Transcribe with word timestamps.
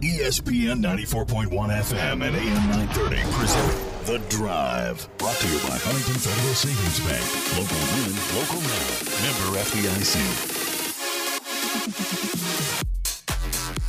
ESPN 0.00 0.80
94.1 0.80 1.50
FM 1.50 2.22
and 2.24 2.36
AM 2.36 2.70
930 2.70 3.16
present 3.32 4.06
The 4.06 4.18
Drive. 4.28 5.08
Brought 5.18 5.34
to 5.34 5.48
you 5.48 5.58
by 5.58 5.76
Huntington 5.76 6.14
Federal 6.14 6.54
Savings 6.54 7.00
Bank. 7.02 7.26
Local 7.58 7.82
women, 7.98 8.14
local 8.38 8.62
now. 8.62 8.94
Member 9.26 9.58
FDIC. 12.78 12.87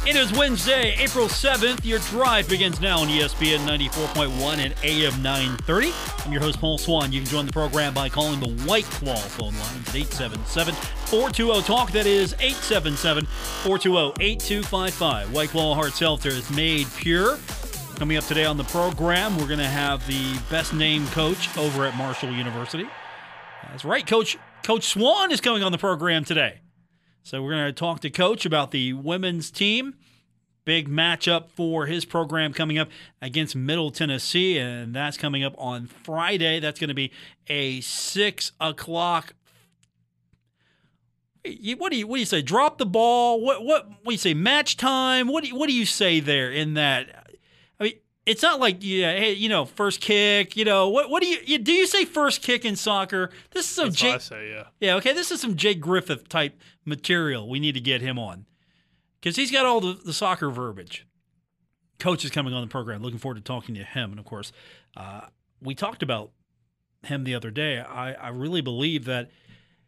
It 0.08 0.16
is 0.16 0.32
Wednesday, 0.32 0.96
April 0.98 1.28
7th. 1.28 1.84
Your 1.84 2.00
drive 2.00 2.48
begins 2.48 2.80
now 2.80 3.00
on 3.00 3.10
ESPN 3.10 3.60
94.1 3.60 4.58
and 4.58 4.74
AM 4.82 5.22
930. 5.22 5.92
I'm 6.26 6.32
your 6.32 6.42
host, 6.42 6.58
Paul 6.58 6.78
Swann. 6.78 7.12
You 7.12 7.20
can 7.20 7.30
join 7.30 7.46
the 7.46 7.52
program 7.52 7.94
by 7.94 8.08
calling 8.08 8.40
the 8.40 8.64
White 8.64 8.86
Claw 8.86 9.18
phone 9.18 9.54
lines 9.60 9.90
at 9.90 9.96
877 9.96 10.74
420 10.74 11.62
Talk. 11.64 11.92
That 11.92 12.06
is 12.06 12.34
877 12.40 13.26
420 13.26 14.24
8255. 14.24 15.34
White 15.34 15.50
Claw 15.50 15.76
Hard 15.76 15.92
Seltzer 15.92 16.30
is 16.30 16.50
made 16.50 16.88
pure. 16.96 17.38
Coming 17.98 18.16
up 18.16 18.24
today 18.24 18.46
on 18.46 18.56
the 18.56 18.64
program, 18.64 19.38
we're 19.38 19.48
going 19.48 19.60
to 19.60 19.66
have 19.66 20.08
the 20.08 20.40
best 20.50 20.74
named 20.74 21.08
coach 21.08 21.56
over 21.58 21.86
at 21.86 21.96
Marshall 21.98 22.32
University. 22.32 22.88
That's 23.64 23.84
right, 23.84 24.08
Coach 24.08 24.38
Coach 24.64 24.86
Swan 24.86 25.32
is 25.34 25.42
coming 25.42 25.62
on 25.62 25.74
the 25.74 25.78
program 25.78 26.24
today. 26.24 26.62
So 27.24 27.44
we're 27.44 27.52
going 27.52 27.66
to 27.66 27.74
talk 27.74 28.00
to 28.02 28.10
Coach 28.10 28.46
about 28.46 28.72
the 28.72 28.94
women's 28.94 29.52
team. 29.52 29.96
Big 30.66 30.90
matchup 30.90 31.50
for 31.50 31.86
his 31.86 32.06
program 32.06 32.54
coming 32.54 32.78
up 32.78 32.90
against 33.22 33.56
Middle 33.56 33.92
Tennessee, 33.92 34.58
and 34.58 34.94
that's 34.94 35.18
coming 35.18 35.44
up 35.44 35.56
on 35.58 35.88
Friday. 35.88 36.60
That's 36.60 36.80
going 36.80 36.90
to 36.90 36.94
be 36.94 37.12
a 37.48 37.82
six 37.82 38.52
o'clock. 38.60 39.34
What 41.44 41.92
do 41.92 41.98
you 41.98 42.06
what 42.06 42.16
do 42.16 42.20
you 42.20 42.26
say? 42.26 42.42
Drop 42.42 42.78
the 42.78 42.86
ball. 42.86 43.42
What 43.42 43.64
what 43.64 43.88
what 43.88 44.06
do 44.06 44.12
you 44.12 44.18
say? 44.18 44.34
Match 44.34 44.78
time. 44.78 45.28
What 45.28 45.44
do 45.44 45.50
you, 45.50 45.56
what 45.56 45.70
do 45.70 45.76
you 45.76 45.86
say 45.86 46.20
there 46.20 46.52
in 46.52 46.76
that? 46.76 47.19
It's 48.30 48.44
not 48.44 48.60
like 48.60 48.78
yeah, 48.82 49.18
hey, 49.18 49.34
you 49.34 49.50
know, 49.50 49.66
first 49.66 50.02
kick. 50.02 50.56
You 50.56 50.64
know, 50.64 50.90
what 50.90 51.10
what 51.10 51.24
do 51.24 51.28
you, 51.28 51.40
you 51.46 51.58
do? 51.58 51.72
You 51.72 51.88
say 51.88 52.06
first 52.06 52.44
kick 52.44 52.64
in 52.64 52.76
soccer? 52.76 53.32
This 53.52 53.66
is 53.66 53.72
some 53.72 53.88
That's 53.88 53.98
Jake. 53.98 54.16
I 54.16 54.18
say, 54.20 54.50
yeah. 54.52 54.64
Yeah, 54.80 54.96
okay. 54.96 55.14
This 55.14 55.32
is 55.32 55.42
some 55.42 55.56
Jake 55.56 55.82
Griffith 55.82 56.30
type 56.30 56.60
material. 56.86 57.50
We 57.50 57.60
need 57.60 57.74
to 57.74 57.82
get 57.82 58.02
him 58.02 58.20
on 58.20 58.46
because 59.20 59.36
he's 59.36 59.52
got 59.52 59.66
all 59.66 59.82
the, 59.82 59.94
the 59.94 60.14
soccer 60.14 60.52
verbiage. 60.52 61.08
Coach 61.98 62.24
is 62.24 62.30
coming 62.30 62.54
on 62.54 62.62
the 62.62 62.68
program. 62.68 63.02
Looking 63.02 63.20
forward 63.20 63.36
to 63.36 63.42
talking 63.42 63.74
to 63.76 63.84
him. 63.84 64.12
And 64.12 64.20
of 64.20 64.26
course, 64.26 64.52
uh, 64.96 65.22
we 65.60 65.74
talked 65.74 66.04
about 66.04 66.32
him 67.04 67.24
the 67.24 67.34
other 67.34 67.50
day. 67.50 67.80
I, 67.80 68.14
I 68.14 68.30
really 68.30 68.62
believe 68.62 69.06
that 69.06 69.32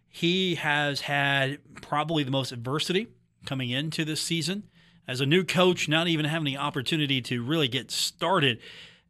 he 0.10 0.56
has 0.56 1.02
had 1.02 1.60
probably 1.82 2.24
the 2.24 2.32
most 2.32 2.52
adversity 2.52 3.08
coming 3.46 3.70
into 3.70 4.04
this 4.04 4.20
season 4.20 4.64
as 5.08 5.22
a 5.22 5.26
new 5.26 5.44
coach, 5.44 5.88
not 5.88 6.08
even 6.08 6.26
having 6.26 6.46
the 6.46 6.58
opportunity 6.58 7.22
to 7.22 7.44
really 7.44 7.68
get 7.68 7.92
started. 7.92 8.60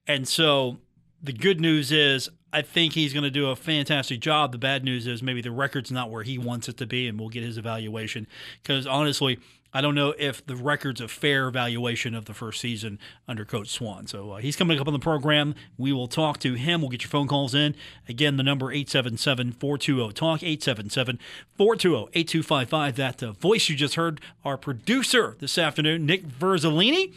And 0.08 0.28
so 0.28 0.80
the 1.22 1.34
good 1.34 1.60
news 1.60 1.92
is 1.92 2.30
I 2.54 2.62
think 2.62 2.94
he's 2.94 3.14
going 3.14 3.24
to 3.24 3.32
do 3.32 3.50
a 3.50 3.56
fantastic 3.56 4.20
job. 4.20 4.52
The 4.52 4.58
bad 4.58 4.84
news 4.84 5.08
is 5.08 5.24
maybe 5.24 5.42
the 5.42 5.52
record's 5.52 5.92
not 5.92 6.12
where 6.12 6.24
he 6.24 6.38
wants 6.38 6.68
it 6.68 6.78
to 6.78 6.86
be, 6.86 7.08
and 7.08 7.20
we'll 7.20 7.30
get 7.30 7.44
his 7.44 7.58
evaluation. 7.58 8.28
Because 8.62 8.86
honestly, 8.86 9.40
I 9.74 9.80
don't 9.80 9.96
know 9.96 10.14
if 10.20 10.46
the 10.46 10.56
record's 10.56 11.00
a 11.00 11.08
fair 11.08 11.48
evaluation 11.48 12.14
of 12.14 12.26
the 12.26 12.34
first 12.34 12.60
season 12.60 13.00
under 13.28 13.46
Coach 13.46 13.70
Swan. 13.70 14.06
So 14.06 14.32
uh, 14.32 14.38
he's 14.38 14.58
coming 14.58 14.80
up 14.80 14.88
on 14.88 14.94
the 14.94 15.00
program. 15.00 15.56
We 15.78 15.94
will 15.94 16.08
talk 16.08 16.40
to 16.40 16.56
him. 16.56 16.82
We'll 16.82 16.90
get 16.90 17.04
your 17.04 17.10
phone 17.10 17.28
calls 17.28 17.56
in. 17.56 17.76
Again, 18.10 18.36
the 18.36 18.44
number 18.44 18.68
877-420-TALK, 18.68 21.20
877-420-8255. 21.58 22.96
That 22.96 23.24
uh, 23.24 23.32
voice 23.32 23.70
you 23.70 23.78
just 23.78 23.96
heard, 23.96 24.20
our 24.44 24.58
producer 24.58 25.38
this 25.40 25.58
afternoon, 25.58 26.06
Nick 26.06 26.28
Verzolini, 26.28 27.14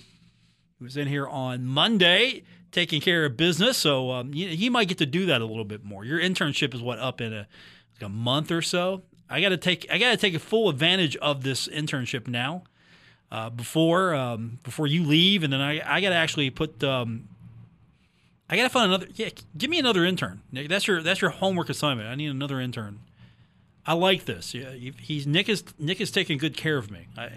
who 0.79 0.85
was 0.85 0.97
in 0.97 1.09
here 1.09 1.27
on 1.27 1.67
Monday 1.67 2.45
taking 2.71 3.01
care 3.01 3.25
of 3.25 3.37
business. 3.37 3.79
So 3.79 4.11
um, 4.11 4.35
you, 4.35 4.49
you 4.49 4.71
might 4.71 4.89
get 4.89 4.99
to 4.99 5.07
do 5.07 5.27
that 5.27 5.41
a 5.41 5.47
little 5.47 5.65
bit 5.65 5.85
more. 5.85 6.05
Your 6.05 6.21
internship 6.21 6.75
is 6.75 6.83
what 6.83 6.99
up 6.99 7.21
in 7.21 7.33
a 7.33 7.47
like 7.95 8.03
a 8.03 8.09
month 8.09 8.51
or 8.51 8.63
so. 8.63 9.03
I 9.31 9.41
got 9.41 9.51
to 9.51 9.57
take 9.57 9.87
I 9.91 9.99
got 9.99 10.11
to 10.11 10.17
take 10.17 10.35
a 10.35 10.39
full 10.39 10.69
advantage 10.69 11.17
of 11.17 11.43
this 11.43 11.69
internship 11.69 12.27
now. 12.29 12.65
Uh, 13.33 13.51
before 13.51 14.15
um, 14.15 14.59
before 14.63 14.87
you 14.87 15.03
leave, 15.03 15.43
and 15.43 15.53
then 15.53 15.61
I, 15.61 15.97
I 15.97 16.01
got 16.01 16.11
to 16.11 16.15
actually 16.15 16.51
put 16.51 16.85
um, 16.85 17.29
I 18.49 18.57
got 18.57 18.63
to 18.65 18.69
find 18.69 18.87
another. 18.93 19.09
Yeah, 19.15 19.31
give 19.59 19.71
me 19.71 19.79
another 19.81 20.05
intern. 20.05 20.43
Nick, 20.53 20.69
that's 20.69 20.87
your 20.87 21.03
that's 21.03 21.21
your 21.21 21.31
homework 21.31 21.69
assignment. 21.69 22.09
I 22.09 22.15
need 22.15 22.31
another 22.31 22.61
intern. 22.61 23.01
I 23.87 23.95
like 23.95 24.27
this. 24.27 24.55
Yeah, 24.55 24.71
he's 24.71 25.27
Nick 25.27 25.49
is 25.49 25.65
Nick 25.79 26.01
is 26.01 26.11
taking 26.13 26.39
good 26.39 26.57
care 26.57 26.77
of 26.77 26.91
me. 26.93 27.09
I, 27.19 27.31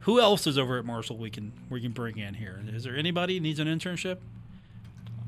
who 0.00 0.20
else 0.20 0.46
is 0.46 0.56
over 0.58 0.78
at 0.78 0.84
Marshall 0.84 1.16
we 1.16 1.30
can 1.30 1.52
we 1.68 1.80
can 1.80 1.90
bring 1.92 2.18
in 2.18 2.34
here? 2.34 2.62
Is 2.68 2.84
there 2.84 2.94
anybody 2.96 3.40
needs 3.40 3.58
an 3.58 3.66
internship? 3.66 4.18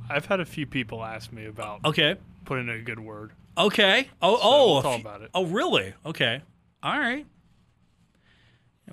I've 0.09 0.27
had 0.27 0.39
a 0.39 0.45
few 0.45 0.67
people 0.67 1.03
ask 1.03 1.33
me 1.33 1.47
about 1.47 1.81
Okay. 1.85 2.17
putting 2.45 2.69
in 2.69 2.75
a 2.75 2.83
good 2.83 3.01
word. 3.01 3.33
Okay. 3.57 4.09
Oh, 4.21 4.37
So 4.37 4.41
oh, 4.43 4.73
we'll 4.73 4.83
talk 4.83 5.01
about 5.01 5.23
it. 5.23 5.31
Oh, 5.35 5.47
really? 5.47 5.95
Okay. 6.05 6.43
All 6.83 6.99
right. 6.99 7.27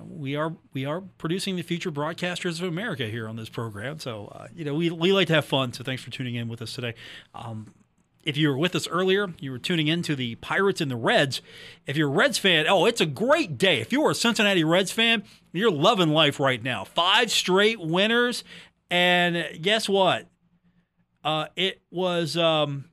We 0.00 0.36
are 0.36 0.56
we 0.72 0.86
are 0.86 1.02
producing 1.18 1.56
the 1.56 1.62
future 1.62 1.92
broadcasters 1.92 2.62
of 2.62 2.68
America 2.68 3.06
here 3.06 3.28
on 3.28 3.36
this 3.36 3.50
program. 3.50 3.98
So 3.98 4.28
uh, 4.34 4.48
you 4.54 4.64
know 4.64 4.74
we 4.74 4.90
we 4.90 5.12
like 5.12 5.26
to 5.28 5.34
have 5.34 5.44
fun. 5.44 5.74
So 5.74 5.84
thanks 5.84 6.02
for 6.02 6.10
tuning 6.10 6.34
in 6.34 6.48
with 6.48 6.62
us 6.62 6.72
today. 6.72 6.94
Um, 7.34 7.74
if 8.24 8.36
you 8.38 8.48
were 8.48 8.56
with 8.56 8.74
us 8.74 8.88
earlier, 8.88 9.34
you 9.38 9.50
were 9.50 9.58
tuning 9.58 9.88
in 9.88 10.00
to 10.02 10.16
the 10.16 10.36
Pirates 10.36 10.80
and 10.80 10.90
the 10.90 10.96
Reds. 10.96 11.42
If 11.86 11.96
you're 11.98 12.08
a 12.08 12.12
Reds 12.12 12.38
fan, 12.38 12.66
oh, 12.68 12.86
it's 12.86 13.00
a 13.02 13.06
great 13.06 13.58
day. 13.58 13.80
If 13.80 13.92
you 13.92 14.02
are 14.06 14.12
a 14.12 14.14
Cincinnati 14.14 14.64
Reds 14.64 14.92
fan, 14.92 15.24
you're 15.52 15.70
loving 15.70 16.08
life 16.08 16.40
right 16.40 16.62
now. 16.62 16.84
Five 16.84 17.30
straight 17.30 17.78
winners, 17.78 18.44
and 18.90 19.60
guess 19.60 19.88
what? 19.90 20.26
Uh, 21.22 21.48
it 21.54 21.82
was 21.90 22.36
um, 22.36 22.86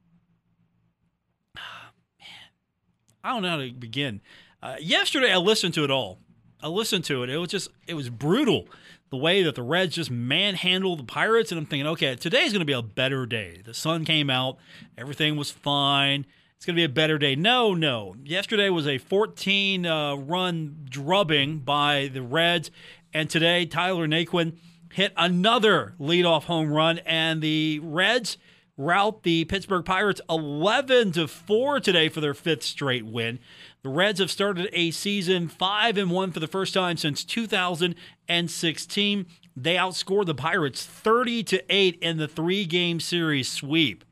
I 3.24 3.34
don't 3.34 3.42
know 3.42 3.50
how 3.50 3.58
to 3.58 3.72
begin. 3.72 4.22
Uh, 4.62 4.76
yesterday, 4.80 5.32
I 5.32 5.38
listened 5.38 5.74
to 5.76 5.84
it 5.84 5.92
all. 5.92 6.20
I 6.62 6.68
listened 6.68 7.06
to 7.06 7.24
it. 7.24 7.30
It 7.30 7.38
was 7.38 7.50
just, 7.50 7.70
it 7.88 7.94
was 7.94 8.10
brutal. 8.10 8.68
The 9.10 9.18
way 9.18 9.44
that 9.44 9.56
the 9.56 9.64
Reds 9.64 9.96
just 9.96 10.12
manhandled 10.12 11.00
the 11.00 11.04
Pirates. 11.04 11.52
And 11.52 11.60
I'm 11.60 11.66
thinking, 11.66 11.88
okay, 11.88 12.16
today's 12.16 12.52
going 12.52 12.60
to 12.60 12.66
be 12.66 12.74
a 12.74 12.82
better 12.82 13.26
day. 13.26 13.62
The 13.64 13.74
sun 13.74 14.06
came 14.06 14.30
out, 14.30 14.58
everything 14.98 15.36
was 15.36 15.50
fine. 15.50 16.26
It's 16.56 16.66
going 16.66 16.76
to 16.76 16.80
be 16.80 16.84
a 16.84 16.90
better 16.90 17.18
day. 17.18 17.36
No, 17.36 17.74
no. 17.74 18.16
Yesterday 18.22 18.70
was 18.70 18.86
a 18.86 18.98
14 18.98 19.86
uh, 19.86 20.16
run 20.16 20.86
drubbing 20.90 21.60
by 21.60 22.10
the 22.14 22.22
Reds. 22.22 22.70
And 23.14 23.30
today, 23.30 23.66
Tyler 23.66 24.08
Naquin 24.08 24.58
hit 24.92 25.14
another 25.16 25.96
leadoff 26.00 26.44
home 26.44 26.70
run. 26.70 27.00
And 27.00 27.42
the 27.42 27.80
Reds 27.80 28.38
rout 28.80 29.22
the 29.24 29.44
Pittsburgh 29.46 29.84
Pirates 29.84 30.22
11 30.30 31.12
to 31.12 31.28
4 31.28 31.82
today 31.82 32.08
for 32.08 32.22
their 32.22 32.34
fifth 32.34 32.64
straight 32.64 33.06
win. 33.06 33.40
The 33.84 33.90
Reds 33.90 34.20
have 34.20 34.32
started 34.32 34.70
a 34.72 34.92
season 34.92 35.50
5 35.50 35.98
and 35.98 36.10
1 36.10 36.32
for 36.32 36.40
the 36.40 36.48
first 36.48 36.74
time 36.74 36.96
since 36.96 37.26
2016. 37.26 39.26
They 39.56 39.76
outscored 39.76 40.28
the 40.28 40.34
Pirates 40.34 40.86
30 40.86 41.44
to 41.44 41.62
8 41.70 42.00
in 42.02 42.16
the 42.18 42.30
3-game 42.30 43.02
series 43.02 43.52
sweep. 43.52 44.06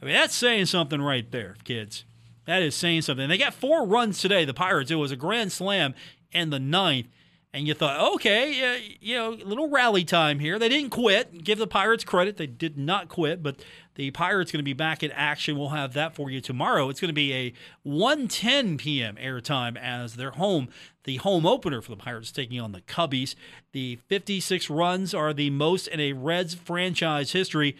I 0.00 0.04
mean, 0.04 0.14
that's 0.14 0.34
saying 0.34 0.66
something 0.66 1.00
right 1.00 1.30
there, 1.30 1.56
kids. 1.64 2.04
That 2.44 2.62
is 2.62 2.74
saying 2.74 3.02
something. 3.02 3.28
They 3.28 3.38
got 3.38 3.54
four 3.54 3.86
runs 3.86 4.20
today, 4.20 4.44
the 4.44 4.52
Pirates. 4.52 4.90
It 4.90 4.96
was 4.96 5.12
a 5.12 5.16
grand 5.16 5.52
slam 5.52 5.94
in 6.32 6.50
the 6.50 6.60
ninth. 6.60 7.06
And 7.54 7.68
you 7.68 7.74
thought, 7.74 8.14
okay, 8.14 8.76
uh, 8.76 8.80
you 9.00 9.14
know, 9.14 9.34
a 9.34 9.44
little 9.44 9.68
rally 9.68 10.04
time 10.04 10.38
here. 10.38 10.58
They 10.58 10.70
didn't 10.70 10.88
quit. 10.88 11.44
Give 11.44 11.58
the 11.58 11.66
Pirates 11.66 12.02
credit. 12.02 12.38
They 12.38 12.46
did 12.46 12.78
not 12.78 13.08
quit, 13.08 13.42
but 13.42 13.62
the 13.94 14.10
Pirates 14.10 14.50
going 14.50 14.60
to 14.60 14.64
be 14.64 14.72
back 14.72 15.02
in 15.02 15.10
action. 15.12 15.58
We'll 15.58 15.68
have 15.68 15.92
that 15.92 16.14
for 16.14 16.30
you 16.30 16.40
tomorrow. 16.40 16.88
It's 16.88 17.00
going 17.00 17.10
to 17.10 17.12
be 17.12 17.32
a 17.32 17.52
1:10 17.86 18.78
p.m. 18.78 19.16
airtime 19.16 19.76
as 19.76 20.14
their 20.16 20.30
home, 20.30 20.68
the 21.04 21.16
home 21.16 21.44
opener 21.46 21.80
for 21.82 21.90
the 21.90 21.96
Pirates 21.96 22.32
taking 22.32 22.60
on 22.60 22.72
the 22.72 22.80
Cubbies. 22.82 23.34
The 23.72 23.96
56 24.08 24.70
runs 24.70 25.12
are 25.12 25.32
the 25.32 25.50
most 25.50 25.88
in 25.88 26.00
a 26.00 26.14
Reds 26.14 26.54
franchise 26.54 27.32
history 27.32 27.76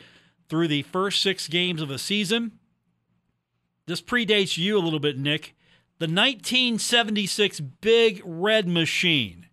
through 0.48 0.68
the 0.68 0.82
first 0.82 1.22
6 1.22 1.48
games 1.48 1.80
of 1.80 1.88
the 1.88 1.98
season. 1.98 2.58
This 3.86 4.02
predates 4.02 4.58
you 4.58 4.78
a 4.78 4.80
little 4.80 5.00
bit, 5.00 5.18
Nick. 5.18 5.54
The 5.98 6.06
1976 6.06 7.60
Big 7.60 8.20
Red 8.24 8.68
Machine. 8.68 9.46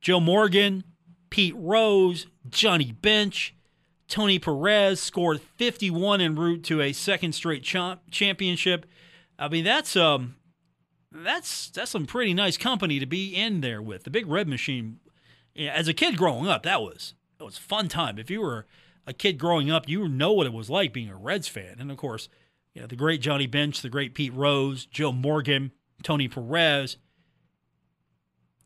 Joe 0.00 0.20
Morgan, 0.20 0.84
Pete 1.28 1.54
Rose, 1.56 2.26
Johnny 2.48 2.92
Bench, 2.92 3.54
Tony 4.10 4.40
Perez 4.40 5.00
scored 5.00 5.40
51 5.40 6.20
en 6.20 6.34
route 6.34 6.64
to 6.64 6.82
a 6.82 6.92
second 6.92 7.32
straight 7.32 7.62
cha- 7.62 8.00
championship. 8.10 8.84
I 9.38 9.48
mean, 9.48 9.64
that's 9.64 9.96
um, 9.96 10.34
that's 11.12 11.70
that's 11.70 11.92
some 11.92 12.06
pretty 12.06 12.34
nice 12.34 12.58
company 12.58 12.98
to 12.98 13.06
be 13.06 13.34
in 13.34 13.60
there 13.60 13.80
with. 13.80 14.04
The 14.04 14.10
Big 14.10 14.26
Red 14.26 14.48
Machine. 14.48 14.98
As 15.56 15.88
a 15.88 15.94
kid 15.94 16.16
growing 16.16 16.46
up, 16.46 16.64
that 16.64 16.82
was 16.82 17.14
it 17.38 17.44
was 17.44 17.56
a 17.56 17.62
fun 17.62 17.88
time. 17.88 18.18
If 18.18 18.30
you 18.30 18.40
were 18.40 18.66
a 19.06 19.12
kid 19.12 19.38
growing 19.38 19.70
up, 19.70 19.88
you 19.88 20.08
know 20.08 20.32
what 20.32 20.46
it 20.46 20.52
was 20.52 20.68
like 20.68 20.92
being 20.92 21.08
a 21.08 21.16
Reds 21.16 21.48
fan. 21.48 21.76
And 21.78 21.90
of 21.90 21.96
course, 21.96 22.28
you 22.74 22.80
know 22.80 22.88
the 22.88 22.96
great 22.96 23.20
Johnny 23.20 23.46
Bench, 23.46 23.80
the 23.80 23.88
great 23.88 24.14
Pete 24.14 24.34
Rose, 24.34 24.86
Joe 24.86 25.12
Morgan, 25.12 25.70
Tony 26.02 26.28
Perez. 26.28 26.96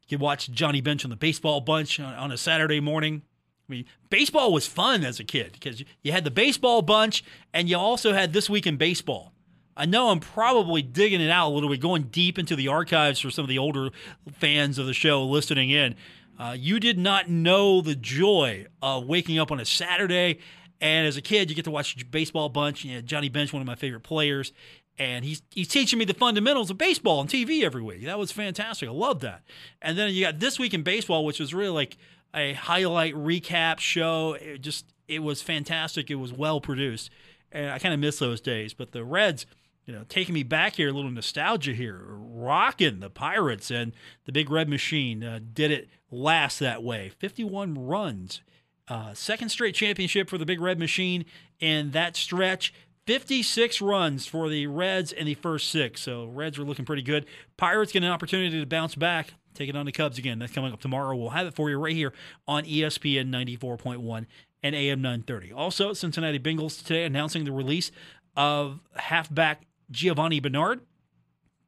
You 0.03 0.17
could 0.17 0.23
watch 0.23 0.51
Johnny 0.51 0.81
Bench 0.81 1.05
on 1.05 1.11
the 1.11 1.17
baseball 1.17 1.61
bunch 1.61 2.01
on, 2.01 2.15
on 2.15 2.33
a 2.33 2.37
Saturday 2.39 2.81
morning. 2.81 3.23
I 3.69 3.73
mean, 3.73 3.85
baseball 4.11 4.53
was 4.53 4.67
fun 4.67 5.05
as 5.05 5.19
a 5.19 5.25
kid 5.25 5.53
because 5.53 5.83
you 6.03 6.13
had 6.13 6.25
the 6.25 6.31
baseball 6.31 6.83
bunch 6.83 7.25
and 7.53 7.69
you 7.69 7.77
also 7.77 8.13
had 8.13 8.33
This 8.33 8.51
Week 8.51 8.67
in 8.67 8.77
Baseball. 8.77 9.33
I 9.77 9.87
know 9.87 10.11
I'm 10.11 10.21
probably 10.21 10.83
digging 10.83 11.21
it 11.21 11.31
out 11.31 11.49
a 11.49 11.55
little 11.55 11.69
bit, 11.69 11.81
going 11.81 12.05
deep 12.05 12.39
into 12.39 12.55
the 12.55 12.69
archives 12.69 13.19
for 13.19 13.31
some 13.31 13.45
of 13.45 13.49
the 13.49 13.59
older 13.59 13.91
fans 14.33 14.79
of 14.79 14.87
the 14.87 14.95
show 14.95 15.25
listening 15.25 15.71
in. 15.71 15.97
Uh, 16.39 16.55
you 16.59 16.79
did 16.79 16.99
not 16.99 17.29
know 17.29 17.81
the 17.81 17.95
joy 17.95 18.67
of 18.83 19.07
waking 19.07 19.39
up 19.39 19.51
on 19.51 19.61
a 19.61 19.65
Saturday, 19.65 20.39
and 20.81 21.07
as 21.07 21.17
a 21.17 21.23
kid, 21.23 21.49
you 21.49 21.57
get 21.57 21.65
to 21.65 21.71
watch 21.71 22.09
baseball 22.11 22.49
bunch. 22.49 22.85
You 22.85 22.97
know, 22.97 23.01
Johnny 23.01 23.29
Bench, 23.29 23.53
one 23.53 23.63
of 23.63 23.67
my 23.67 23.77
favorite 23.77 24.03
players, 24.03 24.53
and 24.99 25.25
he's 25.25 25.43
he's 25.51 25.69
teaching 25.69 25.99
me 25.99 26.05
the 26.05 26.15
fundamentals 26.15 26.71
of 26.71 26.79
baseball 26.79 27.21
on 27.21 27.29
TV 27.29 27.63
every 27.63 27.83
week. 27.83 28.05
That 28.05 28.19
was 28.19 28.33
fantastic. 28.33 28.89
I 28.89 28.93
love 28.93 29.21
that. 29.21 29.43
And 29.81 29.97
then 29.97 30.13
you 30.13 30.23
got 30.23 30.41
this 30.41 30.59
week 30.59 30.75
in 30.75 30.83
baseball, 30.83 31.25
which 31.25 31.41
was 31.41 31.55
really 31.55 31.71
like 31.71 31.97
a 32.35 32.55
highlight 32.55 33.15
recap 33.15 33.79
show. 33.79 34.35
It 34.35 34.61
just 34.61 34.87
it 35.09 35.21
was 35.21 35.43
fantastic. 35.43 36.11
It 36.11 36.17
was 36.17 36.33
well 36.33 36.61
produced, 36.61 37.11
and 37.53 37.71
I 37.71 37.79
kind 37.79 37.95
of 37.95 38.01
miss 38.01 38.19
those 38.19 38.41
days. 38.41 38.75
But 38.75 38.93
the 38.93 39.05
Reds, 39.05 39.47
you 39.87 39.93
know, 39.93 40.05
taking 40.09 40.35
me 40.35 40.43
back 40.43 40.77
here, 40.77 40.89
a 40.89 40.93
little 40.93 41.11
nostalgia 41.11 41.73
here, 41.73 42.03
rocking 42.09 43.01
the 43.01 43.11
Pirates 43.11 43.71
and 43.71 43.93
the 44.25 44.33
Big 44.33 44.51
Red 44.51 44.69
Machine 44.69 45.23
uh, 45.23 45.41
did 45.53 45.71
it 45.71 45.89
last 46.11 46.59
that 46.59 46.83
way. 46.83 47.11
Fifty-one 47.19 47.75
runs. 47.87 48.41
Uh, 48.87 49.15
second 49.15 49.49
straight 49.49 49.75
championship 49.75 50.29
for 50.29 50.37
the 50.37 50.45
Big 50.45 50.61
Red 50.61 50.79
Machine 50.79 51.25
in 51.59 51.93
that 51.93 52.17
stretch. 52.17 52.75
56 53.07 53.81
runs 53.81 54.27
for 54.27 54.49
the 54.49 54.67
Reds 54.67 55.13
in 55.13 55.27
the 55.27 55.35
first 55.35 55.71
six. 55.71 56.01
So 56.01 56.27
Reds 56.27 56.59
are 56.59 56.65
looking 56.65 56.85
pretty 56.85 57.03
good. 57.03 57.27
Pirates 57.57 57.93
get 57.93 58.03
an 58.03 58.11
opportunity 58.11 58.59
to 58.59 58.67
bounce 58.67 58.95
back, 58.95 59.35
take 59.53 59.69
it 59.69 59.77
on 59.77 59.87
the 59.87 59.93
Cubs 59.93 60.19
again. 60.19 60.39
That's 60.39 60.53
coming 60.53 60.73
up 60.73 60.81
tomorrow. 60.81 61.17
We'll 61.17 61.31
have 61.31 61.47
it 61.47 61.55
for 61.55 61.69
you 61.69 61.79
right 61.79 61.95
here 61.95 62.13
on 62.49 62.65
ESPN 62.65 63.31
94.1 63.31 64.27
and 64.63 64.75
AM 64.75 65.03
930. 65.03 65.53
Also, 65.53 65.93
Cincinnati 65.93 66.39
Bengals 66.39 66.83
today 66.85 67.05
announcing 67.05 67.45
the 67.45 67.53
release 67.53 67.91
of 68.37 68.81
halfback 68.97 69.67
Giovani 69.91 70.41
Bernard. 70.41 70.81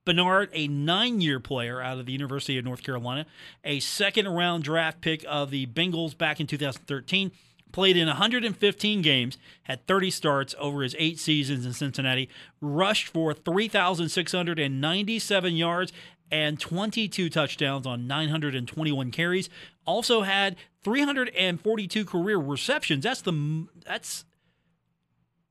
Bernard, 0.06 0.50
a 0.52 0.68
nine 0.68 1.20
year 1.20 1.40
player 1.40 1.82
out 1.82 1.98
of 1.98 2.06
the 2.06 2.12
University 2.12 2.56
of 2.56 2.64
North 2.64 2.82
Carolina, 2.82 3.26
a 3.64 3.80
second 3.80 4.28
round 4.28 4.62
draft 4.62 5.00
pick 5.00 5.24
of 5.28 5.50
the 5.50 5.66
Bengals 5.66 6.16
back 6.16 6.40
in 6.40 6.46
2013 6.46 7.32
played 7.76 7.96
in 7.98 8.08
115 8.08 9.02
games, 9.02 9.36
had 9.64 9.86
30 9.86 10.10
starts 10.10 10.54
over 10.58 10.82
his 10.82 10.96
eight 10.98 11.18
seasons 11.18 11.66
in 11.66 11.74
Cincinnati, 11.74 12.30
rushed 12.62 13.06
for 13.06 13.34
3,697 13.34 15.54
yards 15.54 15.92
and 16.30 16.58
22 16.58 17.28
touchdowns 17.28 17.86
on 17.86 18.06
921 18.06 19.10
carries. 19.10 19.50
Also 19.84 20.22
had 20.22 20.56
342 20.84 22.06
career 22.06 22.38
receptions. 22.38 23.04
That's 23.04 23.20
the 23.20 23.66
that's 23.84 24.24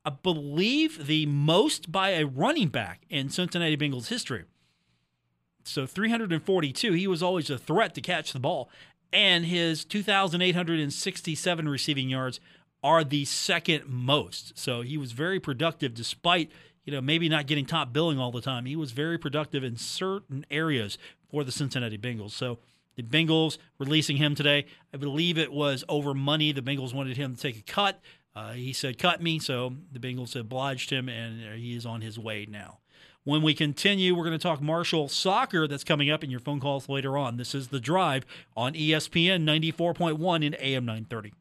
I 0.04 0.10
believe 0.10 1.06
the 1.06 1.26
most 1.26 1.92
by 1.92 2.10
a 2.10 2.26
running 2.26 2.70
back 2.70 3.02
in 3.08 3.30
Cincinnati 3.30 3.76
Bengals 3.76 4.08
history. 4.08 4.46
So 5.62 5.86
342. 5.86 6.92
He 6.92 7.06
was 7.06 7.22
always 7.22 7.50
a 7.50 7.58
threat 7.58 7.94
to 7.94 8.00
catch 8.00 8.32
the 8.32 8.40
ball 8.40 8.68
and 9.12 9.46
his 9.46 9.84
2,867 9.84 11.68
receiving 11.68 12.08
yards 12.08 12.40
are 12.82 13.02
the 13.04 13.24
second 13.24 13.86
most. 13.86 14.56
So 14.58 14.82
he 14.82 14.96
was 14.96 15.12
very 15.12 15.40
productive 15.40 15.94
despite, 15.94 16.50
you 16.84 16.92
know, 16.92 17.00
maybe 17.00 17.28
not 17.28 17.46
getting 17.46 17.66
top 17.66 17.92
billing 17.92 18.18
all 18.18 18.30
the 18.30 18.40
time. 18.40 18.66
He 18.66 18.76
was 18.76 18.92
very 18.92 19.18
productive 19.18 19.64
in 19.64 19.76
certain 19.76 20.46
areas 20.50 20.98
for 21.30 21.44
the 21.44 21.52
Cincinnati 21.52 21.98
Bengals. 21.98 22.32
So 22.32 22.58
the 22.96 23.02
Bengals 23.02 23.58
releasing 23.78 24.16
him 24.16 24.34
today, 24.34 24.66
I 24.92 24.96
believe 24.96 25.38
it 25.38 25.52
was 25.52 25.84
over 25.88 26.14
money. 26.14 26.52
The 26.52 26.62
Bengals 26.62 26.94
wanted 26.94 27.16
him 27.16 27.34
to 27.34 27.40
take 27.40 27.58
a 27.58 27.62
cut. 27.62 28.00
Uh, 28.34 28.52
he 28.52 28.72
said, 28.72 28.98
cut 28.98 29.22
me. 29.22 29.38
So 29.38 29.74
the 29.92 29.98
Bengals 29.98 30.38
obliged 30.38 30.90
him, 30.90 31.08
and 31.08 31.58
he 31.58 31.74
is 31.74 31.86
on 31.86 32.00
his 32.02 32.18
way 32.18 32.46
now. 32.48 32.78
When 33.26 33.42
we 33.42 33.54
continue, 33.54 34.14
we're 34.14 34.22
going 34.22 34.38
to 34.38 34.42
talk 34.42 34.62
Marshall 34.62 35.08
soccer 35.08 35.66
that's 35.66 35.82
coming 35.82 36.08
up 36.08 36.22
in 36.22 36.30
your 36.30 36.38
phone 36.38 36.60
calls 36.60 36.88
later 36.88 37.18
on. 37.18 37.38
This 37.38 37.56
is 37.56 37.66
The 37.66 37.80
Drive 37.80 38.24
on 38.56 38.74
ESPN 38.74 39.42
94.1 39.42 40.44
in 40.44 40.54
AM 40.60 40.86
930. 40.86 41.32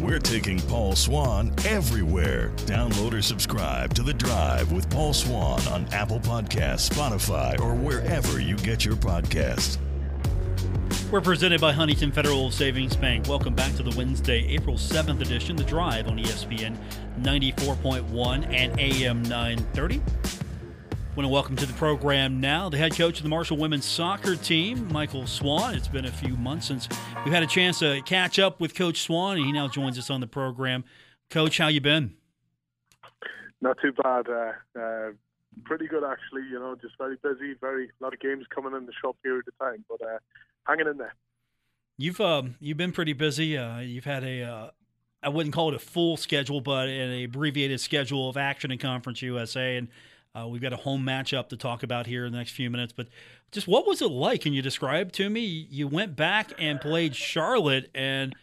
We're 0.00 0.18
taking 0.18 0.58
Paul 0.62 0.96
Swann 0.96 1.54
everywhere. 1.64 2.50
Download 2.66 3.14
or 3.14 3.22
subscribe 3.22 3.94
to 3.94 4.02
The 4.02 4.14
Drive 4.14 4.72
with 4.72 4.90
Paul 4.90 5.14
Swann 5.14 5.64
on 5.68 5.86
Apple 5.94 6.18
Podcasts, 6.18 6.90
Spotify, 6.90 7.60
or 7.60 7.76
wherever 7.76 8.40
you 8.40 8.56
get 8.56 8.84
your 8.84 8.96
podcasts. 8.96 9.78
We're 11.12 11.20
presented 11.20 11.60
by 11.60 11.70
Huntington 11.70 12.10
Federal 12.10 12.50
Savings 12.50 12.96
Bank. 12.96 13.28
Welcome 13.28 13.54
back 13.54 13.76
to 13.76 13.84
the 13.84 13.96
Wednesday, 13.96 14.44
April 14.48 14.74
7th 14.74 15.20
edition, 15.20 15.54
The 15.54 15.62
Drive 15.62 16.08
on 16.08 16.18
ESPN 16.18 16.76
94.1 17.20 18.52
and 18.52 18.80
AM 18.80 19.22
930 19.22 20.02
want 21.16 21.24
to 21.24 21.32
welcome 21.32 21.56
to 21.56 21.64
the 21.64 21.72
program 21.72 22.42
now 22.42 22.68
the 22.68 22.76
head 22.76 22.94
coach 22.94 23.16
of 23.16 23.22
the 23.22 23.28
Marshall 23.30 23.56
women's 23.56 23.86
soccer 23.86 24.36
team, 24.36 24.86
Michael 24.92 25.26
Swan. 25.26 25.74
It's 25.74 25.88
been 25.88 26.04
a 26.04 26.12
few 26.12 26.36
months 26.36 26.66
since 26.66 26.86
we've 27.24 27.32
had 27.32 27.42
a 27.42 27.46
chance 27.46 27.78
to 27.78 28.02
catch 28.02 28.38
up 28.38 28.60
with 28.60 28.74
Coach 28.74 29.00
Swan, 29.00 29.38
and 29.38 29.46
he 29.46 29.50
now 29.50 29.66
joins 29.66 29.98
us 29.98 30.10
on 30.10 30.20
the 30.20 30.26
program. 30.26 30.84
Coach, 31.30 31.56
how 31.56 31.68
you 31.68 31.80
been? 31.80 32.14
Not 33.62 33.78
too 33.80 33.92
bad. 33.92 34.28
Uh, 34.28 34.52
uh, 34.78 35.12
pretty 35.64 35.86
good 35.86 36.04
actually. 36.04 36.42
You 36.50 36.58
know, 36.58 36.76
just 36.82 36.98
very 36.98 37.16
busy. 37.22 37.54
Very 37.62 37.86
a 37.86 38.04
lot 38.04 38.12
of 38.12 38.20
games 38.20 38.44
coming 38.54 38.74
in 38.74 38.84
the 38.84 38.92
short 39.00 39.16
period 39.22 39.46
of 39.48 39.58
time, 39.58 39.86
but 39.88 40.02
uh, 40.02 40.18
hanging 40.64 40.86
in 40.86 40.98
there. 40.98 41.14
You've 41.96 42.20
um, 42.20 42.56
you've 42.60 42.76
been 42.76 42.92
pretty 42.92 43.14
busy. 43.14 43.56
Uh, 43.56 43.78
you've 43.78 44.04
had 44.04 44.22
a 44.22 44.42
uh, 44.42 44.70
I 45.22 45.30
wouldn't 45.30 45.54
call 45.54 45.70
it 45.70 45.74
a 45.76 45.78
full 45.78 46.18
schedule, 46.18 46.60
but 46.60 46.88
an 46.88 47.24
abbreviated 47.24 47.80
schedule 47.80 48.28
of 48.28 48.36
action 48.36 48.70
in 48.70 48.76
Conference 48.76 49.22
USA 49.22 49.78
and 49.78 49.88
uh, 50.36 50.46
we've 50.46 50.60
got 50.60 50.72
a 50.72 50.76
home 50.76 51.02
matchup 51.04 51.48
to 51.48 51.56
talk 51.56 51.82
about 51.82 52.06
here 52.06 52.26
in 52.26 52.32
the 52.32 52.38
next 52.38 52.52
few 52.52 52.68
minutes. 52.68 52.92
But 52.92 53.08
just 53.52 53.66
what 53.66 53.86
was 53.86 54.02
it 54.02 54.10
like? 54.10 54.42
Can 54.42 54.52
you 54.52 54.62
describe 54.62 55.12
to 55.12 55.30
me? 55.30 55.40
You 55.40 55.88
went 55.88 56.16
back 56.16 56.52
and 56.58 56.80
played 56.80 57.16
Charlotte, 57.16 57.90
and 57.94 58.34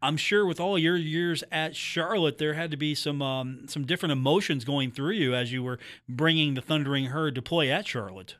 I'm 0.00 0.16
sure 0.16 0.46
with 0.46 0.60
all 0.60 0.78
your 0.78 0.96
years 0.96 1.42
at 1.50 1.74
Charlotte, 1.74 2.38
there 2.38 2.54
had 2.54 2.70
to 2.70 2.76
be 2.76 2.94
some 2.94 3.20
um, 3.20 3.66
some 3.66 3.84
different 3.84 4.12
emotions 4.12 4.64
going 4.64 4.92
through 4.92 5.14
you 5.14 5.34
as 5.34 5.52
you 5.52 5.62
were 5.62 5.78
bringing 6.08 6.54
the 6.54 6.62
Thundering 6.62 7.06
Herd 7.06 7.34
to 7.34 7.42
play 7.42 7.70
at 7.70 7.86
Charlotte. 7.86 8.36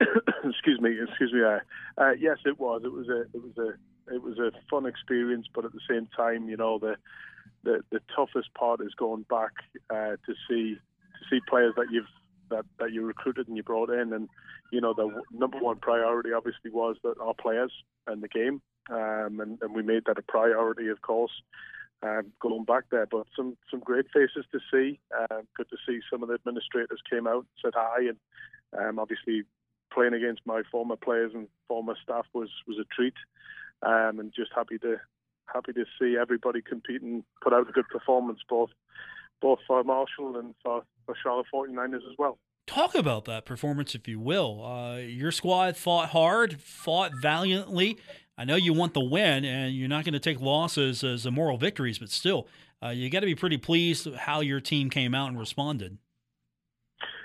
excuse 0.44 0.80
me, 0.80 0.98
excuse 1.00 1.32
me. 1.32 1.42
Uh, 1.42 1.60
uh, 1.96 2.12
yes, 2.18 2.38
it 2.44 2.58
was. 2.58 2.82
It 2.84 2.92
was 2.92 3.08
a 3.08 3.22
it 3.22 3.42
was 3.42 3.56
a 3.56 4.14
it 4.14 4.22
was 4.22 4.38
a 4.38 4.52
fun 4.68 4.84
experience, 4.84 5.46
but 5.54 5.64
at 5.64 5.72
the 5.72 5.80
same 5.88 6.08
time, 6.14 6.48
you 6.48 6.56
know 6.56 6.78
the 6.78 6.96
the, 7.64 7.80
the 7.90 8.00
toughest 8.14 8.52
part 8.54 8.80
is 8.80 8.92
going 8.96 9.24
back 9.30 9.52
uh, 9.88 10.16
to 10.26 10.34
see 10.48 10.78
see 11.30 11.40
players 11.48 11.74
that 11.76 11.86
you've 11.90 12.06
that, 12.50 12.66
that 12.78 12.92
you 12.92 13.02
recruited 13.02 13.48
and 13.48 13.56
you 13.56 13.62
brought 13.62 13.90
in, 13.90 14.12
and 14.12 14.28
you 14.70 14.80
know 14.80 14.94
the 14.94 15.22
number 15.32 15.58
one 15.58 15.78
priority 15.78 16.32
obviously 16.32 16.70
was 16.70 16.96
that 17.02 17.18
our 17.20 17.34
players 17.34 17.72
and 18.06 18.22
the 18.22 18.28
game, 18.28 18.60
um, 18.90 19.40
and, 19.40 19.58
and 19.62 19.74
we 19.74 19.82
made 19.82 20.04
that 20.06 20.18
a 20.18 20.22
priority, 20.22 20.88
of 20.88 21.02
course. 21.02 21.32
Um, 22.04 22.32
going 22.40 22.64
back 22.64 22.84
there, 22.90 23.06
but 23.06 23.26
some 23.36 23.56
some 23.70 23.80
great 23.80 24.06
faces 24.12 24.44
to 24.52 24.58
see. 24.72 24.98
Uh, 25.16 25.42
good 25.56 25.68
to 25.70 25.76
see 25.86 26.00
some 26.10 26.22
of 26.22 26.28
the 26.28 26.34
administrators 26.34 27.00
came 27.08 27.26
out, 27.26 27.46
said 27.62 27.74
hi, 27.76 28.08
and 28.08 28.18
um, 28.78 28.98
obviously 28.98 29.44
playing 29.92 30.14
against 30.14 30.40
my 30.44 30.62
former 30.70 30.96
players 30.96 31.32
and 31.34 31.46
former 31.68 31.94
staff 32.02 32.26
was 32.34 32.50
was 32.66 32.78
a 32.78 32.94
treat. 32.94 33.14
Um, 33.84 34.20
and 34.20 34.32
just 34.34 34.52
happy 34.54 34.78
to 34.78 34.96
happy 35.52 35.72
to 35.72 35.84
see 35.98 36.16
everybody 36.20 36.62
compete 36.62 37.02
and 37.02 37.24
put 37.42 37.52
out 37.52 37.68
a 37.68 37.72
good 37.72 37.88
performance, 37.88 38.40
both 38.48 38.70
both 39.40 39.58
for 39.66 39.82
Marshall 39.82 40.38
and 40.38 40.54
for, 40.62 40.84
for 41.06 41.14
Charlotte 41.22 41.46
49ers 41.52 41.96
as 41.96 42.16
well. 42.18 42.38
Talk 42.66 42.94
about 42.94 43.24
that 43.24 43.44
performance, 43.44 43.94
if 43.94 44.06
you 44.06 44.20
will. 44.20 44.64
Uh, 44.64 44.96
your 44.98 45.32
squad 45.32 45.76
fought 45.76 46.10
hard, 46.10 46.60
fought 46.60 47.12
valiantly. 47.20 47.98
I 48.38 48.44
know 48.44 48.54
you 48.54 48.72
want 48.72 48.94
the 48.94 49.04
win, 49.04 49.44
and 49.44 49.74
you're 49.74 49.88
not 49.88 50.04
going 50.04 50.14
to 50.14 50.20
take 50.20 50.40
losses 50.40 51.04
as 51.04 51.28
moral 51.30 51.58
victories, 51.58 51.98
but 51.98 52.08
still, 52.08 52.46
uh, 52.82 52.88
you 52.88 53.10
got 53.10 53.20
to 53.20 53.26
be 53.26 53.34
pretty 53.34 53.58
pleased 53.58 54.12
how 54.14 54.40
your 54.40 54.60
team 54.60 54.90
came 54.90 55.14
out 55.14 55.28
and 55.28 55.38
responded. 55.38 55.98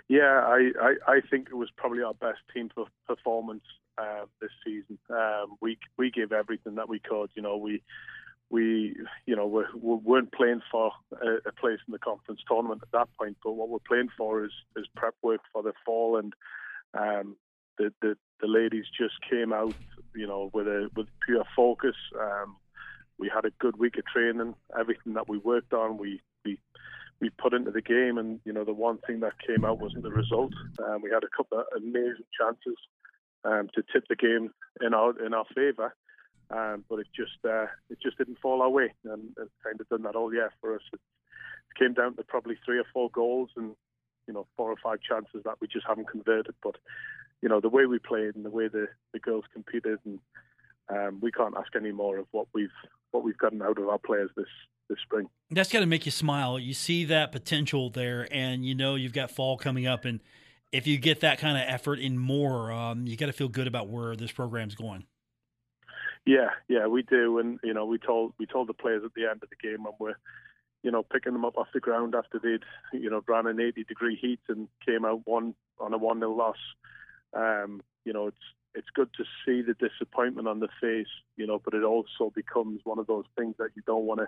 Yeah, 0.09 0.43
I, 0.45 0.71
I, 0.81 0.93
I 1.07 1.21
think 1.29 1.49
it 1.49 1.55
was 1.55 1.69
probably 1.75 2.01
our 2.01 2.13
best 2.13 2.39
team 2.53 2.69
performance 3.07 3.63
uh, 3.97 4.25
this 4.41 4.51
season. 4.65 4.97
Um, 5.09 5.57
we 5.61 5.77
we 5.97 6.11
gave 6.11 6.31
everything 6.31 6.75
that 6.75 6.87
we 6.87 6.99
could. 6.99 7.29
You 7.35 7.41
know, 7.41 7.57
we 7.57 7.83
we, 8.49 8.95
you 9.25 9.35
know, 9.35 9.45
we, 9.45 9.63
we 9.75 9.95
weren't 9.95 10.31
playing 10.31 10.61
for 10.71 10.91
a, 11.21 11.49
a, 11.49 11.51
place 11.51 11.79
in 11.87 11.91
the 11.91 11.99
conference 11.99 12.41
tournament 12.47 12.81
at 12.81 12.91
that 12.91 13.09
point. 13.19 13.37
But 13.43 13.53
what 13.53 13.69
we're 13.69 13.79
playing 13.79 14.09
for 14.17 14.45
is 14.45 14.51
is 14.75 14.85
prep 14.95 15.15
work 15.21 15.41
for 15.51 15.63
the 15.63 15.73
fall, 15.85 16.17
and 16.17 16.33
um, 16.93 17.35
the, 17.77 17.93
the 18.01 18.17
the 18.39 18.47
ladies 18.47 18.85
just 18.97 19.15
came 19.29 19.51
out, 19.51 19.73
you 20.15 20.27
know, 20.27 20.49
with 20.53 20.67
a 20.67 20.89
with 20.95 21.07
pure 21.25 21.43
focus. 21.55 21.95
Um, 22.19 22.55
we 23.19 23.29
had 23.33 23.45
a 23.45 23.51
good 23.59 23.77
week 23.77 23.97
of 23.97 24.05
training. 24.05 24.55
Everything 24.79 25.13
that 25.13 25.27
we 25.27 25.37
worked 25.37 25.73
on, 25.73 25.97
we 25.97 26.21
we 26.45 26.57
we 27.19 27.29
put 27.29 27.53
into 27.53 27.71
the 27.71 27.81
game, 27.81 28.17
and 28.17 28.39
you 28.45 28.53
know, 28.53 28.63
the 28.63 28.73
one 28.73 28.99
thing 28.99 29.19
that 29.21 29.33
came 29.45 29.65
out 29.65 29.79
wasn't 29.79 30.03
the 30.03 30.11
result. 30.11 30.53
Um, 30.85 31.01
we 31.01 31.09
had 31.09 31.23
a 31.23 31.35
couple 31.35 31.59
of 31.59 31.65
amazing 31.75 32.25
chances 32.39 32.77
um, 33.43 33.69
to 33.73 33.83
tip 33.91 34.05
the 34.07 34.15
game 34.15 34.51
in 34.81 34.93
our 34.93 35.19
in 35.23 35.33
our 35.33 35.45
favour. 35.55 35.93
Um, 36.49 36.85
but 36.89 36.99
it 36.99 37.07
just 37.13 37.43
uh, 37.43 37.65
it 37.89 37.99
just 38.01 38.17
didn't 38.17 38.39
fall 38.39 38.61
our 38.61 38.69
way, 38.69 38.93
and 39.03 39.29
it's 39.37 39.51
kind 39.63 39.79
of 39.79 39.89
done 39.89 40.03
that 40.03 40.15
all 40.15 40.33
year 40.33 40.51
for 40.61 40.75
us. 40.75 40.81
It 40.93 40.99
came 41.77 41.93
down 41.93 42.15
to 42.15 42.23
probably 42.23 42.55
three 42.65 42.79
or 42.79 42.85
four 42.93 43.09
goals, 43.11 43.49
and 43.57 43.75
you 44.27 44.33
know 44.33 44.47
four 44.55 44.71
or 44.71 44.77
five 44.81 44.99
chances 45.01 45.41
that 45.43 45.55
we 45.59 45.67
just 45.67 45.85
haven't 45.85 46.09
converted. 46.09 46.55
But 46.63 46.75
you 47.41 47.49
know 47.49 47.59
the 47.59 47.69
way 47.69 47.85
we 47.85 47.99
played 47.99 48.35
and 48.35 48.45
the 48.45 48.49
way 48.49 48.69
the, 48.69 48.87
the 49.13 49.19
girls 49.19 49.43
competed, 49.53 49.99
and 50.05 50.19
um, 50.89 51.19
we 51.21 51.31
can't 51.31 51.55
ask 51.57 51.75
any 51.75 51.91
more 51.91 52.17
of 52.17 52.27
what 52.31 52.47
we've 52.53 52.69
what 53.11 53.23
we've 53.23 53.37
gotten 53.37 53.61
out 53.61 53.77
of 53.77 53.89
our 53.89 53.99
players 53.99 54.29
this 54.37 54.47
this 54.89 54.99
spring. 55.03 55.27
That's 55.51 55.71
got 55.71 55.81
to 55.81 55.85
make 55.85 56.05
you 56.05 56.11
smile. 56.11 56.57
You 56.57 56.73
see 56.73 57.03
that 57.05 57.33
potential 57.33 57.89
there, 57.89 58.25
and 58.31 58.65
you 58.65 58.73
know 58.73 58.95
you've 58.95 59.13
got 59.13 59.31
fall 59.31 59.57
coming 59.57 59.85
up, 59.85 60.05
and 60.05 60.21
if 60.71 60.87
you 60.87 60.97
get 60.97 61.21
that 61.21 61.39
kind 61.39 61.57
of 61.57 61.63
effort 61.67 61.99
in 61.99 62.17
more, 62.17 62.71
um, 62.71 63.05
you 63.05 63.17
got 63.17 63.27
to 63.27 63.33
feel 63.33 63.49
good 63.49 63.67
about 63.67 63.89
where 63.89 64.15
this 64.15 64.31
program's 64.31 64.75
going. 64.75 65.05
Yeah, 66.27 66.49
yeah, 66.67 66.87
we 66.87 67.03
do, 67.03 67.39
and 67.39 67.57
you 67.63 67.73
know, 67.73 67.85
we 67.85 67.97
told 67.97 68.33
we 68.37 68.45
told 68.45 68.67
the 68.67 68.73
players 68.73 69.01
at 69.05 69.13
the 69.15 69.23
end 69.31 69.41
of 69.43 69.49
the 69.49 69.55
game 69.55 69.85
when 69.85 69.93
we're, 69.97 70.17
you 70.83 70.91
know, 70.91 71.01
picking 71.01 71.31
them 71.31 71.45
up 71.45 71.57
off 71.57 71.67
the 71.73 71.79
ground 71.79 72.15
after 72.15 72.37
they'd, 72.37 72.65
you 72.99 73.09
know, 73.09 73.23
ran 73.29 73.47
an 73.47 73.61
80 73.61 73.85
degree 73.85 74.17
heat 74.21 74.41
and 74.49 74.67
came 74.85 75.05
out 75.05 75.21
one 75.23 75.55
on 75.79 75.93
a 75.93 75.97
one 75.97 76.19
0 76.19 76.33
loss. 76.33 76.57
Um, 77.33 77.81
you 78.03 78.11
know, 78.11 78.27
it's 78.27 78.43
it's 78.75 78.89
good 78.93 79.09
to 79.13 79.23
see 79.45 79.61
the 79.61 79.73
disappointment 79.73 80.49
on 80.49 80.59
the 80.59 80.67
face, 80.81 81.07
you 81.37 81.47
know, 81.47 81.61
but 81.63 81.73
it 81.73 81.83
also 81.83 82.29
becomes 82.35 82.81
one 82.83 82.99
of 82.99 83.07
those 83.07 83.25
things 83.37 83.55
that 83.57 83.69
you 83.75 83.81
don't 83.87 84.03
want 84.03 84.19
to 84.19 84.27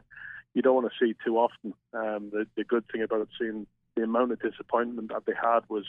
you 0.53 0.61
don't 0.61 0.75
want 0.75 0.89
to 0.89 1.05
see 1.05 1.15
too 1.25 1.37
often. 1.37 1.73
Um, 1.93 2.29
the 2.31 2.47
the 2.55 2.63
good 2.63 2.85
thing 2.93 3.01
about 3.01 3.27
seeing 3.37 3.67
the 3.97 4.03
amount 4.03 4.31
of 4.31 4.41
disappointment 4.41 5.09
that 5.09 5.25
they 5.25 5.33
had 5.35 5.61
was 5.67 5.83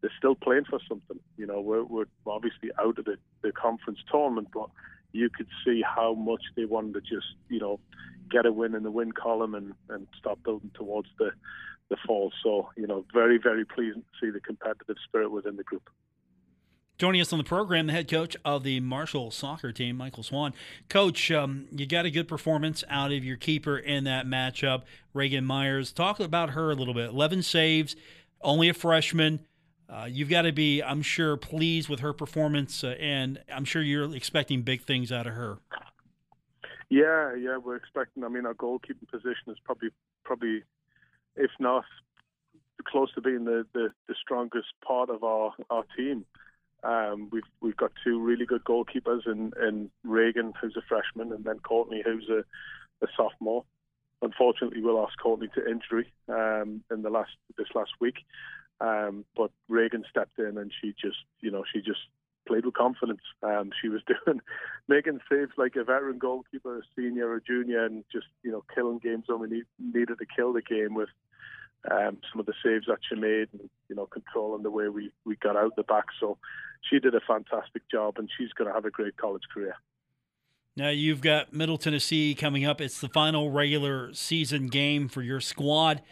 they're 0.00 0.10
still 0.16 0.36
playing 0.36 0.64
for 0.64 0.78
something. 0.88 1.20
You 1.36 1.46
know, 1.46 1.60
we're, 1.60 1.84
we're 1.84 2.06
obviously 2.26 2.70
out 2.78 2.98
of 2.98 3.04
the, 3.04 3.16
the 3.42 3.52
conference 3.52 3.98
tournament, 4.10 4.48
but 4.52 4.68
you 5.14 5.30
could 5.30 5.46
see 5.64 5.82
how 5.82 6.12
much 6.14 6.42
they 6.56 6.64
wanted 6.64 6.94
to 6.94 7.00
just, 7.00 7.26
you 7.48 7.60
know, 7.60 7.78
get 8.30 8.46
a 8.46 8.52
win 8.52 8.74
in 8.74 8.82
the 8.82 8.90
win 8.90 9.12
column 9.12 9.54
and, 9.54 9.72
and 9.88 10.08
start 10.18 10.42
building 10.42 10.72
towards 10.74 11.08
the, 11.18 11.30
the 11.88 11.96
fall. 12.04 12.32
So, 12.42 12.70
you 12.76 12.86
know, 12.86 13.04
very, 13.14 13.38
very 13.38 13.64
pleasing 13.64 14.02
to 14.02 14.26
see 14.26 14.30
the 14.30 14.40
competitive 14.40 14.96
spirit 15.06 15.30
within 15.30 15.56
the 15.56 15.62
group. 15.62 15.88
Joining 16.98 17.20
us 17.20 17.32
on 17.32 17.38
the 17.38 17.44
program, 17.44 17.86
the 17.86 17.92
head 17.92 18.08
coach 18.08 18.36
of 18.44 18.64
the 18.64 18.80
Marshall 18.80 19.30
soccer 19.30 19.72
team, 19.72 19.96
Michael 19.96 20.22
Swan. 20.22 20.52
Coach, 20.88 21.30
um, 21.30 21.66
you 21.70 21.86
got 21.86 22.06
a 22.06 22.10
good 22.10 22.28
performance 22.28 22.82
out 22.88 23.12
of 23.12 23.24
your 23.24 23.36
keeper 23.36 23.78
in 23.78 24.04
that 24.04 24.26
matchup, 24.26 24.82
Reagan 25.12 25.44
Myers. 25.44 25.92
Talk 25.92 26.18
about 26.18 26.50
her 26.50 26.70
a 26.70 26.74
little 26.74 26.94
bit. 26.94 27.10
11 27.10 27.42
saves, 27.42 27.94
only 28.40 28.68
a 28.68 28.74
freshman. 28.74 29.40
Uh, 29.88 30.06
you've 30.10 30.30
got 30.30 30.42
to 30.42 30.52
be, 30.52 30.82
I'm 30.82 31.02
sure, 31.02 31.36
pleased 31.36 31.88
with 31.88 32.00
her 32.00 32.12
performance, 32.12 32.82
uh, 32.82 32.96
and 32.98 33.42
I'm 33.52 33.64
sure 33.64 33.82
you're 33.82 34.14
expecting 34.14 34.62
big 34.62 34.82
things 34.82 35.12
out 35.12 35.26
of 35.26 35.34
her. 35.34 35.58
Yeah, 36.88 37.34
yeah, 37.34 37.58
we're 37.58 37.76
expecting. 37.76 38.24
I 38.24 38.28
mean, 38.28 38.46
our 38.46 38.54
goalkeeping 38.54 39.08
position 39.10 39.48
is 39.48 39.58
probably, 39.64 39.90
probably, 40.24 40.62
if 41.36 41.50
not 41.58 41.84
close 42.84 43.12
to 43.14 43.20
being 43.20 43.44
the, 43.44 43.66
the, 43.72 43.92
the 44.08 44.14
strongest 44.20 44.68
part 44.86 45.10
of 45.10 45.24
our, 45.24 45.52
our 45.70 45.84
team. 45.96 46.24
Um, 46.82 47.30
we've 47.32 47.42
we've 47.62 47.76
got 47.76 47.92
two 48.04 48.20
really 48.20 48.44
good 48.44 48.62
goalkeepers 48.64 49.26
and 49.26 49.54
in 49.56 49.90
Reagan, 50.04 50.52
who's 50.60 50.76
a 50.76 50.82
freshman, 50.86 51.32
and 51.32 51.42
then 51.44 51.58
Courtney, 51.60 52.02
who's 52.04 52.28
a, 52.28 52.44
a 53.02 53.08
sophomore. 53.16 53.64
Unfortunately, 54.20 54.82
we 54.82 54.90
lost 54.90 55.16
Courtney 55.18 55.48
to 55.54 55.66
injury 55.66 56.12
um, 56.28 56.82
in 56.90 57.02
the 57.02 57.10
last 57.10 57.30
this 57.56 57.68
last 57.74 57.92
week. 58.00 58.16
Um, 58.80 59.24
but 59.36 59.50
Reagan 59.68 60.04
stepped 60.10 60.38
in 60.38 60.58
and 60.58 60.70
she 60.80 60.94
just, 61.00 61.18
you 61.40 61.50
know, 61.50 61.64
she 61.72 61.80
just 61.80 62.00
played 62.46 62.64
with 62.64 62.74
confidence. 62.74 63.22
Um, 63.42 63.70
she 63.80 63.88
was 63.88 64.02
doing, 64.26 64.40
making 64.88 65.20
saves 65.30 65.52
like 65.56 65.76
a 65.76 65.84
veteran 65.84 66.18
goalkeeper, 66.18 66.78
a 66.78 66.82
senior 66.96 67.30
or 67.30 67.40
junior, 67.40 67.84
and 67.84 68.04
just, 68.12 68.26
you 68.42 68.50
know, 68.50 68.64
killing 68.74 68.98
games 68.98 69.24
when 69.26 69.40
we 69.40 69.48
need, 69.48 69.64
needed 69.78 70.18
to 70.18 70.26
kill 70.36 70.52
the 70.52 70.62
game 70.62 70.94
with 70.94 71.08
um, 71.90 72.18
some 72.30 72.40
of 72.40 72.46
the 72.46 72.54
saves 72.64 72.86
that 72.86 72.98
she 73.08 73.14
made 73.14 73.48
and, 73.52 73.68
you 73.88 73.96
know, 73.96 74.06
controlling 74.06 74.62
the 74.62 74.70
way 74.70 74.88
we, 74.88 75.12
we 75.24 75.36
got 75.36 75.56
out 75.56 75.76
the 75.76 75.82
back. 75.82 76.06
So 76.20 76.38
she 76.90 76.98
did 76.98 77.14
a 77.14 77.20
fantastic 77.20 77.82
job 77.90 78.18
and 78.18 78.28
she's 78.36 78.52
going 78.52 78.68
to 78.68 78.74
have 78.74 78.84
a 78.84 78.90
great 78.90 79.16
college 79.16 79.42
career. 79.52 79.76
Now 80.76 80.88
you've 80.88 81.20
got 81.20 81.52
Middle 81.52 81.78
Tennessee 81.78 82.34
coming 82.34 82.64
up. 82.64 82.80
It's 82.80 83.00
the 83.00 83.08
final 83.08 83.50
regular 83.50 84.12
season 84.12 84.66
game 84.66 85.08
for 85.08 85.22
your 85.22 85.40
squad. 85.40 86.02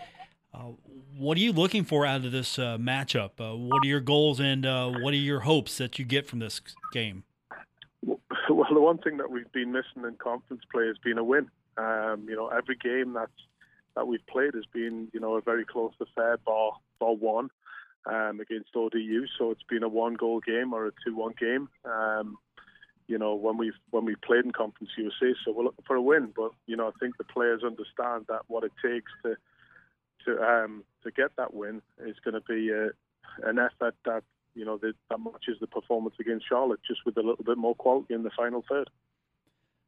Uh, 0.54 0.72
what 1.16 1.36
are 1.38 1.40
you 1.40 1.52
looking 1.52 1.84
for 1.84 2.04
out 2.04 2.24
of 2.24 2.32
this 2.32 2.58
uh, 2.58 2.76
matchup? 2.78 3.30
Uh, 3.40 3.56
what 3.56 3.84
are 3.84 3.88
your 3.88 4.00
goals 4.00 4.38
and 4.38 4.64
what 4.64 5.14
are 5.14 5.16
your 5.16 5.40
hopes 5.40 5.78
that 5.78 5.98
you 5.98 6.04
get 6.04 6.26
from 6.26 6.38
this 6.38 6.60
game? 6.92 7.24
Well, 8.50 8.66
the 8.74 8.80
one 8.80 8.98
thing 8.98 9.16
that 9.16 9.30
we've 9.30 9.50
been 9.52 9.72
missing 9.72 10.04
in 10.06 10.14
conference 10.16 10.62
play 10.70 10.86
has 10.86 10.98
been 10.98 11.16
a 11.16 11.24
win. 11.24 11.48
Um, 11.78 12.26
you 12.28 12.36
know, 12.36 12.48
every 12.48 12.76
game 12.76 13.14
that's 13.14 13.30
that 13.96 14.06
we've 14.06 14.26
played 14.26 14.54
has 14.54 14.64
been, 14.72 15.08
you 15.12 15.20
know, 15.20 15.36
a 15.36 15.40
very 15.40 15.64
close 15.64 15.92
affair, 16.00 16.36
bar 16.38 16.72
bar 16.98 17.14
one 17.14 17.50
um, 18.06 18.40
against 18.40 18.74
ODU. 18.74 19.26
So 19.38 19.50
it's 19.50 19.62
been 19.68 19.82
a 19.82 19.88
one 19.88 20.14
goal 20.14 20.40
game 20.40 20.72
or 20.72 20.86
a 20.86 20.92
two 21.04 21.16
one 21.16 21.34
game. 21.38 21.68
Um, 21.84 22.36
you 23.08 23.18
know, 23.18 23.34
when 23.34 23.56
we've 23.56 23.78
when 23.90 24.04
we 24.04 24.14
played 24.16 24.44
in 24.44 24.52
Conference 24.52 24.90
USA, 24.96 25.34
so 25.44 25.52
we're 25.52 25.64
looking 25.64 25.84
for 25.86 25.96
a 25.96 26.02
win. 26.02 26.32
But 26.34 26.52
you 26.66 26.76
know, 26.76 26.88
I 26.88 26.92
think 27.00 27.16
the 27.18 27.24
players 27.24 27.62
understand 27.64 28.26
that 28.28 28.42
what 28.48 28.64
it 28.64 28.72
takes 28.82 29.10
to 29.24 29.36
to 30.24 30.42
um, 30.42 30.84
to 31.04 31.10
get 31.10 31.36
that 31.36 31.54
win 31.54 31.82
is 32.04 32.16
going 32.24 32.34
to 32.34 32.40
be 32.40 32.70
a, 32.70 32.90
an 33.48 33.58
effort 33.58 33.94
that 34.04 34.22
you 34.54 34.64
know 34.64 34.78
that, 34.78 34.94
that 35.10 35.18
matches 35.18 35.58
the 35.60 35.66
performance 35.66 36.14
against 36.20 36.48
Charlotte, 36.48 36.80
just 36.86 37.00
with 37.04 37.16
a 37.16 37.22
little 37.22 37.44
bit 37.44 37.58
more 37.58 37.74
quality 37.74 38.14
in 38.14 38.22
the 38.22 38.30
final 38.36 38.64
third. 38.68 38.90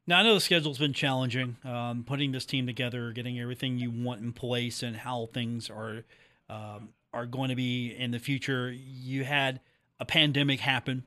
Now 0.06 0.18
I 0.18 0.22
know 0.22 0.34
the 0.34 0.40
schedule's 0.40 0.78
been 0.78 0.92
challenging, 0.92 1.56
um, 1.64 2.04
putting 2.04 2.32
this 2.32 2.44
team 2.44 2.66
together, 2.66 3.12
getting 3.12 3.40
everything 3.40 3.78
you 3.78 3.90
want 3.90 4.20
in 4.20 4.32
place, 4.32 4.82
and 4.82 4.96
how 4.96 5.28
things 5.32 5.70
are 5.70 6.04
um, 6.48 6.90
are 7.12 7.26
going 7.26 7.48
to 7.48 7.56
be 7.56 7.94
in 7.96 8.10
the 8.10 8.18
future. 8.18 8.70
You 8.72 9.24
had 9.24 9.60
a 9.98 10.04
pandemic 10.04 10.60
happen. 10.60 11.04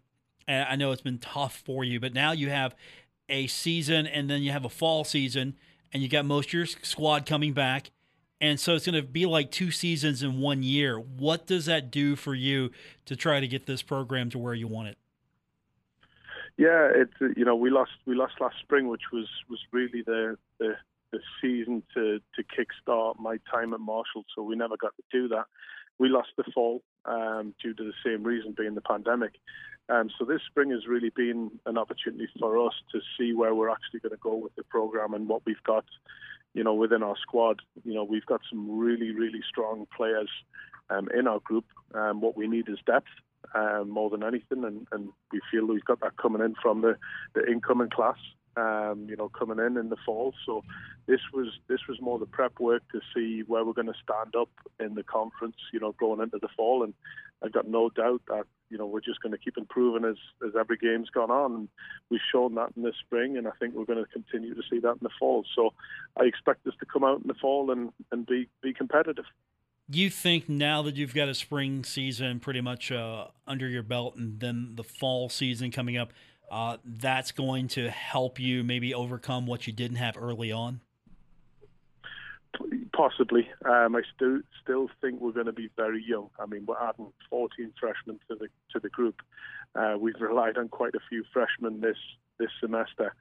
And 0.48 0.66
I 0.70 0.76
know 0.76 0.92
it's 0.92 1.02
been 1.02 1.20
tough 1.20 1.62
for 1.66 1.84
you, 1.84 2.00
but 2.00 2.14
now 2.14 2.32
you 2.32 2.50
have 2.50 2.74
a 3.30 3.48
season, 3.48 4.08
and 4.08 4.30
then 4.30 4.42
you 4.42 4.52
have 4.52 4.64
a 4.64 4.70
fall 4.70 5.04
season, 5.04 5.58
and 5.92 6.02
you 6.02 6.08
got 6.08 6.26
most 6.26 6.50
of 6.50 6.54
your 6.54 6.66
squad 6.66 7.26
coming 7.26 7.54
back 7.54 7.92
and 8.40 8.60
so 8.60 8.76
it's 8.76 8.86
going 8.86 9.02
to 9.02 9.08
be 9.08 9.26
like 9.26 9.52
two 9.52 9.72
seasons 9.72 10.22
in 10.22 10.40
one 10.40 10.64
year. 10.64 11.00
What 11.00 11.48
does 11.48 11.66
that 11.66 11.90
do 11.90 12.16
for 12.16 12.36
you 12.36 12.72
to 13.06 13.16
try 13.16 13.40
to 13.40 13.48
get 13.48 13.66
this 13.66 13.82
program 13.82 14.30
to 14.32 14.38
where 14.38 14.54
you 14.54 14.68
want 14.68 14.90
it? 14.90 14.98
Yeah, 16.58 16.90
it's 16.94 17.38
you 17.38 17.46
know 17.46 17.56
we 17.56 17.70
lost 17.70 17.92
we 18.06 18.16
lost 18.16 18.34
last 18.40 18.56
spring, 18.62 18.88
which 18.88 19.12
was 19.14 19.28
was 19.50 19.60
really 19.72 20.02
the 20.02 20.38
the, 20.60 20.76
the 21.12 21.20
season 21.42 21.84
to 21.94 22.20
to 22.36 22.44
kickstart 22.44 23.20
my 23.20 23.38
time 23.52 23.74
at 23.74 23.80
Marshall. 23.80 24.26
So 24.36 24.42
we 24.42 24.56
never 24.56 24.76
got 24.78 24.94
to 24.98 25.04
do 25.12 25.28
that. 25.30 25.46
We 26.00 26.10
lost 26.10 26.30
the 26.36 26.44
fall 26.54 26.82
um, 27.06 27.54
due 27.62 27.74
to 27.74 27.84
the 27.84 27.94
same 28.04 28.24
reason, 28.24 28.54
being 28.58 28.76
the 28.76 28.82
pandemic. 28.82 29.34
Um, 29.90 30.10
so 30.18 30.26
this 30.26 30.42
spring 30.48 30.72
has 30.72 30.86
really 30.86 31.12
been 31.16 31.52
an 31.66 31.78
opportunity 31.78 32.28
for 32.40 32.68
us 32.68 32.74
to 32.92 33.00
see 33.18 33.34
where 33.34 33.56
we're 33.56 33.70
actually 33.70 34.02
going 34.02 34.12
to 34.12 34.18
go 34.18 34.36
with 34.36 34.54
the 34.56 34.64
program 34.64 35.14
and 35.14 35.30
what 35.30 35.44
we've 35.46 35.64
got 35.64 35.86
you 36.58 36.64
know, 36.64 36.74
within 36.74 37.04
our 37.04 37.16
squad, 37.22 37.62
you 37.86 37.94
know, 37.94 38.04
we've 38.04 38.26
got 38.26 38.42
some 38.50 38.80
really, 38.80 39.12
really 39.12 39.42
strong 39.48 39.86
players 39.96 40.30
um, 40.90 41.08
in 41.16 41.28
our 41.28 41.40
group. 41.40 41.66
Um, 41.94 42.20
what 42.20 42.36
we 42.36 42.48
need 42.48 42.68
is 42.68 42.80
depth 42.84 43.06
um, 43.54 43.92
more 43.92 44.10
than 44.10 44.24
anything, 44.24 44.64
and, 44.64 44.88
and 44.92 45.10
we 45.32 45.40
feel 45.52 45.68
we've 45.68 45.86
got 45.86 46.00
that 46.00 46.18
coming 46.18 46.42
in 46.42 46.56
from 46.60 46.82
the, 46.82 46.98
the 47.36 47.46
incoming 47.46 47.92
class. 47.92 48.18
Um, 48.56 49.06
you 49.08 49.16
know, 49.16 49.30
coming 49.30 49.64
in 49.64 49.78
in 49.78 49.90
the 49.90 49.98
fall. 50.04 50.34
So 50.44 50.64
this 51.06 51.20
was 51.32 51.60
this 51.70 51.82
was 51.88 52.02
more 52.02 52.18
the 52.18 52.26
prep 52.26 52.60
work 52.60 52.82
to 52.92 53.02
see 53.16 53.44
where 53.46 53.64
we're 53.64 53.74
going 53.74 53.86
to 53.86 53.94
stand 54.04 54.36
up 54.36 54.50
in 54.80 54.96
the 54.96 55.04
conference. 55.04 55.58
You 55.72 55.80
know, 55.80 55.92
going 55.92 56.22
into 56.22 56.40
the 56.42 56.48
fall, 56.58 56.82
and 56.82 56.96
I've 57.44 57.52
got 57.52 57.68
no 57.68 57.90
doubt 57.90 58.24
that 58.30 58.48
you 58.70 58.78
know 58.78 58.86
we're 58.86 59.02
just 59.02 59.22
going 59.22 59.32
to 59.32 59.38
keep 59.38 59.58
improving 59.58 60.04
as 60.10 60.18
as 60.46 60.54
every 60.60 60.78
game's 60.78 61.10
gone 61.10 61.32
on. 61.32 61.54
And 61.54 61.70
we've 62.10 62.20
shown 62.32 62.56
that 62.56 62.72
in 62.76 62.84
the 62.84 62.94
spring, 63.00 63.38
and 63.38 63.48
I 63.48 63.52
think 63.60 63.76
we're 63.76 63.86
going 63.86 64.04
to 64.04 64.12
continue 64.12 64.54
to 64.54 64.62
see 64.70 64.80
that 64.80 64.92
in 64.92 65.00
the 65.02 65.10
fall. 65.20 65.46
So 65.56 65.74
I 66.20 66.26
expect 66.26 66.66
us 66.68 66.74
to 66.80 66.86
come 66.86 67.04
out 67.04 67.22
in 67.22 67.28
the 67.28 67.34
fall 67.36 67.72
and 67.72 67.92
and 68.12 68.26
be 68.26 68.48
be 68.62 68.74
competitive. 68.74 69.26
You 69.90 70.10
think 70.10 70.50
now 70.50 70.82
that 70.82 70.96
you've 70.96 71.16
got 71.16 71.30
a 71.30 71.34
spring 71.34 71.86
season 71.86 72.42
pretty 72.42 72.60
much 72.60 72.92
uh, 72.92 73.28
under 73.46 73.70
your 73.70 73.84
belt, 73.84 74.16
and 74.18 74.40
then 74.40 74.74
the 74.76 74.84
fall 74.84 75.30
season 75.30 75.72
coming 75.72 75.96
up, 75.96 76.12
uh, 76.52 76.78
that's 76.84 77.32
going 77.32 77.70
to 77.70 77.90
help 77.90 78.38
you 78.40 78.64
maybe 78.64 78.94
overcome 78.94 79.46
what 79.46 79.66
you 79.66 79.72
didn't 79.72 79.98
have 79.98 80.18
early 80.18 80.52
on? 80.52 80.82
Possibly. 82.94 83.50
Um, 83.66 83.96
I 83.96 84.02
still 84.16 84.40
still 84.62 84.90
think 85.02 85.22
we're 85.22 85.32
going 85.32 85.46
to 85.46 85.54
be 85.54 85.70
very 85.76 86.04
young. 86.06 86.30
I 86.40 86.46
mean, 86.46 86.66
we're 86.66 86.82
adding 86.82 87.12
14 87.30 87.72
freshmen 87.80 88.20
to 88.30 88.36
the 88.36 88.48
to 88.74 88.80
the 88.80 88.90
group. 88.90 89.22
Uh, 89.76 89.96
we've 90.00 90.20
relied 90.20 90.58
on 90.58 90.70
quite 90.70 90.96
a 90.96 91.00
few 91.10 91.24
freshmen 91.32 91.82
this 91.82 91.98
this 92.40 92.50
semester 92.60 93.14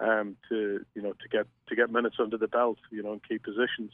um, 0.00 0.36
to 0.48 0.84
you 0.94 1.02
know 1.02 1.12
to 1.12 1.28
get 1.30 1.46
to 1.68 1.76
get 1.76 1.90
minutes 1.90 2.16
under 2.18 2.36
the 2.36 2.48
belt, 2.48 2.78
you 2.90 3.02
know, 3.02 3.14
in 3.14 3.20
key 3.20 3.38
positions. 3.38 3.92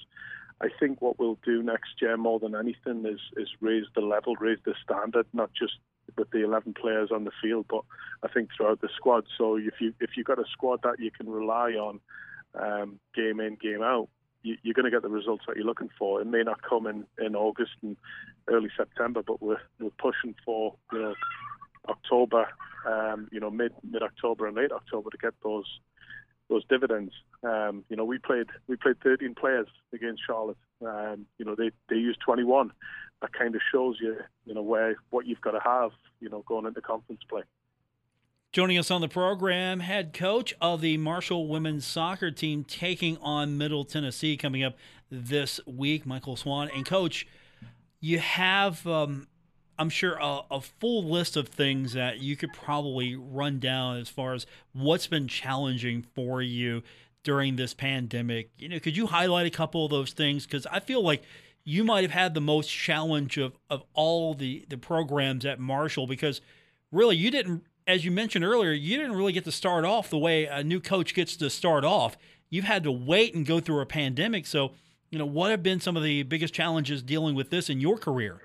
I 0.61 0.69
think 0.81 1.00
what 1.00 1.19
we'll 1.19 1.38
do 1.45 1.62
next 1.62 2.02
year 2.02 2.17
more 2.17 2.40
than 2.40 2.55
anything 2.55 3.05
is 3.07 3.21
is 3.37 3.49
raise 3.61 3.87
the 3.95 4.00
level, 4.00 4.35
raise 4.37 4.59
the 4.64 4.75
standard, 4.83 5.26
not 5.33 5.50
just 5.52 5.75
with 6.17 6.31
the 6.31 6.43
11 6.43 6.75
players 6.75 7.11
on 7.12 7.25
the 7.25 7.31
field, 7.43 7.67
but 7.69 7.83
I 8.23 8.28
think 8.28 8.49
throughout 8.57 8.81
the 8.81 8.88
squad. 8.97 9.25
So 9.37 9.57
if 9.57 9.75
you 9.81 9.95
if 10.00 10.11
you've 10.17 10.26
got 10.26 10.38
a 10.38 10.49
squad 10.50 10.81
that 10.83 10.99
you 10.99 11.11
can 11.11 11.28
rely 11.28 11.73
on, 11.73 12.00
um, 12.55 12.99
game 13.14 13.40
in 13.40 13.57
game 13.57 13.83
out, 13.83 14.09
you, 14.42 14.57
are 14.71 14.75
going 14.75 14.85
to 14.85 14.90
get 14.90 15.02
the 15.02 15.09
results 15.09 15.45
that 15.47 15.57
you're 15.57 15.66
looking 15.66 15.90
for. 15.99 16.21
It 16.21 16.26
may 16.26 16.42
not 16.42 16.62
come 16.62 16.87
in, 16.87 17.04
in 17.18 17.35
August 17.35 17.73
and 17.83 17.97
early 18.49 18.71
September, 18.76 19.23
but 19.26 19.42
we're 19.42 19.61
we're 19.80 19.90
pushing 19.99 20.35
for 20.45 20.75
you 20.92 21.00
know 21.00 21.14
October, 21.88 22.49
um, 22.87 23.28
you 23.33 23.40
know 23.40 23.50
mid 23.50 23.73
mid 23.88 24.02
October 24.02 24.47
and 24.47 24.57
late 24.57 24.73
October 24.73 25.11
to 25.11 25.18
get 25.18 25.35
those 25.42 25.66
those 26.49 26.64
dividends. 26.68 27.12
Um, 27.42 27.85
you 27.88 27.97
know, 27.97 28.04
we 28.04 28.18
played 28.18 28.47
we 28.66 28.76
played 28.76 29.00
13 29.02 29.35
players 29.35 29.68
against 29.92 30.23
Charlotte. 30.26 30.57
Um, 30.85 31.26
you 31.38 31.45
know, 31.45 31.54
they 31.54 31.71
they 31.88 31.97
used 31.97 32.21
21. 32.21 32.73
That 33.21 33.33
kind 33.33 33.54
of 33.54 33.61
shows 33.73 33.97
you, 34.00 34.16
you 34.47 34.54
know, 34.54 34.62
where 34.62 34.97
what 35.11 35.26
you've 35.26 35.40
got 35.40 35.52
to 35.52 35.61
have, 35.61 35.90
you 36.21 36.28
know, 36.28 36.45
going 36.47 36.66
into 36.66 36.80
conference 36.80 37.21
play. 37.28 37.42
Joining 38.50 38.78
us 38.78 38.90
on 38.90 39.02
the 39.02 39.09
program, 39.09 39.81
head 39.81 40.14
coach 40.14 40.55
of 40.59 40.81
the 40.81 40.97
Marshall 40.97 41.49
women's 41.49 41.87
soccer 41.87 42.31
team, 42.31 42.64
taking 42.64 43.19
on 43.19 43.59
Middle 43.59 43.85
Tennessee 43.85 44.38
coming 44.38 44.64
up 44.64 44.75
this 45.11 45.61
week, 45.67 46.07
Michael 46.07 46.35
Swan. 46.35 46.71
And 46.75 46.87
coach, 46.87 47.26
you 48.00 48.19
have 48.21 48.87
um, 48.87 49.28
I'm 49.78 49.90
sure 49.90 50.14
a, 50.14 50.40
a, 50.50 50.61
full 50.62 51.05
list 51.05 51.37
of 51.37 51.49
things 51.49 51.93
that 51.93 52.21
you 52.21 52.37
could 52.37 52.55
probably 52.55 53.14
run 53.17 53.59
down 53.59 53.99
as 53.99 54.09
far 54.09 54.33
as 54.33 54.47
what's 54.73 55.07
been 55.07 55.28
challenging 55.28 56.07
for 56.14 56.40
you 56.40 56.83
during 57.25 57.57
this 57.57 57.75
pandemic. 57.75 58.50
You 58.57 58.71
know, 58.71 58.81
could 58.81 58.97
you 58.97 59.09
highlight 59.09 59.47
a 59.47 59.50
couple 59.50 59.85
of 59.85 59.90
those 59.90 60.12
things? 60.12 60.47
Because 60.47 60.67
I 60.73 60.81
feel 60.81 61.02
like 61.02 61.23
you 61.64 61.85
might 61.85 62.00
have 62.00 62.12
had 62.12 62.33
the 62.33 62.40
most 62.40 62.69
challenge 62.69 63.37
of, 63.37 63.59
of 63.69 63.83
all 63.93 64.33
the, 64.33 64.64
the 64.71 64.78
programs 64.78 65.45
at 65.45 65.61
Marshall 65.61 66.07
because 66.07 66.40
really 66.90 67.14
you 67.14 67.31
didn't, 67.31 67.64
as 67.88 68.04
you 68.04 68.11
mentioned 68.11 68.45
earlier, 68.45 68.71
you 68.71 68.99
didn't 68.99 69.16
really 69.16 69.33
get 69.33 69.45
to 69.45 69.52
start 69.52 69.87
off 69.87 70.11
the 70.11 70.18
way 70.18 70.45
a 70.45 70.62
new 70.62 70.78
coach 70.78 71.14
gets 71.14 71.35
to 71.37 71.49
start 71.49 71.85
off. 71.85 72.18
You've 72.50 72.66
had 72.66 72.85
to 72.85 72.92
wait 72.92 73.35
and 73.35 73.47
go 73.47 73.61
through 73.61 73.80
a 73.80 73.87
pandemic. 73.87 74.47
So, 74.47 74.73
you 75.11 75.18
know, 75.18 75.25
what 75.25 75.50
have 75.50 75.62
been 75.62 75.80
some 75.80 75.97
of 75.97 76.02
the 76.02 76.23
biggest 76.23 76.52
challenges 76.52 77.02
dealing 77.02 77.35
with 77.35 77.49
this 77.49 77.71
in 77.71 77.80
your 77.80 77.97
career? 77.97 78.42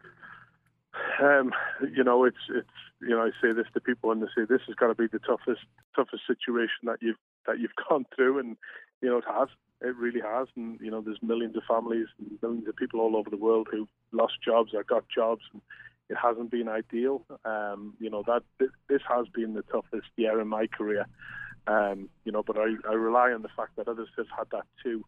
Um, 1.22 1.52
you 1.94 2.04
know, 2.04 2.24
it's 2.24 2.38
it's 2.50 2.68
you 3.02 3.10
know, 3.10 3.22
I 3.22 3.32
say 3.42 3.52
this 3.52 3.66
to 3.74 3.82
people 3.82 4.12
and 4.12 4.22
they 4.22 4.28
say 4.28 4.46
this 4.48 4.62
has 4.68 4.76
got 4.76 4.88
to 4.88 4.96
be 4.96 5.08
the 5.08 5.20
toughest 5.20 5.62
toughest 5.94 6.24
situation 6.26 6.84
that 6.84 7.00
you've 7.02 7.18
that 7.46 7.60
you've 7.60 7.72
gone 7.90 8.06
through, 8.16 8.40
and 8.40 8.56
you 9.02 9.10
know, 9.10 9.18
it 9.18 9.26
has. 9.28 9.50
It 9.82 9.98
really 9.98 10.22
has, 10.22 10.48
and 10.56 10.80
you 10.80 10.90
know, 10.90 11.02
there's 11.02 11.22
millions 11.22 11.58
of 11.58 11.64
families 11.68 12.08
and 12.18 12.40
millions 12.42 12.70
of 12.70 12.76
people 12.78 13.02
all 13.02 13.18
over 13.18 13.30
the 13.30 13.36
world 13.36 13.68
who 13.70 13.86
lost 14.14 14.36
jobs 14.42 14.72
or 14.74 14.86
got 14.86 15.04
jobs, 15.14 15.42
and 15.52 15.62
it 16.14 16.18
hasn't 16.22 16.52
been 16.52 16.70
ideal. 16.70 17.26
Um, 17.44 17.96
you 18.00 18.10
know, 18.10 18.24
that 18.28 18.44
this 18.88 19.02
has 19.10 19.26
been 19.34 19.56
the 19.56 19.64
toughest 19.64 20.08
year 20.16 20.40
in 20.40 20.48
my 20.48 20.68
career. 20.68 21.08
Um, 21.66 22.10
you 22.24 22.32
know, 22.32 22.44
but 22.44 22.58
I, 22.58 22.76
I 22.88 22.94
rely 22.94 23.32
on 23.32 23.42
the 23.42 23.56
fact 23.58 23.78
that 23.78 23.88
others 23.88 24.10
have 24.18 24.28
had 24.38 24.48
that 24.52 24.66
too. 24.84 25.04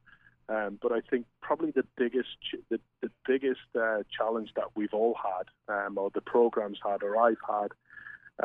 Um, 0.50 0.80
but 0.82 0.92
I 0.92 1.02
think 1.02 1.26
probably 1.42 1.72
the 1.72 1.86
biggest 1.96 2.38
the, 2.70 2.80
the 3.02 3.12
biggest 3.28 3.70
uh, 3.80 4.02
challenge 4.16 4.50
that 4.56 4.70
we've 4.76 4.94
all 4.94 5.16
had, 5.16 5.76
um, 5.76 5.98
or 5.98 6.10
the 6.14 6.22
programs 6.22 6.80
had, 6.84 7.04
or 7.04 7.18
I've 7.18 7.44
had, 7.48 7.72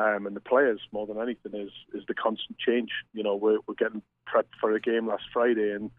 um, 0.03 0.27
and 0.27 0.35
the 0.35 0.41
players 0.41 0.81
more 0.93 1.07
than 1.07 1.19
anything 1.19 1.55
is 1.55 1.73
is 1.95 2.05
the 2.09 2.15
constant 2.15 2.59
change. 2.59 2.91
You 3.15 3.23
know, 3.23 3.37
we're 3.37 3.59
we're 3.67 3.75
getting 3.75 4.03
prepped 4.29 4.55
for 4.61 4.75
a 4.75 4.81
game 4.81 5.09
last 5.09 5.25
Friday, 5.33 5.73
and 5.73 5.91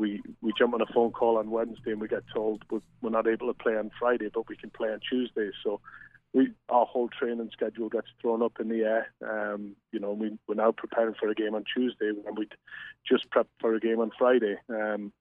we 0.00 0.22
we 0.40 0.52
jump 0.58 0.72
on 0.72 0.80
a 0.80 0.92
phone 0.94 1.12
call 1.12 1.36
on 1.36 1.50
Wednesday, 1.50 1.92
and 1.92 2.00
we 2.00 2.08
get 2.08 2.24
told 2.34 2.64
we're, 2.70 2.80
we're 3.02 3.10
not 3.10 3.28
able 3.28 3.48
to 3.48 3.54
play 3.54 3.76
on 3.76 3.90
Friday, 3.98 4.30
but 4.32 4.48
we 4.48 4.56
can 4.56 4.70
play 4.70 4.88
on 4.88 5.00
Tuesday. 5.08 5.50
So 5.62 5.80
we 6.32 6.52
our 6.70 6.86
whole 6.86 7.08
training 7.08 7.50
schedule 7.52 7.90
gets 7.90 8.08
thrown 8.20 8.42
up 8.42 8.54
in 8.60 8.68
the 8.70 8.82
air. 8.82 9.12
Um, 9.22 9.76
you 9.92 10.00
know, 10.00 10.12
we, 10.12 10.38
we're 10.48 10.54
now 10.54 10.72
preparing 10.72 11.14
for 11.20 11.28
a 11.28 11.34
game 11.34 11.54
on 11.54 11.64
Tuesday 11.72 12.12
when 12.22 12.34
we 12.34 12.48
just 13.06 13.28
prepped 13.30 13.54
for 13.60 13.74
a 13.74 13.80
game 13.80 14.00
on 14.00 14.10
Friday. 14.18 14.56
Um, 14.68 15.12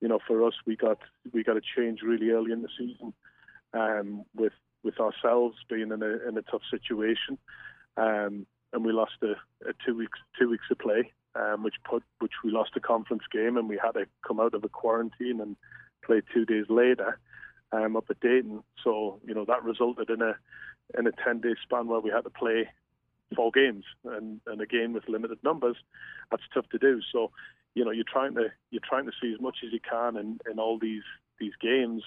you 0.00 0.08
know, 0.08 0.20
for 0.26 0.46
us, 0.46 0.54
we 0.66 0.76
got 0.76 0.98
we 1.32 1.42
got 1.42 1.56
a 1.56 1.62
change 1.76 2.00
really 2.02 2.30
early 2.30 2.52
in 2.52 2.62
the 2.62 2.68
season, 2.78 3.12
um, 3.74 4.24
with 4.36 4.52
with 4.84 5.00
ourselves 5.00 5.56
being 5.68 5.90
in 5.90 6.02
a 6.02 6.28
in 6.28 6.38
a 6.38 6.42
tough 6.42 6.62
situation, 6.70 7.38
um, 7.96 8.46
and 8.72 8.84
we 8.84 8.92
lost 8.92 9.18
a, 9.22 9.32
a, 9.68 9.72
two 9.84 9.96
weeks 9.96 10.18
two 10.38 10.48
weeks 10.48 10.66
of 10.70 10.78
play, 10.78 11.10
um, 11.34 11.62
which 11.62 11.74
put 11.88 12.02
which 12.20 12.32
we 12.44 12.50
lost 12.50 12.72
a 12.76 12.80
conference 12.80 13.24
game, 13.32 13.56
and 13.56 13.68
we 13.68 13.78
had 13.82 13.92
to 13.92 14.06
come 14.26 14.40
out 14.40 14.54
of 14.54 14.64
a 14.64 14.68
quarantine 14.68 15.40
and 15.40 15.56
play 16.04 16.22
two 16.32 16.44
days 16.44 16.66
later, 16.68 17.18
um, 17.72 17.96
up 17.96 18.04
at 18.10 18.20
Dayton. 18.20 18.62
So 18.82 19.20
you 19.24 19.34
know 19.34 19.44
that 19.44 19.64
resulted 19.64 20.10
in 20.10 20.22
a 20.22 20.34
in 20.98 21.06
a 21.06 21.12
ten 21.12 21.40
day 21.40 21.54
span 21.62 21.86
where 21.86 22.00
we 22.00 22.10
had 22.10 22.24
to 22.24 22.30
play 22.30 22.68
four 23.34 23.50
games, 23.50 23.84
and 24.04 24.40
and 24.46 24.60
again 24.60 24.92
with 24.92 25.08
limited 25.08 25.38
numbers, 25.42 25.76
that's 26.30 26.42
tough 26.52 26.68
to 26.70 26.78
do. 26.78 27.00
So 27.12 27.30
you 27.74 27.84
know 27.84 27.90
you're 27.90 28.04
trying 28.10 28.34
to 28.34 28.48
you're 28.70 28.82
trying 28.88 29.06
to 29.06 29.12
see 29.20 29.32
as 29.32 29.40
much 29.40 29.58
as 29.64 29.72
you 29.72 29.80
can 29.80 30.16
in, 30.16 30.38
in 30.50 30.58
all 30.58 30.78
these 30.78 31.04
these 31.38 31.54
games, 31.60 32.02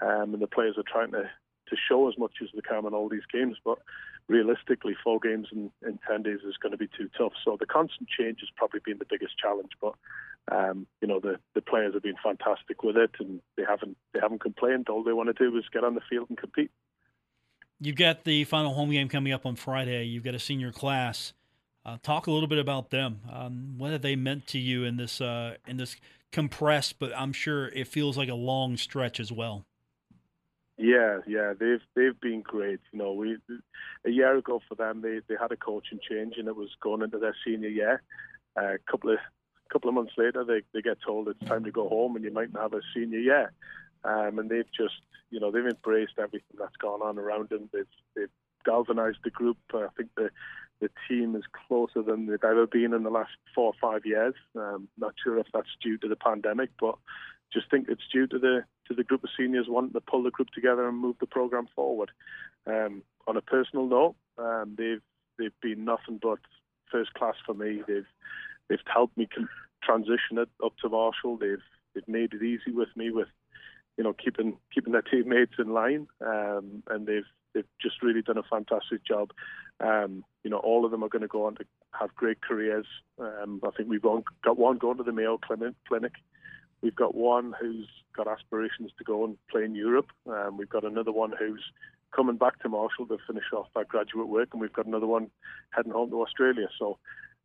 um, 0.00 0.34
and 0.34 0.42
the 0.42 0.46
players 0.46 0.76
are 0.76 0.84
trying 0.90 1.12
to 1.12 1.22
to 1.22 1.76
show 1.88 2.08
as 2.08 2.18
much 2.18 2.32
as 2.42 2.48
they 2.54 2.60
can 2.60 2.86
in 2.86 2.94
all 2.94 3.08
these 3.08 3.26
games. 3.32 3.56
But 3.64 3.78
realistically, 4.28 4.94
four 5.02 5.18
games 5.18 5.48
in, 5.52 5.70
in 5.86 5.98
ten 6.06 6.22
days 6.22 6.40
is 6.46 6.56
going 6.56 6.72
to 6.72 6.78
be 6.78 6.88
too 6.88 7.08
tough. 7.16 7.32
So 7.44 7.56
the 7.58 7.66
constant 7.66 8.08
change 8.08 8.40
has 8.40 8.50
probably 8.56 8.80
been 8.84 8.98
the 8.98 9.06
biggest 9.08 9.38
challenge. 9.38 9.72
But 9.80 9.94
um, 10.50 10.86
you 11.00 11.08
know 11.08 11.20
the 11.20 11.38
the 11.54 11.62
players 11.62 11.94
have 11.94 12.02
been 12.02 12.16
fantastic 12.22 12.82
with 12.82 12.96
it, 12.96 13.10
and 13.18 13.40
they 13.56 13.64
haven't 13.68 13.96
they 14.12 14.20
haven't 14.20 14.40
complained. 14.40 14.88
All 14.88 15.02
they 15.02 15.12
want 15.12 15.28
to 15.28 15.50
do 15.50 15.56
is 15.56 15.64
get 15.72 15.84
on 15.84 15.94
the 15.94 16.02
field 16.08 16.28
and 16.28 16.38
compete. 16.38 16.70
You've 17.80 17.96
got 17.96 18.24
the 18.24 18.44
final 18.44 18.74
home 18.74 18.90
game 18.90 19.08
coming 19.08 19.32
up 19.32 19.46
on 19.46 19.56
Friday. 19.56 20.04
You've 20.04 20.24
got 20.24 20.34
a 20.34 20.40
senior 20.40 20.72
class. 20.72 21.32
Uh, 21.86 21.96
talk 22.02 22.26
a 22.26 22.30
little 22.30 22.48
bit 22.48 22.58
about 22.58 22.90
them. 22.90 23.20
Um, 23.32 23.74
what 23.78 23.92
have 23.92 24.02
they 24.02 24.16
meant 24.16 24.46
to 24.48 24.58
you 24.58 24.84
in 24.84 24.96
this 24.96 25.20
uh, 25.20 25.56
in 25.66 25.76
this 25.76 25.96
compressed, 26.32 26.98
but 26.98 27.12
I'm 27.16 27.32
sure 27.32 27.68
it 27.68 27.88
feels 27.88 28.18
like 28.18 28.28
a 28.28 28.34
long 28.34 28.76
stretch 28.76 29.20
as 29.20 29.32
well. 29.32 29.64
Yeah, 30.78 31.18
yeah, 31.26 31.54
they've 31.58 31.82
they've 31.96 32.18
been 32.20 32.40
great. 32.42 32.78
You 32.92 33.00
know, 33.00 33.12
we 33.12 33.36
a 34.06 34.10
year 34.10 34.36
ago 34.36 34.60
for 34.68 34.76
them 34.76 35.02
they, 35.02 35.20
they 35.28 35.34
had 35.38 35.50
a 35.50 35.56
coaching 35.56 35.98
change 36.08 36.34
and 36.38 36.46
it 36.46 36.54
was 36.54 36.70
going 36.80 37.02
into 37.02 37.18
their 37.18 37.34
senior 37.44 37.68
year. 37.68 38.02
A 38.56 38.60
uh, 38.60 38.76
couple 38.88 39.10
of 39.10 39.18
couple 39.72 39.88
of 39.88 39.94
months 39.94 40.12
later 40.16 40.44
they, 40.44 40.62
they 40.72 40.80
get 40.80 40.98
told 41.04 41.28
it's 41.28 41.48
time 41.48 41.64
to 41.64 41.72
go 41.72 41.88
home 41.88 42.14
and 42.14 42.24
you 42.24 42.32
might 42.32 42.52
not 42.52 42.62
have 42.62 42.72
a 42.74 42.80
senior 42.94 43.18
year. 43.18 43.52
Um, 44.04 44.38
and 44.38 44.48
they've 44.48 44.70
just 44.70 44.94
you 45.30 45.40
know 45.40 45.50
they've 45.50 45.66
embraced 45.66 46.14
everything 46.16 46.56
that's 46.56 46.76
gone 46.76 47.02
on 47.02 47.18
around 47.18 47.48
them. 47.48 47.68
They've 47.72 47.84
they've 48.14 48.30
galvanized 48.64 49.18
the 49.24 49.30
group. 49.30 49.58
I 49.74 49.88
think 49.96 50.10
the 50.16 50.30
the 50.80 50.90
team 51.08 51.34
is 51.34 51.42
closer 51.66 52.02
than 52.02 52.26
they've 52.26 52.38
ever 52.44 52.68
been 52.68 52.94
in 52.94 53.02
the 53.02 53.10
last 53.10 53.32
four 53.52 53.74
or 53.74 53.80
five 53.80 54.06
years. 54.06 54.34
Um, 54.54 54.86
not 54.96 55.14
sure 55.22 55.38
if 55.38 55.48
that's 55.52 55.76
due 55.82 55.98
to 55.98 56.08
the 56.08 56.14
pandemic, 56.14 56.70
but 56.80 56.94
just 57.52 57.68
think 57.68 57.88
it's 57.88 58.06
due 58.12 58.28
to 58.28 58.38
the 58.38 58.64
to 58.88 58.94
the 58.94 59.04
group 59.04 59.22
of 59.24 59.30
seniors 59.38 59.66
wanting 59.68 59.92
to 59.92 60.00
pull 60.00 60.22
the 60.22 60.30
group 60.30 60.48
together 60.50 60.88
and 60.88 60.98
move 60.98 61.16
the 61.20 61.26
program 61.26 61.68
forward. 61.74 62.10
Um, 62.66 63.02
on 63.26 63.36
a 63.36 63.42
personal 63.42 63.86
note, 63.86 64.16
um, 64.38 64.74
they've 64.76 65.02
they've 65.38 65.60
been 65.62 65.84
nothing 65.84 66.18
but 66.20 66.38
first 66.90 67.14
class 67.14 67.34
for 67.44 67.54
me. 67.54 67.82
They've 67.86 68.06
they've 68.68 68.78
helped 68.92 69.16
me 69.16 69.28
transition 69.82 70.38
it 70.38 70.48
up 70.64 70.76
to 70.82 70.88
Marshall. 70.88 71.36
They've 71.36 71.62
they've 71.94 72.08
made 72.08 72.32
it 72.32 72.42
easy 72.42 72.72
with 72.72 72.88
me 72.96 73.10
with 73.10 73.28
you 73.96 74.04
know 74.04 74.12
keeping 74.12 74.56
keeping 74.74 74.92
their 74.92 75.02
teammates 75.02 75.54
in 75.58 75.72
line, 75.72 76.08
um, 76.24 76.82
and 76.88 77.06
they've 77.06 77.28
they've 77.54 77.68
just 77.80 78.02
really 78.02 78.22
done 78.22 78.38
a 78.38 78.42
fantastic 78.42 79.04
job. 79.04 79.30
Um, 79.80 80.24
you 80.42 80.50
know, 80.50 80.58
all 80.58 80.84
of 80.84 80.90
them 80.90 81.04
are 81.04 81.08
going 81.08 81.22
to 81.22 81.28
go 81.28 81.46
on 81.46 81.56
to 81.56 81.64
have 81.92 82.14
great 82.14 82.40
careers. 82.40 82.86
Um, 83.18 83.60
I 83.64 83.70
think 83.76 83.88
we've 83.88 84.02
got 84.02 84.58
one 84.58 84.78
going 84.78 84.96
to 84.98 85.02
the 85.02 85.12
Mayo 85.12 85.38
Clinic. 85.38 85.74
clinic. 85.86 86.12
We've 86.82 86.94
got 86.94 87.14
one 87.14 87.54
who's 87.60 87.88
got 88.16 88.28
aspirations 88.28 88.92
to 88.98 89.04
go 89.04 89.24
and 89.24 89.36
play 89.50 89.64
in 89.64 89.74
Europe. 89.74 90.08
Um, 90.26 90.56
we've 90.56 90.68
got 90.68 90.84
another 90.84 91.12
one 91.12 91.32
who's 91.38 91.64
coming 92.14 92.36
back 92.36 92.60
to 92.60 92.68
Marshall 92.68 93.06
to 93.06 93.18
finish 93.26 93.44
off 93.52 93.66
their 93.74 93.84
graduate 93.84 94.28
work, 94.28 94.48
and 94.52 94.60
we've 94.60 94.72
got 94.72 94.86
another 94.86 95.06
one 95.06 95.30
heading 95.70 95.92
home 95.92 96.10
to 96.10 96.22
Australia. 96.22 96.68
So 96.78 96.98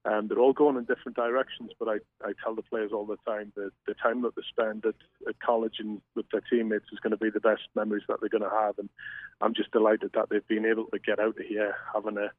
um, 0.05 0.27
they're 0.27 0.39
all 0.39 0.53
going 0.53 0.77
in 0.77 0.83
different 0.83 1.15
directions, 1.15 1.71
but 1.79 1.87
I, 1.87 1.95
I 2.27 2.33
tell 2.43 2.55
the 2.55 2.61
players 2.61 2.91
all 2.93 3.05
the 3.05 3.17
time 3.25 3.53
that 3.55 3.71
the 3.87 3.93
time 3.93 4.21
that 4.23 4.35
they 4.35 4.41
spend 4.49 4.85
at, 4.85 4.95
at 5.27 5.39
college 5.39 5.75
and 5.79 6.01
with 6.15 6.25
their 6.31 6.41
teammates 6.41 6.85
is 6.91 6.99
going 6.99 7.11
to 7.11 7.17
be 7.17 7.29
the 7.29 7.39
best 7.39 7.63
memories 7.75 8.03
that 8.07 8.19
they're 8.19 8.29
going 8.29 8.49
to 8.49 8.55
have. 8.55 8.77
And 8.77 8.89
I'm 9.41 9.53
just 9.53 9.71
delighted 9.71 10.11
that 10.13 10.29
they've 10.29 10.47
been 10.47 10.65
able 10.65 10.85
to 10.85 10.99
get 10.99 11.19
out 11.19 11.39
of 11.39 11.45
here 11.47 11.75
having 11.93 12.17
a 12.17 12.31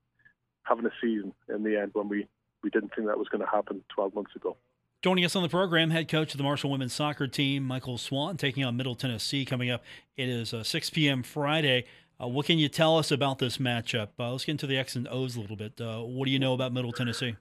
having 0.64 0.86
a 0.86 0.90
season 1.00 1.32
in 1.48 1.62
the 1.62 1.78
end 1.80 1.90
when 1.92 2.08
we, 2.08 2.26
we 2.62 2.70
didn't 2.70 2.94
think 2.94 3.06
that 3.06 3.18
was 3.18 3.28
going 3.28 3.44
to 3.44 3.50
happen 3.50 3.82
12 3.94 4.14
months 4.14 4.34
ago. 4.34 4.56
Joining 5.04 5.26
us 5.26 5.36
on 5.36 5.42
the 5.42 5.50
program, 5.50 5.90
head 5.90 6.08
coach 6.08 6.32
of 6.32 6.38
the 6.38 6.44
Marshall 6.44 6.70
women's 6.70 6.94
soccer 6.94 7.26
team, 7.26 7.62
Michael 7.62 7.98
Swan, 7.98 8.38
taking 8.38 8.64
on 8.64 8.74
Middle 8.74 8.94
Tennessee 8.94 9.44
coming 9.44 9.70
up. 9.70 9.84
It 10.16 10.30
is 10.30 10.54
uh, 10.54 10.64
6 10.64 10.88
p.m. 10.88 11.22
Friday. 11.22 11.84
Uh, 12.18 12.28
what 12.28 12.46
can 12.46 12.56
you 12.56 12.70
tell 12.70 12.96
us 12.96 13.10
about 13.10 13.38
this 13.38 13.58
matchup? 13.58 14.08
Uh, 14.18 14.32
let's 14.32 14.46
get 14.46 14.52
into 14.52 14.66
the 14.66 14.78
X 14.78 14.96
and 14.96 15.06
O's 15.08 15.36
a 15.36 15.40
little 15.42 15.56
bit. 15.56 15.78
Uh, 15.78 15.98
what 15.98 16.24
do 16.24 16.30
you 16.30 16.38
know 16.38 16.54
about 16.54 16.72
Middle 16.72 16.90
Tennessee? 16.90 17.36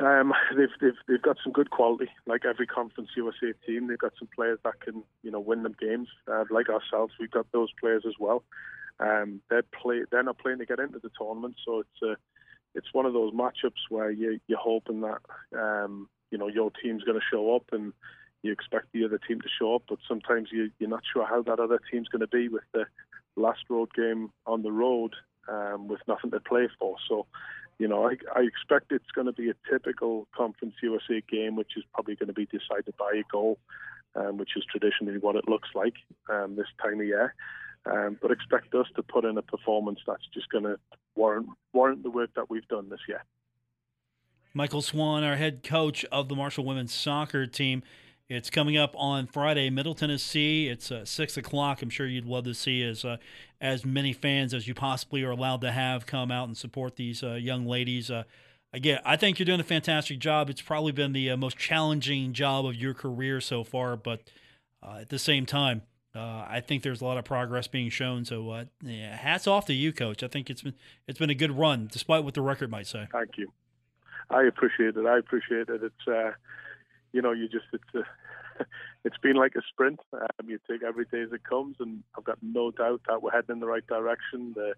Um, 0.00 0.32
they've, 0.56 0.66
they've 0.80 0.98
they've 1.06 1.22
got 1.22 1.36
some 1.44 1.52
good 1.52 1.70
quality. 1.70 2.08
Like 2.26 2.44
every 2.44 2.66
Conference 2.66 3.10
USA 3.16 3.52
team, 3.64 3.86
they've 3.86 3.96
got 3.96 4.14
some 4.18 4.28
players 4.34 4.58
that 4.64 4.80
can 4.80 5.04
you 5.22 5.30
know 5.30 5.38
win 5.38 5.62
them 5.62 5.76
games. 5.80 6.08
Uh, 6.26 6.42
like 6.50 6.68
ourselves, 6.68 7.12
we've 7.20 7.30
got 7.30 7.46
those 7.52 7.68
players 7.78 8.02
as 8.04 8.14
well. 8.18 8.42
Um, 8.98 9.42
they're 9.48 9.62
play 9.62 10.02
they're 10.10 10.24
not 10.24 10.38
playing 10.38 10.58
to 10.58 10.66
get 10.66 10.80
into 10.80 10.98
the 10.98 11.10
tournament, 11.16 11.54
so 11.64 11.78
it's 11.78 12.02
a 12.02 12.16
it's 12.74 12.92
one 12.92 13.06
of 13.06 13.12
those 13.12 13.32
matchups 13.32 13.90
where 13.90 14.10
you 14.10 14.40
you're 14.48 14.58
hoping 14.58 15.02
that 15.02 15.20
um, 15.56 16.08
you 16.32 16.38
know 16.38 16.48
your 16.48 16.72
team's 16.82 17.04
going 17.04 17.18
to 17.18 17.24
show 17.30 17.54
up 17.54 17.66
and 17.70 17.92
you 18.42 18.50
expect 18.50 18.86
the 18.92 19.04
other 19.04 19.18
team 19.18 19.40
to 19.40 19.48
show 19.56 19.76
up, 19.76 19.82
but 19.88 19.98
sometimes 20.08 20.48
you, 20.50 20.70
you're 20.78 20.90
not 20.90 21.04
sure 21.12 21.24
how 21.24 21.42
that 21.42 21.60
other 21.60 21.80
team's 21.90 22.08
going 22.08 22.20
to 22.20 22.26
be 22.26 22.48
with 22.48 22.64
the 22.72 22.86
last 23.36 23.60
road 23.68 23.94
game 23.94 24.30
on 24.46 24.62
the 24.62 24.72
road 24.72 25.14
um, 25.48 25.86
with 25.86 26.00
nothing 26.08 26.30
to 26.32 26.40
play 26.40 26.68
for. 26.78 26.96
So, 27.08 27.26
you 27.78 27.86
know, 27.86 28.08
I, 28.08 28.16
I 28.34 28.42
expect 28.42 28.90
it's 28.90 29.10
going 29.14 29.26
to 29.28 29.32
be 29.32 29.50
a 29.50 29.54
typical 29.70 30.26
Conference 30.36 30.74
USA 30.82 31.22
game, 31.30 31.54
which 31.54 31.76
is 31.76 31.84
probably 31.94 32.16
going 32.16 32.28
to 32.28 32.32
be 32.32 32.46
decided 32.46 32.96
by 32.98 33.12
a 33.14 33.22
goal, 33.30 33.58
um, 34.16 34.38
which 34.38 34.56
is 34.56 34.64
traditionally 34.68 35.18
what 35.18 35.36
it 35.36 35.48
looks 35.48 35.68
like 35.74 35.94
um, 36.28 36.56
this 36.56 36.66
time 36.82 37.00
of 37.00 37.06
year. 37.06 37.34
Um, 37.84 38.16
but 38.20 38.30
expect 38.30 38.74
us 38.74 38.86
to 38.96 39.02
put 39.02 39.24
in 39.24 39.38
a 39.38 39.42
performance 39.42 40.00
that's 40.06 40.26
just 40.32 40.48
going 40.50 40.64
to 40.64 40.78
warrant 41.16 41.48
warrant 41.72 42.04
the 42.04 42.10
work 42.10 42.30
that 42.36 42.48
we've 42.48 42.66
done 42.68 42.88
this 42.88 43.00
year. 43.08 43.24
Michael 44.54 44.82
Swan, 44.82 45.24
our 45.24 45.36
head 45.36 45.62
coach 45.62 46.04
of 46.06 46.28
the 46.28 46.36
Marshall 46.36 46.64
women's 46.64 46.92
soccer 46.92 47.46
team. 47.46 47.82
It's 48.28 48.50
coming 48.50 48.76
up 48.76 48.94
on 48.96 49.26
Friday, 49.26 49.70
Middle 49.70 49.94
Tennessee. 49.94 50.68
It's 50.68 50.90
uh, 50.90 51.04
six 51.04 51.36
o'clock. 51.36 51.82
I'm 51.82 51.90
sure 51.90 52.06
you'd 52.06 52.24
love 52.24 52.44
to 52.44 52.54
see 52.54 52.82
as 52.82 53.04
uh, 53.04 53.16
as 53.60 53.84
many 53.84 54.12
fans 54.12 54.54
as 54.54 54.68
you 54.68 54.74
possibly 54.74 55.22
are 55.22 55.30
allowed 55.30 55.60
to 55.62 55.72
have 55.72 56.06
come 56.06 56.30
out 56.30 56.48
and 56.48 56.56
support 56.56 56.96
these 56.96 57.22
uh, 57.22 57.34
young 57.34 57.66
ladies. 57.66 58.10
Uh, 58.10 58.24
again, 58.72 59.00
I 59.04 59.16
think 59.16 59.38
you're 59.38 59.46
doing 59.46 59.60
a 59.60 59.64
fantastic 59.64 60.18
job. 60.18 60.50
It's 60.50 60.62
probably 60.62 60.92
been 60.92 61.12
the 61.12 61.30
uh, 61.30 61.36
most 61.36 61.58
challenging 61.58 62.32
job 62.32 62.66
of 62.66 62.74
your 62.74 62.94
career 62.94 63.40
so 63.40 63.64
far, 63.64 63.96
but 63.96 64.22
uh, 64.82 64.98
at 65.00 65.08
the 65.08 65.18
same 65.18 65.46
time, 65.46 65.82
I 66.14 66.60
think 66.60 66.82
there's 66.82 67.00
a 67.00 67.06
lot 67.06 67.16
of 67.16 67.24
progress 67.24 67.68
being 67.68 67.88
shown. 67.88 68.26
So, 68.26 68.66
yeah, 68.82 69.16
hats 69.16 69.46
off 69.46 69.64
to 69.66 69.72
you, 69.72 69.94
Coach. 69.94 70.22
I 70.22 70.28
think 70.28 70.50
it's 70.50 70.60
been 70.60 70.74
it's 71.06 71.18
been 71.18 71.30
a 71.30 71.34
good 71.34 71.56
run, 71.56 71.88
despite 71.90 72.22
what 72.22 72.34
the 72.34 72.42
record 72.42 72.70
might 72.70 72.86
say. 72.86 73.08
Thank 73.10 73.38
you. 73.38 73.50
I 74.30 74.44
appreciate 74.44 74.96
it. 74.96 75.06
I 75.06 75.18
appreciate 75.18 75.68
it. 75.68 75.82
It's 75.82 76.36
you 77.12 77.22
know, 77.22 77.32
you 77.32 77.48
just 77.48 77.66
it's 77.72 77.94
a, 77.94 78.64
it's 79.04 79.18
been 79.18 79.36
like 79.36 79.54
a 79.56 79.62
sprint. 79.68 80.00
Um, 80.12 80.48
you 80.48 80.58
take 80.68 80.82
every 80.82 81.04
day 81.04 81.22
as 81.22 81.32
it 81.32 81.44
comes, 81.44 81.76
and 81.80 82.02
I've 82.16 82.24
got 82.24 82.38
no 82.42 82.70
doubt 82.70 83.02
that 83.08 83.22
we're 83.22 83.30
heading 83.30 83.56
in 83.56 83.60
the 83.60 83.66
right 83.66 83.86
direction. 83.86 84.52
The 84.54 84.74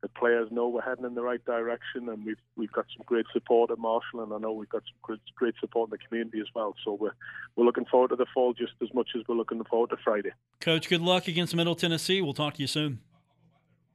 the 0.00 0.08
players 0.08 0.48
know 0.52 0.68
we're 0.68 0.80
heading 0.80 1.04
in 1.04 1.14
the 1.14 1.22
right 1.22 1.44
direction, 1.44 2.08
and 2.08 2.24
we've 2.24 2.38
we've 2.56 2.72
got 2.72 2.86
some 2.96 3.04
great 3.06 3.26
support 3.32 3.70
at 3.70 3.78
Marshall, 3.78 4.22
and 4.22 4.32
I 4.32 4.38
know 4.38 4.52
we've 4.52 4.68
got 4.68 4.82
some 4.82 4.98
great, 5.02 5.20
great 5.34 5.54
support 5.60 5.88
in 5.88 5.90
the 5.90 5.98
community 5.98 6.40
as 6.40 6.46
well. 6.54 6.74
So 6.84 6.92
we're 6.94 7.14
we're 7.56 7.64
looking 7.64 7.84
forward 7.84 8.10
to 8.10 8.16
the 8.16 8.26
fall 8.32 8.52
just 8.52 8.72
as 8.82 8.92
much 8.94 9.10
as 9.16 9.22
we're 9.28 9.36
looking 9.36 9.62
forward 9.64 9.90
to 9.90 9.96
Friday. 10.02 10.30
Coach, 10.60 10.88
good 10.88 11.02
luck 11.02 11.28
against 11.28 11.54
Middle 11.54 11.74
Tennessee. 11.74 12.20
We'll 12.20 12.34
talk 12.34 12.54
to 12.54 12.60
you 12.60 12.68
soon. 12.68 13.00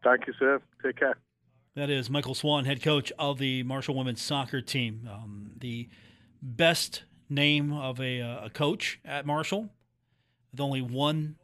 Thank 0.03 0.27
you, 0.27 0.33
sir. 0.37 0.61
Take 0.83 0.97
care. 0.97 1.17
That 1.75 1.89
is 1.89 2.07
Michael 2.07 2.35
Swan, 2.35 2.65
head 2.65 2.83
coach 2.83 3.11
of 3.17 3.39
the 3.39 3.63
Marshall 3.63 3.95
women's 3.95 4.21
soccer 4.21 4.61
team. 4.61 5.09
Um, 5.11 5.53
the 5.57 5.89
best 6.39 7.01
name 7.29 7.73
of 7.73 7.99
a, 7.99 8.21
uh, 8.21 8.45
a 8.45 8.49
coach 8.51 8.99
at 9.03 9.25
Marshall 9.25 9.69
with 10.51 10.59
only 10.59 10.83
one 10.83 11.37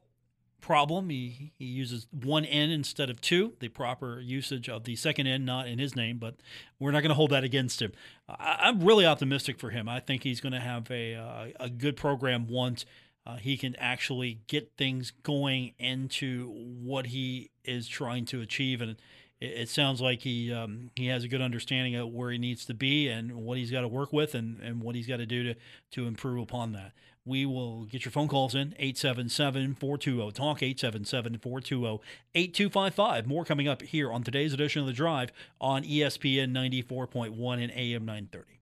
problem. 0.61 1.09
He, 1.09 1.53
he 1.57 1.65
uses 1.65 2.05
one 2.11 2.45
N 2.45 2.69
instead 2.69 3.09
of 3.09 3.21
two, 3.21 3.53
the 3.59 3.69
proper 3.69 4.19
usage 4.19 4.69
of 4.69 4.83
the 4.83 4.95
second 4.95 5.25
N, 5.25 5.45
not 5.45 5.67
in 5.67 5.79
his 5.79 5.95
name, 5.95 6.19
but 6.19 6.35
we're 6.77 6.91
not 6.91 7.01
going 7.01 7.09
to 7.09 7.15
hold 7.15 7.31
that 7.31 7.43
against 7.43 7.81
him. 7.81 7.91
I, 8.27 8.69
am 8.69 8.81
really 8.81 9.07
optimistic 9.07 9.57
for 9.57 9.71
him. 9.71 9.89
I 9.89 9.99
think 9.99 10.21
he's 10.21 10.41
going 10.41 10.53
to 10.53 10.59
have 10.59 10.91
a, 10.91 11.15
uh, 11.15 11.47
a 11.59 11.71
good 11.71 11.97
program 11.97 12.45
once 12.47 12.85
uh, 13.25 13.37
he 13.37 13.57
can 13.57 13.75
actually 13.77 14.41
get 14.45 14.73
things 14.77 15.11
going 15.23 15.73
into 15.79 16.49
what 16.51 17.07
he 17.07 17.49
is 17.65 17.87
trying 17.87 18.25
to 18.25 18.41
achieve. 18.41 18.79
And 18.79 18.95
it, 19.39 19.45
it 19.45 19.69
sounds 19.69 20.01
like 20.01 20.21
he 20.21 20.53
um, 20.53 20.91
he 20.95 21.07
has 21.07 21.23
a 21.23 21.27
good 21.27 21.41
understanding 21.41 21.95
of 21.95 22.09
where 22.09 22.31
he 22.31 22.37
needs 22.37 22.65
to 22.65 22.73
be 22.73 23.07
and 23.07 23.33
what 23.33 23.57
he's 23.57 23.71
got 23.71 23.81
to 23.81 23.87
work 23.87 24.13
with 24.13 24.35
and, 24.35 24.59
and 24.61 24.81
what 24.81 24.95
he's 24.95 25.07
got 25.07 25.17
to 25.17 25.25
do 25.25 25.43
to 25.43 25.55
to 25.91 26.07
improve 26.07 26.41
upon 26.41 26.73
that. 26.73 26.91
We 27.25 27.45
will 27.45 27.85
get 27.85 28.05
your 28.05 28.11
phone 28.11 28.27
calls 28.27 28.55
in 28.55 28.73
877 28.79 29.75
420 29.75 30.31
Talk 30.31 30.63
877 30.63 31.37
420 31.37 32.01
8255. 32.33 33.27
More 33.27 33.45
coming 33.45 33.67
up 33.67 33.81
here 33.81 34.11
on 34.11 34.23
today's 34.23 34.53
edition 34.53 34.81
of 34.81 34.87
The 34.87 34.93
Drive 34.93 35.31
on 35.61 35.83
ESPN 35.83 36.51
94.1 36.51 37.63
and 37.63 37.71
AM 37.71 38.05
930. 38.05 38.59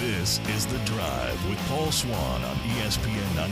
This 0.00 0.38
is 0.48 0.66
The 0.66 0.78
Drive 0.86 1.48
with 1.48 1.58
Paul 1.68 1.92
Swann 1.92 2.42
on 2.42 2.56
ESPN 2.56 3.34
94.1 3.36 3.50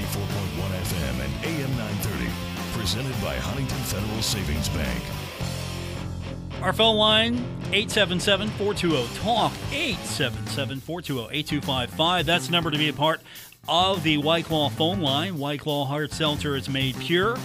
FM 0.80 1.24
and 1.24 1.44
AM 1.44 1.70
930. 1.76 2.30
Presented 2.78 3.20
by 3.22 3.36
Huntington 3.36 3.76
Federal 3.78 4.22
Savings 4.22 4.68
Bank. 4.70 5.27
Our 6.62 6.72
phone 6.72 6.96
line, 6.96 7.36
877-420-TALK, 7.70 9.52
877-420-8255. 9.70 12.24
That's 12.24 12.46
the 12.46 12.52
number 12.52 12.72
to 12.72 12.78
be 12.78 12.88
a 12.88 12.92
part 12.92 13.20
of 13.68 14.02
the 14.02 14.18
White 14.18 14.46
Claw 14.46 14.68
phone 14.68 15.00
line. 15.00 15.38
White 15.38 15.60
Claw 15.60 15.84
Hard 15.84 16.12
Seltzer 16.12 16.56
is 16.56 16.68
made 16.68 16.98
pure. 16.98 17.38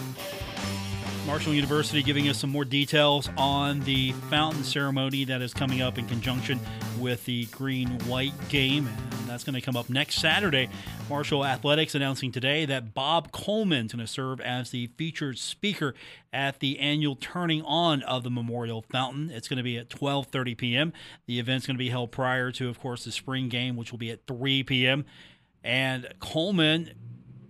Marshall 1.25 1.53
University 1.53 2.03
giving 2.03 2.27
us 2.27 2.37
some 2.37 2.49
more 2.49 2.65
details 2.65 3.29
on 3.37 3.79
the 3.81 4.11
fountain 4.29 4.63
ceremony 4.63 5.23
that 5.23 5.41
is 5.41 5.53
coming 5.53 5.81
up 5.81 5.97
in 5.97 6.05
conjunction 6.05 6.59
with 6.99 7.23
the 7.23 7.45
green 7.45 7.87
white 8.07 8.33
game. 8.49 8.87
And 8.87 9.29
that's 9.29 9.45
going 9.45 9.55
to 9.55 9.61
come 9.61 9.77
up 9.77 9.89
next 9.89 10.15
Saturday. 10.15 10.69
Marshall 11.09 11.45
Athletics 11.45 11.95
announcing 11.95 12.33
today 12.33 12.65
that 12.65 12.93
Bob 12.93 13.31
Coleman 13.31 13.85
is 13.85 13.93
going 13.93 14.05
to 14.05 14.11
serve 14.11 14.41
as 14.41 14.71
the 14.71 14.87
featured 14.97 15.37
speaker 15.37 15.95
at 16.33 16.59
the 16.59 16.77
annual 16.79 17.15
turning 17.15 17.61
on 17.61 18.03
of 18.03 18.23
the 18.23 18.29
Memorial 18.29 18.81
Fountain. 18.91 19.31
It's 19.31 19.47
going 19.47 19.57
to 19.57 19.63
be 19.63 19.77
at 19.77 19.89
12:30 19.89 20.57
p.m. 20.57 20.93
The 21.25 21.39
event's 21.39 21.65
going 21.65 21.75
to 21.75 21.83
be 21.83 21.89
held 21.89 22.11
prior 22.11 22.51
to, 22.51 22.67
of 22.67 22.81
course, 22.81 23.05
the 23.05 23.13
spring 23.13 23.47
game, 23.47 23.77
which 23.77 23.91
will 23.91 23.99
be 23.99 24.11
at 24.11 24.27
3 24.27 24.63
p.m. 24.63 25.05
And 25.63 26.13
Coleman, 26.19 26.91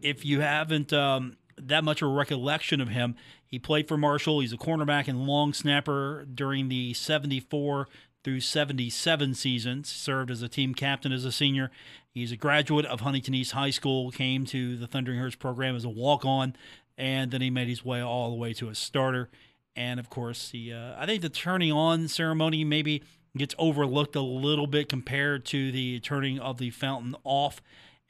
if 0.04 0.24
you 0.24 0.42
haven't 0.42 0.94
um, 0.94 1.38
that 1.58 1.84
much 1.84 2.04
of 2.04 2.10
a 2.10 2.14
recollection 2.14 2.80
of 2.80 2.90
him, 2.90 3.16
he 3.54 3.60
played 3.60 3.88
for 3.88 3.98
Marshall. 3.98 4.40
He's 4.40 4.52
a 4.52 4.58
cornerback 4.58 5.08
and 5.08 5.28
long 5.28 5.54
snapper 5.54 6.26
during 6.26 6.70
the 6.70 6.92
74 6.96 7.88
through 8.24 8.40
77 8.40 9.36
seasons, 9.36 9.90
served 9.90 10.32
as 10.32 10.42
a 10.42 10.48
team 10.48 10.74
captain 10.74 11.12
as 11.12 11.24
a 11.24 11.32
senior. 11.32 11.70
He's 12.10 12.32
a 12.32 12.36
graduate 12.36 12.88
of 12.88 13.02
Huntington 13.02 13.36
East 13.36 13.52
High 13.52 13.70
School, 13.70 14.10
came 14.10 14.48
to 14.48 14.76
the 14.76 14.88
Thundering 14.88 15.20
Herds 15.20 15.36
program 15.36 15.76
as 15.76 15.86
a 15.86 15.90
walk 15.90 16.26
on, 16.26 16.56
and 16.98 17.30
then 17.30 17.42
he 17.42 17.52
made 17.52 17.68
his 17.68 17.86
way 17.86 18.02
all 18.02 18.32
the 18.32 18.38
way 18.38 18.54
to 18.54 18.70
a 18.70 18.74
starter. 18.74 19.30
And 19.76 20.00
of 20.00 20.10
course, 20.10 20.50
he, 20.50 20.74
uh, 20.74 20.96
I 20.98 21.06
think 21.06 21.22
the 21.22 21.30
turning 21.30 21.72
on 21.72 22.08
ceremony 22.08 22.64
maybe 22.64 23.04
gets 23.38 23.54
overlooked 23.60 24.16
a 24.16 24.22
little 24.22 24.66
bit 24.66 24.90
compared 24.90 25.46
to 25.46 25.72
the 25.72 26.00
turning 26.00 26.40
of 26.40 26.58
the 26.58 26.72
fountain 26.72 27.16
off 27.24 27.62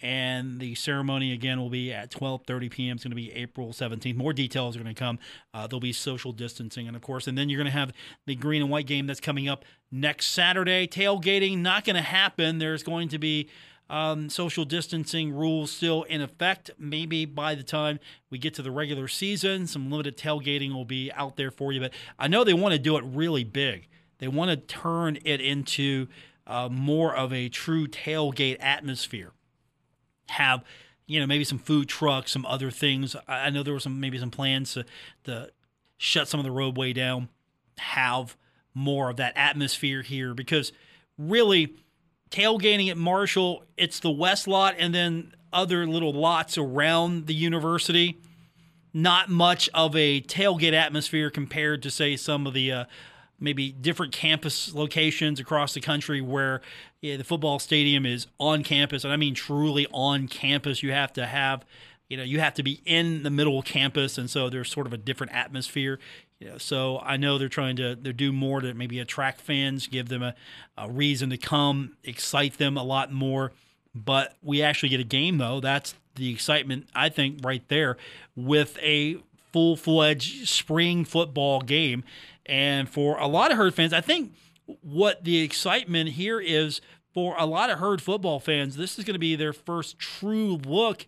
and 0.03 0.59
the 0.59 0.75
ceremony 0.75 1.31
again 1.31 1.61
will 1.61 1.69
be 1.69 1.91
at 1.93 2.11
12:30 2.11 2.69
p.m. 2.69 2.95
It's 2.95 3.05
going 3.05 3.11
to 3.11 3.15
be 3.15 3.31
April 3.31 3.69
17th. 3.69 4.15
More 4.15 4.33
details 4.33 4.75
are 4.75 4.83
going 4.83 4.93
to 4.93 4.99
come. 4.99 5.17
Uh, 5.53 5.65
there'll 5.65 5.79
be 5.79 5.93
social 5.93 6.33
distancing, 6.33 6.87
and 6.87 6.95
of 6.95 7.01
course, 7.01 7.25
and 7.25 7.37
then 7.37 7.49
you're 7.49 7.57
going 7.57 7.71
to 7.71 7.71
have 7.71 7.93
the 8.25 8.35
green 8.35 8.61
and 8.61 8.69
white 8.69 8.85
game 8.85 9.07
that's 9.07 9.21
coming 9.21 9.47
up 9.47 9.63
next 9.91 10.27
Saturday. 10.27 10.87
Tailgating 10.87 11.59
not 11.59 11.85
going 11.85 11.95
to 11.95 12.01
happen. 12.01 12.59
There's 12.59 12.83
going 12.83 13.07
to 13.09 13.17
be 13.17 13.49
um, 13.89 14.29
social 14.29 14.65
distancing 14.65 15.31
rules 15.31 15.71
still 15.71 16.03
in 16.03 16.19
effect. 16.19 16.69
Maybe 16.77 17.23
by 17.23 17.55
the 17.55 17.63
time 17.63 17.99
we 18.29 18.37
get 18.37 18.53
to 18.55 18.61
the 18.61 18.71
regular 18.71 19.07
season, 19.07 19.67
some 19.67 19.89
limited 19.89 20.17
tailgating 20.17 20.73
will 20.73 20.85
be 20.85 21.13
out 21.13 21.37
there 21.37 21.49
for 21.49 21.71
you. 21.71 21.79
But 21.79 21.93
I 22.19 22.27
know 22.27 22.43
they 22.43 22.53
want 22.53 22.73
to 22.73 22.79
do 22.79 22.97
it 22.97 23.05
really 23.07 23.45
big. 23.45 23.87
They 24.17 24.27
want 24.27 24.51
to 24.51 24.57
turn 24.57 25.17
it 25.23 25.39
into 25.39 26.07
uh, 26.45 26.67
more 26.69 27.15
of 27.15 27.31
a 27.31 27.47
true 27.47 27.87
tailgate 27.87 28.57
atmosphere 28.59 29.31
have 30.29 30.63
you 31.05 31.19
know 31.19 31.27
maybe 31.27 31.43
some 31.43 31.59
food 31.59 31.87
trucks, 31.89 32.31
some 32.31 32.45
other 32.45 32.71
things. 32.71 33.15
I 33.27 33.49
know 33.49 33.63
there 33.63 33.73
were 33.73 33.79
some 33.79 33.99
maybe 33.99 34.17
some 34.17 34.31
plans 34.31 34.73
to, 34.73 34.85
to 35.25 35.51
shut 35.97 36.27
some 36.27 36.39
of 36.39 36.43
the 36.43 36.51
roadway 36.51 36.93
down, 36.93 37.29
have 37.77 38.35
more 38.73 39.09
of 39.09 39.17
that 39.17 39.33
atmosphere 39.35 40.01
here 40.01 40.33
because 40.33 40.71
really 41.17 41.75
tailgating 42.31 42.89
at 42.89 42.97
Marshall, 42.97 43.63
it's 43.77 43.99
the 43.99 44.09
west 44.09 44.47
lot 44.47 44.75
and 44.77 44.93
then 44.93 45.33
other 45.51 45.85
little 45.85 46.13
lots 46.13 46.57
around 46.57 47.27
the 47.27 47.33
university. 47.35 48.19
Not 48.93 49.29
much 49.29 49.69
of 49.73 49.95
a 49.95 50.21
tailgate 50.21 50.73
atmosphere 50.73 51.29
compared 51.29 51.81
to 51.83 51.91
say 51.91 52.15
some 52.15 52.45
of 52.45 52.53
the 52.53 52.71
uh, 52.71 52.85
maybe 53.43 53.71
different 53.71 54.13
campus 54.13 54.73
locations 54.73 55.39
across 55.39 55.73
the 55.73 55.81
country 55.81 56.21
where 56.21 56.61
yeah, 57.01 57.17
the 57.17 57.23
football 57.25 57.59
stadium 57.59 58.05
is 58.05 58.25
on 58.39 58.63
campus, 58.63 59.03
and 59.03 59.11
I 59.11 59.17
mean 59.17 59.35
truly 59.35 59.85
on 59.91 60.29
campus. 60.29 60.81
You 60.81 60.93
have 60.93 61.11
to 61.13 61.25
have, 61.25 61.65
you 62.09 62.15
know, 62.15 62.23
you 62.23 62.39
have 62.39 62.53
to 62.55 62.63
be 62.63 62.81
in 62.85 63.23
the 63.23 63.29
middle 63.29 63.59
of 63.59 63.65
campus, 63.65 64.17
and 64.17 64.29
so 64.29 64.49
there's 64.49 64.71
sort 64.71 64.87
of 64.87 64.93
a 64.93 64.97
different 64.97 65.33
atmosphere. 65.33 65.99
You 66.39 66.51
know, 66.51 66.57
so 66.57 66.99
I 66.99 67.17
know 67.17 67.37
they're 67.37 67.49
trying 67.49 67.75
to 67.75 67.95
they 67.95 68.13
do 68.13 68.31
more 68.31 68.61
to 68.61 68.73
maybe 68.73 68.99
attract 68.99 69.41
fans, 69.41 69.87
give 69.87 70.07
them 70.07 70.23
a, 70.23 70.35
a 70.77 70.89
reason 70.89 71.29
to 71.31 71.37
come, 71.37 71.97
excite 72.03 72.57
them 72.57 72.77
a 72.77 72.83
lot 72.83 73.11
more. 73.11 73.51
But 73.93 74.37
we 74.41 74.61
actually 74.61 74.89
get 74.89 75.01
a 75.01 75.05
game 75.05 75.37
though. 75.37 75.59
That's 75.59 75.95
the 76.15 76.31
excitement 76.31 76.87
I 76.95 77.09
think 77.09 77.39
right 77.43 77.67
there 77.67 77.97
with 78.35 78.77
a 78.81 79.17
full 79.51 79.75
fledged 79.75 80.47
spring 80.47 81.05
football 81.05 81.61
game 81.61 82.03
And 82.45 82.89
for 82.89 83.17
a 83.17 83.27
lot 83.27 83.51
of 83.51 83.57
Herd 83.57 83.73
fans, 83.73 83.93
I 83.93 84.01
think 84.01 84.33
what 84.81 85.23
the 85.23 85.39
excitement 85.39 86.11
here 86.11 86.39
is 86.39 86.81
for 87.13 87.35
a 87.37 87.45
lot 87.45 87.69
of 87.69 87.79
Herd 87.79 88.01
football 88.01 88.39
fans, 88.39 88.75
this 88.75 88.97
is 88.97 89.05
going 89.05 89.13
to 89.13 89.19
be 89.19 89.35
their 89.35 89.53
first 89.53 89.99
true 89.99 90.59
look 90.65 91.07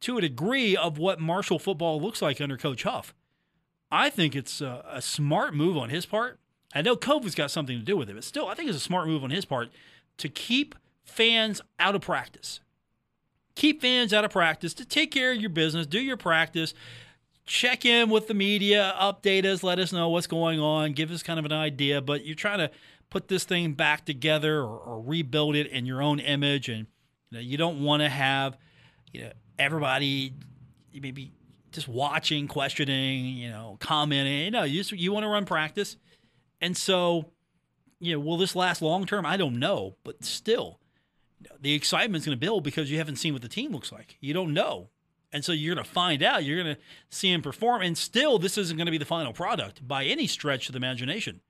to 0.00 0.18
a 0.18 0.20
degree 0.20 0.76
of 0.76 0.98
what 0.98 1.20
Marshall 1.20 1.58
football 1.58 2.00
looks 2.00 2.20
like 2.20 2.40
under 2.40 2.56
Coach 2.56 2.82
Huff. 2.82 3.14
I 3.90 4.10
think 4.10 4.34
it's 4.34 4.60
a, 4.60 4.84
a 4.90 5.00
smart 5.00 5.54
move 5.54 5.76
on 5.76 5.88
his 5.88 6.04
part. 6.04 6.38
I 6.74 6.82
know 6.82 6.96
COVID's 6.96 7.36
got 7.36 7.50
something 7.50 7.78
to 7.78 7.84
do 7.84 7.96
with 7.96 8.10
it, 8.10 8.14
but 8.14 8.24
still, 8.24 8.48
I 8.48 8.54
think 8.54 8.68
it's 8.68 8.76
a 8.76 8.80
smart 8.80 9.06
move 9.06 9.22
on 9.22 9.30
his 9.30 9.44
part 9.44 9.70
to 10.18 10.28
keep 10.28 10.74
fans 11.04 11.60
out 11.78 11.94
of 11.94 12.00
practice. 12.00 12.60
Keep 13.54 13.80
fans 13.80 14.12
out 14.12 14.24
of 14.24 14.32
practice 14.32 14.74
to 14.74 14.84
take 14.84 15.12
care 15.12 15.30
of 15.32 15.40
your 15.40 15.50
business, 15.50 15.86
do 15.86 16.00
your 16.00 16.16
practice, 16.16 16.74
check 17.46 17.84
in 17.84 18.10
with 18.10 18.26
the 18.26 18.34
media, 18.34 18.94
update 19.00 19.44
us, 19.44 19.62
let 19.62 19.78
us 19.78 19.92
know 19.92 20.08
what's 20.08 20.26
going 20.26 20.60
on, 20.60 20.92
give 20.92 21.10
us 21.10 21.22
kind 21.22 21.38
of 21.38 21.44
an 21.44 21.52
idea. 21.52 22.00
But 22.00 22.24
you're 22.24 22.34
trying 22.34 22.58
to 22.58 22.70
put 23.10 23.28
this 23.28 23.44
thing 23.44 23.72
back 23.72 24.04
together 24.04 24.60
or, 24.60 24.78
or 24.78 25.02
rebuild 25.02 25.56
it 25.56 25.68
in 25.68 25.86
your 25.86 26.02
own 26.02 26.20
image, 26.20 26.68
and 26.68 26.86
you, 27.30 27.38
know, 27.38 27.40
you 27.40 27.56
don't 27.56 27.82
want 27.82 28.02
to 28.02 28.08
have 28.08 28.56
you 29.12 29.22
know 29.22 29.32
everybody 29.58 30.34
maybe 30.92 31.32
just 31.72 31.88
watching, 31.88 32.46
questioning, 32.46 33.24
you 33.24 33.50
know, 33.50 33.76
commenting. 33.80 34.44
You 34.44 34.50
know, 34.50 34.62
you 34.62 34.78
just, 34.80 34.92
you 34.92 35.12
want 35.12 35.24
to 35.24 35.28
run 35.28 35.44
practice, 35.44 35.96
and 36.60 36.76
so 36.76 37.30
you 38.00 38.14
know, 38.14 38.20
will 38.20 38.36
this 38.36 38.56
last 38.56 38.82
long 38.82 39.06
term? 39.06 39.26
I 39.26 39.36
don't 39.36 39.58
know, 39.58 39.96
but 40.04 40.24
still, 40.24 40.80
the 41.60 41.74
excitement's 41.74 42.26
going 42.26 42.38
to 42.38 42.40
build 42.40 42.64
because 42.64 42.90
you 42.90 42.98
haven't 42.98 43.16
seen 43.16 43.32
what 43.32 43.42
the 43.42 43.48
team 43.48 43.72
looks 43.72 43.92
like. 43.92 44.16
You 44.20 44.34
don't 44.34 44.52
know. 44.52 44.90
And 45.34 45.44
so 45.44 45.50
you're 45.50 45.74
going 45.74 45.84
to 45.84 45.90
find 45.90 46.22
out. 46.22 46.44
You're 46.44 46.62
going 46.62 46.76
to 46.76 46.80
see 47.10 47.32
him 47.32 47.42
perform. 47.42 47.82
And 47.82 47.98
still, 47.98 48.38
this 48.38 48.56
isn't 48.56 48.76
going 48.76 48.86
to 48.86 48.92
be 48.92 48.98
the 48.98 49.04
final 49.04 49.32
product 49.32 49.86
by 49.86 50.04
any 50.04 50.28
stretch 50.28 50.68
of 50.68 50.74
the 50.74 50.76
imagination. 50.76 51.40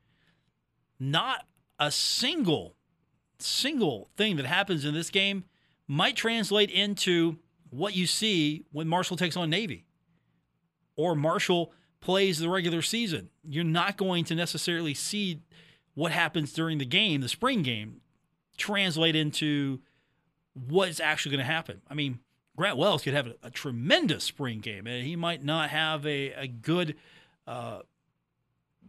Not 0.99 1.47
a 1.79 1.90
single, 1.90 2.77
single 3.38 4.09
thing 4.16 4.37
that 4.37 4.47
happens 4.47 4.87
in 4.87 4.94
this 4.94 5.11
game 5.11 5.44
might 5.87 6.16
translate 6.16 6.70
into 6.70 7.37
what 7.68 7.94
you 7.94 8.07
see 8.07 8.64
when 8.73 8.88
Marshall 8.88 9.18
takes 9.18 9.37
on 9.37 9.51
Navy 9.51 9.85
or 10.97 11.14
Marshall 11.14 11.70
plays 12.01 12.38
the 12.38 12.49
regular 12.49 12.81
season. 12.81 13.29
You're 13.47 13.64
not 13.64 13.99
going 13.99 14.25
to 14.25 14.35
necessarily 14.35 14.94
see 14.94 15.42
what 15.92 16.11
happens 16.11 16.55
during 16.55 16.79
the 16.79 16.87
game, 16.87 17.20
the 17.20 17.29
spring 17.29 17.62
game, 17.62 18.01
translate 18.57 19.14
into 19.14 19.81
what's 20.55 21.01
actually 21.01 21.37
going 21.37 21.47
to 21.47 21.53
happen. 21.53 21.83
I 21.87 21.92
mean, 21.92 22.20
Grant 22.57 22.77
Wells 22.77 23.03
could 23.03 23.14
have 23.14 23.27
a, 23.27 23.35
a, 23.45 23.51
tremendous 23.51 24.25
spring 24.25 24.61
game, 24.61 24.87
and 24.87 25.05
he 25.05 25.17
might 25.17 25.43
not 25.43 25.71
have 25.71 26.07
a, 26.07 26.33
a 26.33 26.47
good 26.47 26.97
uh, 27.47 27.81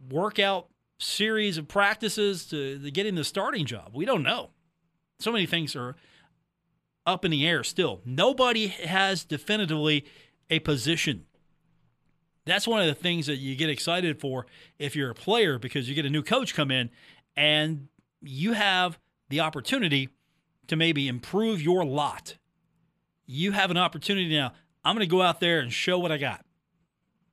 workout 0.08 0.68
series 0.98 1.58
of 1.58 1.68
practices 1.68 2.46
to, 2.46 2.78
to 2.78 2.90
get 2.90 3.06
in 3.06 3.16
the 3.16 3.24
starting 3.24 3.66
job. 3.66 3.90
We 3.92 4.04
don't 4.04 4.22
know. 4.22 4.50
So 5.18 5.32
many 5.32 5.46
things 5.46 5.74
are 5.74 5.96
up 7.06 7.24
in 7.24 7.30
the 7.30 7.46
air 7.46 7.64
still. 7.64 8.00
Nobody 8.04 8.68
has 8.68 9.24
definitively 9.24 10.04
a 10.50 10.58
position. 10.60 11.26
That's 12.44 12.68
one 12.68 12.80
of 12.80 12.86
the 12.86 12.94
things 12.94 13.26
that 13.26 13.36
you 13.36 13.56
get 13.56 13.70
excited 13.70 14.20
for 14.20 14.46
if 14.78 14.94
you're 14.94 15.10
a 15.10 15.14
player 15.14 15.58
because 15.58 15.88
you 15.88 15.94
get 15.94 16.06
a 16.06 16.10
new 16.10 16.22
coach 16.22 16.54
come 16.54 16.70
in 16.70 16.90
and 17.36 17.88
you 18.22 18.52
have 18.52 18.98
the 19.28 19.40
opportunity 19.40 20.10
to 20.68 20.76
maybe 20.76 21.08
improve 21.08 21.60
your 21.60 21.84
lot. 21.84 22.36
You 23.26 23.52
have 23.52 23.70
an 23.70 23.76
opportunity 23.76 24.34
now. 24.34 24.52
I'm 24.84 24.94
going 24.94 25.06
to 25.06 25.10
go 25.10 25.22
out 25.22 25.40
there 25.40 25.58
and 25.58 25.72
show 25.72 25.98
what 25.98 26.12
I 26.12 26.16
got 26.16 26.44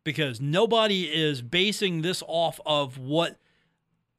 because 0.04 0.42
nobody 0.42 1.04
is 1.04 1.42
basing 1.42 2.02
this 2.02 2.24
off 2.28 2.60
of 2.66 2.98
what 2.98 3.40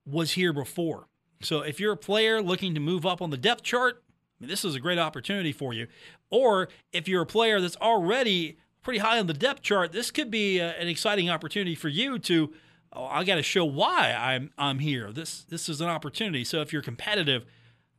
was 0.07 0.33
here 0.33 0.53
before. 0.53 1.09
So 1.43 1.61
if 1.61 1.81
you're 1.81 1.93
a 1.93 1.97
player 1.97 2.41
looking 2.41 2.75
to 2.75 2.81
move 2.81 3.05
up 3.05 3.21
on 3.21 3.31
the 3.31 3.37
depth 3.37 3.63
chart, 3.63 4.03
I 4.07 4.45
mean, 4.45 4.49
this 4.49 4.65
is 4.65 4.75
a 4.75 4.81
great 4.81 4.99
opportunity 4.99 5.53
for 5.53 5.73
you. 5.73 5.87
Or 6.31 6.69
if 6.93 7.09
you're 7.09 7.23
a 7.23 7.27
player 7.27 7.61
that's 7.61 7.77
already 7.77 8.59
pretty 8.83 8.99
high 8.99 9.19
on 9.19 9.27
the 9.27 9.35
depth 9.35 9.63
chart, 9.63 9.93
this 9.93 10.11
could 10.11 10.31
be 10.31 10.59
a, 10.59 10.69
uh, 10.69 10.73
an 10.73 10.89
exciting 10.89 11.31
opportunity 11.31 11.75
for 11.75 11.89
you 11.89 12.19
to. 12.21 12.53
Oh, 12.93 13.07
I 13.07 13.25
got 13.25 13.37
to 13.37 13.43
show 13.43 13.65
why 13.65 14.13
I'm 14.13 14.53
I'm 14.57 14.79
here. 14.79 15.11
This 15.11 15.43
this 15.45 15.69
is 15.69 15.81
an 15.81 15.89
opportunity. 15.89 16.45
So 16.45 16.61
if 16.61 16.73
you're 16.73 16.83
competitive, 16.83 17.45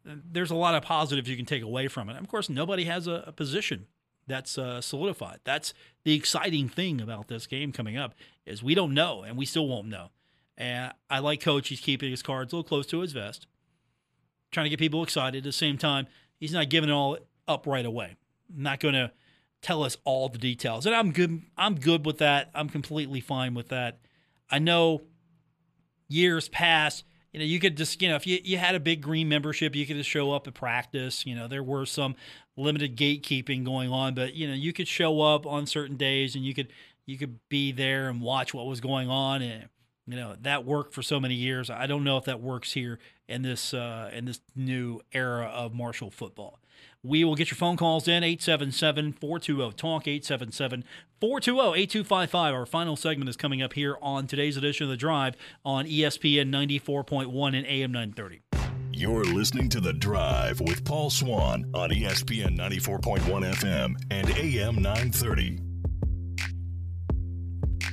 there's 0.05 0.51
a 0.51 0.55
lot 0.55 0.75
of 0.75 0.83
positives 0.83 1.29
you 1.29 1.35
can 1.35 1.45
take 1.45 1.63
away 1.63 1.87
from 1.87 2.09
it. 2.09 2.17
Of 2.17 2.27
course, 2.27 2.49
nobody 2.49 2.85
has 2.85 3.07
a, 3.07 3.23
a 3.27 3.31
position 3.31 3.87
that's 4.27 4.57
uh, 4.57 4.81
solidified. 4.81 5.39
That's 5.43 5.73
the 6.03 6.13
exciting 6.13 6.69
thing 6.69 7.01
about 7.01 7.27
this 7.27 7.47
game 7.47 7.71
coming 7.71 7.97
up 7.97 8.13
is 8.45 8.63
we 8.63 8.75
don't 8.75 8.93
know, 8.93 9.23
and 9.23 9.37
we 9.37 9.45
still 9.45 9.67
won't 9.67 9.87
know. 9.87 10.09
And 10.57 10.93
I 11.09 11.19
like 11.19 11.41
Coach. 11.41 11.69
He's 11.69 11.79
keeping 11.79 12.11
his 12.11 12.21
cards 12.21 12.53
a 12.53 12.55
little 12.55 12.67
close 12.67 12.85
to 12.87 12.99
his 12.99 13.11
vest, 13.11 13.47
trying 14.51 14.65
to 14.65 14.69
get 14.69 14.79
people 14.79 15.03
excited. 15.03 15.39
At 15.39 15.43
the 15.43 15.51
same 15.51 15.77
time, 15.77 16.07
he's 16.37 16.53
not 16.53 16.69
giving 16.69 16.89
it 16.89 16.93
all 16.93 17.17
up 17.47 17.67
right 17.67 17.85
away. 17.85 18.15
Not 18.55 18.79
going 18.79 18.93
to 18.93 19.11
tell 19.61 19.83
us 19.83 19.97
all 20.05 20.29
the 20.29 20.37
details, 20.37 20.85
and 20.85 20.95
I'm 20.95 21.11
good. 21.11 21.41
I'm 21.57 21.75
good 21.75 22.05
with 22.05 22.19
that. 22.19 22.51
I'm 22.53 22.69
completely 22.69 23.19
fine 23.21 23.53
with 23.53 23.69
that. 23.69 23.99
I 24.49 24.59
know 24.59 25.01
years 26.07 26.49
past 26.49 27.03
you 27.35 27.39
know, 27.39 27.45
you 27.45 27.59
could 27.59 27.75
just, 27.75 28.01
you 28.01 28.07
know, 28.07 28.15
if 28.15 28.25
you, 28.25 28.39
you 28.45 28.57
had 28.57 28.75
a 28.75 28.79
big 28.79 29.01
green 29.01 29.27
membership, 29.27 29.75
you 29.75 29.85
could 29.85 29.97
just 29.97 30.09
show 30.09 30.31
up 30.31 30.47
at 30.47 30.53
practice. 30.53 31.25
You 31.25 31.35
know, 31.35 31.49
there 31.49 31.63
were 31.63 31.85
some 31.85 32.15
limited 32.55 32.95
gatekeeping 32.95 33.65
going 33.65 33.89
on, 33.89 34.15
but 34.15 34.35
you 34.35 34.47
know, 34.47 34.53
you 34.53 34.71
could 34.71 34.87
show 34.87 35.19
up 35.19 35.45
on 35.45 35.65
certain 35.65 35.97
days 35.97 36.35
and 36.35 36.45
you 36.45 36.53
could 36.53 36.69
you 37.05 37.17
could 37.17 37.39
be 37.49 37.73
there 37.73 38.07
and 38.07 38.21
watch 38.21 38.53
what 38.53 38.65
was 38.67 38.79
going 38.79 39.09
on 39.09 39.41
and 39.41 39.67
you 40.07 40.15
know 40.15 40.37
that 40.43 40.63
worked 40.63 40.93
for 40.93 41.01
so 41.01 41.19
many 41.19 41.33
years. 41.33 41.69
I 41.69 41.87
don't 41.87 42.05
know 42.05 42.15
if 42.15 42.23
that 42.23 42.39
works 42.39 42.71
here 42.71 42.99
in 43.27 43.41
this 43.41 43.73
uh, 43.73 44.09
in 44.13 44.23
this 44.23 44.39
new 44.55 45.01
era 45.11 45.47
of 45.47 45.73
Marshall 45.73 46.11
football. 46.11 46.61
We 47.05 47.23
will 47.23 47.35
get 47.35 47.51
your 47.51 47.57
phone 47.57 47.77
calls 47.77 48.07
in 48.07 48.23
877 48.23 49.13
420 49.13 49.73
TALK, 49.73 50.07
877 50.07 50.83
420 51.21 51.79
8255. 51.81 52.53
Our 52.55 52.65
final 52.65 52.95
segment 52.95 53.29
is 53.29 53.37
coming 53.37 53.61
up 53.61 53.73
here 53.73 53.95
on 54.01 54.25
today's 54.25 54.57
edition 54.57 54.85
of 54.85 54.89
The 54.89 54.97
Drive 54.97 55.35
on 55.63 55.85
ESPN 55.85 56.49
94.1 56.49 57.55
and 57.55 57.67
AM 57.67 57.91
930. 57.91 58.41
You're 58.91 59.23
listening 59.23 59.69
to 59.69 59.79
The 59.79 59.93
Drive 59.93 60.59
with 60.61 60.83
Paul 60.83 61.11
Swann 61.11 61.69
on 61.75 61.91
ESPN 61.91 62.57
94.1 62.57 63.19
FM 63.53 63.95
and 64.09 64.29
AM 64.31 64.81
930. 64.81 65.59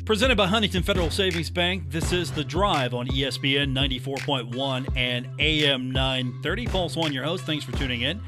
Presented 0.06 0.38
by 0.38 0.46
Huntington 0.46 0.82
Federal 0.82 1.10
Savings 1.10 1.50
Bank, 1.50 1.90
this 1.90 2.14
is 2.14 2.32
The 2.32 2.44
Drive 2.44 2.94
on 2.94 3.08
ESPN 3.08 3.74
94.1 3.74 4.96
and 4.96 5.28
AM 5.38 5.90
930. 5.90 6.66
Paul 6.68 6.88
Swann, 6.88 7.12
your 7.12 7.24
host. 7.24 7.44
Thanks 7.44 7.62
for 7.62 7.72
tuning 7.72 8.00
in 8.00 8.18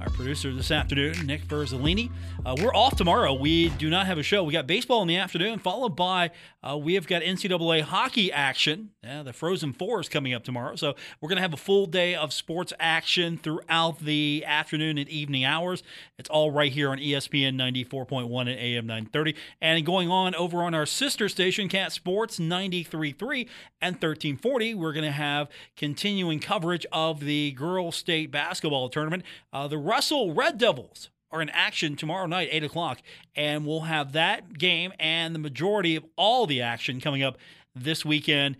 our 0.00 0.10
producer 0.10 0.52
this 0.54 0.70
afternoon, 0.70 1.26
Nick 1.26 1.46
Verzolini. 1.46 2.10
Uh, 2.46 2.54
we're 2.60 2.74
off 2.74 2.96
tomorrow. 2.96 3.34
We 3.34 3.68
do 3.70 3.90
not 3.90 4.06
have 4.06 4.16
a 4.16 4.22
show. 4.22 4.44
We 4.44 4.52
got 4.52 4.66
baseball 4.66 5.02
in 5.02 5.08
the 5.08 5.16
afternoon, 5.16 5.58
followed 5.58 5.96
by 5.96 6.30
uh, 6.62 6.76
we 6.76 6.94
have 6.94 7.06
got 7.06 7.22
NCAA 7.22 7.82
hockey 7.82 8.30
action. 8.30 8.90
Yeah, 9.02 9.22
the 9.22 9.32
Frozen 9.32 9.72
Four 9.72 10.00
is 10.00 10.08
coming 10.08 10.34
up 10.34 10.44
tomorrow. 10.44 10.76
So 10.76 10.94
we're 11.20 11.28
going 11.28 11.36
to 11.36 11.42
have 11.42 11.54
a 11.54 11.58
full 11.58 11.86
day 11.86 12.14
of 12.14 12.32
sports 12.32 12.72
action 12.78 13.38
throughout 13.38 14.00
the 14.00 14.44
afternoon 14.46 14.98
and 14.98 15.08
evening 15.08 15.44
hours. 15.44 15.82
It's 16.18 16.28
all 16.28 16.50
right 16.50 16.70
here 16.70 16.90
on 16.90 16.98
ESPN 16.98 17.54
94.1 17.56 18.40
and 18.40 18.50
AM 18.50 18.86
930. 18.86 19.34
And 19.60 19.84
going 19.84 20.10
on 20.10 20.34
over 20.36 20.58
on 20.58 20.74
our 20.74 20.86
sister 20.86 21.28
station, 21.28 21.68
Cat 21.68 21.90
Sports 21.90 22.38
93.3 22.38 23.48
and 23.80 23.94
1340, 23.94 24.74
we're 24.74 24.92
going 24.92 25.04
to 25.04 25.10
have 25.10 25.48
continuing 25.76 26.38
coverage 26.38 26.86
of 26.92 27.20
the 27.20 27.52
girls' 27.52 27.96
state 27.96 28.30
basketball 28.30 28.88
tournament. 28.88 29.24
Uh, 29.52 29.66
the 29.66 29.78
Russell 29.88 30.34
Red 30.34 30.58
Devils 30.58 31.08
are 31.30 31.40
in 31.40 31.48
action 31.48 31.96
tomorrow 31.96 32.26
night, 32.26 32.50
8 32.52 32.62
o'clock, 32.64 33.00
and 33.34 33.64
we'll 33.64 33.80
have 33.80 34.12
that 34.12 34.58
game 34.58 34.92
and 34.98 35.34
the 35.34 35.38
majority 35.38 35.96
of 35.96 36.04
all 36.14 36.46
the 36.46 36.60
action 36.60 37.00
coming 37.00 37.22
up 37.22 37.38
this 37.74 38.04
weekend. 38.04 38.58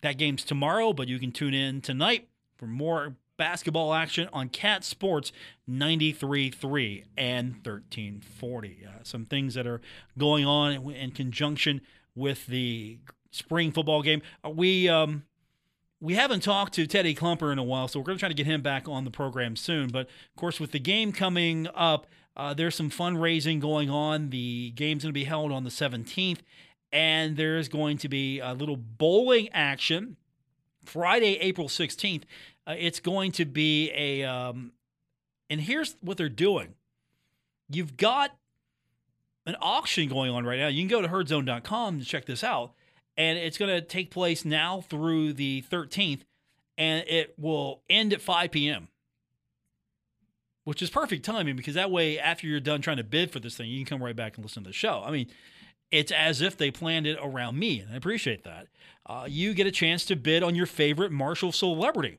That 0.00 0.16
game's 0.16 0.42
tomorrow, 0.42 0.94
but 0.94 1.06
you 1.06 1.18
can 1.18 1.32
tune 1.32 1.52
in 1.52 1.82
tonight 1.82 2.28
for 2.56 2.64
more 2.64 3.16
basketball 3.36 3.92
action 3.92 4.30
on 4.32 4.48
Cat 4.48 4.82
Sports 4.82 5.32
93.3 5.68 7.04
and 7.14 7.56
1340. 7.56 8.86
Uh, 8.86 8.90
some 9.02 9.26
things 9.26 9.52
that 9.52 9.66
are 9.66 9.82
going 10.16 10.46
on 10.46 10.90
in 10.92 11.10
conjunction 11.10 11.82
with 12.14 12.46
the 12.46 12.96
spring 13.30 13.70
football 13.70 14.00
game. 14.00 14.22
Uh, 14.42 14.48
we 14.48 14.88
um, 14.88 15.24
we 16.00 16.14
haven't 16.14 16.42
talked 16.42 16.74
to 16.74 16.86
Teddy 16.86 17.14
Kluemper 17.14 17.52
in 17.52 17.58
a 17.58 17.62
while, 17.62 17.86
so 17.86 17.98
we're 17.98 18.06
going 18.06 18.16
to 18.16 18.20
try 18.20 18.28
to 18.28 18.34
get 18.34 18.46
him 18.46 18.62
back 18.62 18.88
on 18.88 19.04
the 19.04 19.10
program 19.10 19.54
soon. 19.54 19.88
But 19.88 20.06
of 20.06 20.36
course, 20.36 20.58
with 20.58 20.72
the 20.72 20.78
game 20.78 21.12
coming 21.12 21.68
up, 21.74 22.06
uh, 22.36 22.54
there's 22.54 22.74
some 22.74 22.90
fundraising 22.90 23.60
going 23.60 23.90
on. 23.90 24.30
The 24.30 24.70
game's 24.70 25.02
going 25.02 25.10
to 25.10 25.18
be 25.18 25.24
held 25.24 25.52
on 25.52 25.64
the 25.64 25.70
17th, 25.70 26.38
and 26.90 27.36
there's 27.36 27.68
going 27.68 27.98
to 27.98 28.08
be 28.08 28.40
a 28.40 28.54
little 28.54 28.76
bowling 28.76 29.50
action 29.50 30.16
Friday, 30.84 31.36
April 31.40 31.68
16th. 31.68 32.22
Uh, 32.66 32.74
it's 32.78 33.00
going 33.00 33.32
to 33.32 33.44
be 33.44 33.90
a, 33.94 34.24
um, 34.24 34.72
and 35.50 35.60
here's 35.60 35.96
what 36.00 36.16
they're 36.16 36.30
doing. 36.30 36.74
You've 37.68 37.98
got 37.98 38.30
an 39.44 39.56
auction 39.60 40.08
going 40.08 40.30
on 40.30 40.46
right 40.46 40.58
now. 40.58 40.68
You 40.68 40.80
can 40.80 40.88
go 40.88 41.02
to 41.02 41.08
herdzone.com 41.08 41.98
to 41.98 42.04
check 42.04 42.24
this 42.24 42.42
out 42.42 42.72
and 43.16 43.38
it's 43.38 43.58
going 43.58 43.70
to 43.70 43.80
take 43.80 44.10
place 44.10 44.44
now 44.44 44.80
through 44.80 45.34
the 45.34 45.64
13th, 45.70 46.22
and 46.78 47.04
it 47.08 47.34
will 47.38 47.82
end 47.88 48.12
at 48.12 48.20
5 48.20 48.50
p.m. 48.50 48.88
Which 50.64 50.82
is 50.82 50.90
perfect 50.90 51.24
timing 51.24 51.56
because 51.56 51.74
that 51.74 51.90
way, 51.90 52.18
after 52.18 52.46
you're 52.46 52.60
done 52.60 52.82
trying 52.82 52.98
to 52.98 53.04
bid 53.04 53.30
for 53.30 53.40
this 53.40 53.56
thing, 53.56 53.70
you 53.70 53.84
can 53.84 53.98
come 53.98 54.04
right 54.04 54.16
back 54.16 54.36
and 54.36 54.44
listen 54.44 54.62
to 54.62 54.68
the 54.68 54.74
show. 54.74 55.02
I 55.04 55.10
mean, 55.10 55.28
it's 55.90 56.12
as 56.12 56.40
if 56.40 56.56
they 56.56 56.70
planned 56.70 57.06
it 57.06 57.18
around 57.20 57.58
me, 57.58 57.80
and 57.80 57.92
I 57.92 57.96
appreciate 57.96 58.44
that. 58.44 58.68
Uh, 59.06 59.26
you 59.28 59.54
get 59.54 59.66
a 59.66 59.72
chance 59.72 60.04
to 60.06 60.16
bid 60.16 60.42
on 60.42 60.54
your 60.54 60.66
favorite 60.66 61.10
Marshall 61.10 61.52
celebrity. 61.52 62.18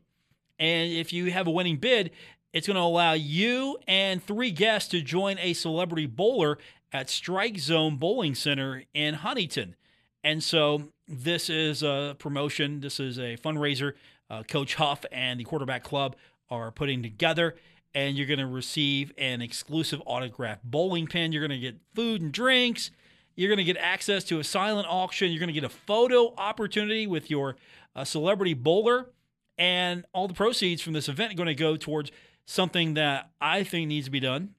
And 0.59 0.91
if 0.91 1.13
you 1.13 1.31
have 1.31 1.47
a 1.47 1.51
winning 1.51 1.77
bid, 1.77 2.11
it's 2.53 2.67
going 2.67 2.75
to 2.75 2.81
allow 2.81 3.13
you 3.13 3.77
and 3.87 4.21
three 4.21 4.51
guests 4.51 4.89
to 4.89 5.01
join 5.01 5.37
a 5.39 5.53
celebrity 5.53 6.05
bowler 6.05 6.57
at 6.91 7.09
Strike 7.09 7.57
Zone 7.57 7.95
Bowling 7.95 8.35
Center 8.35 8.83
in 8.93 9.15
Huntington. 9.15 9.75
And 10.23 10.43
so 10.43 10.89
this 11.07 11.49
is 11.49 11.83
a 11.83 12.15
promotion, 12.19 12.79
this 12.79 12.99
is 12.99 13.17
a 13.17 13.37
fundraiser 13.37 13.93
uh, 14.29 14.43
Coach 14.43 14.75
Huff 14.75 15.05
and 15.11 15.39
the 15.39 15.43
quarterback 15.43 15.83
club 15.83 16.15
are 16.49 16.71
putting 16.71 17.03
together. 17.03 17.55
And 17.93 18.15
you're 18.15 18.27
going 18.27 18.39
to 18.39 18.47
receive 18.47 19.11
an 19.17 19.41
exclusive 19.41 20.01
autographed 20.05 20.63
bowling 20.63 21.07
pin. 21.07 21.33
You're 21.33 21.45
going 21.45 21.59
to 21.59 21.65
get 21.65 21.75
food 21.93 22.21
and 22.21 22.31
drinks. 22.31 22.91
You're 23.35 23.49
going 23.49 23.57
to 23.57 23.65
get 23.65 23.77
access 23.77 24.23
to 24.25 24.39
a 24.39 24.43
silent 24.43 24.87
auction. 24.89 25.31
You're 25.31 25.39
going 25.39 25.53
to 25.53 25.53
get 25.53 25.65
a 25.65 25.69
photo 25.69 26.33
opportunity 26.37 27.07
with 27.07 27.29
your 27.29 27.57
uh, 27.95 28.05
celebrity 28.05 28.53
bowler. 28.53 29.09
And 29.57 30.05
all 30.13 30.29
the 30.29 30.33
proceeds 30.33 30.81
from 30.81 30.93
this 30.93 31.09
event 31.09 31.33
are 31.33 31.35
going 31.35 31.47
to 31.47 31.55
go 31.55 31.75
towards 31.75 32.11
something 32.45 32.93
that 32.93 33.31
I 33.41 33.63
think 33.63 33.89
needs 33.89 34.05
to 34.05 34.11
be 34.11 34.21
done 34.21 34.55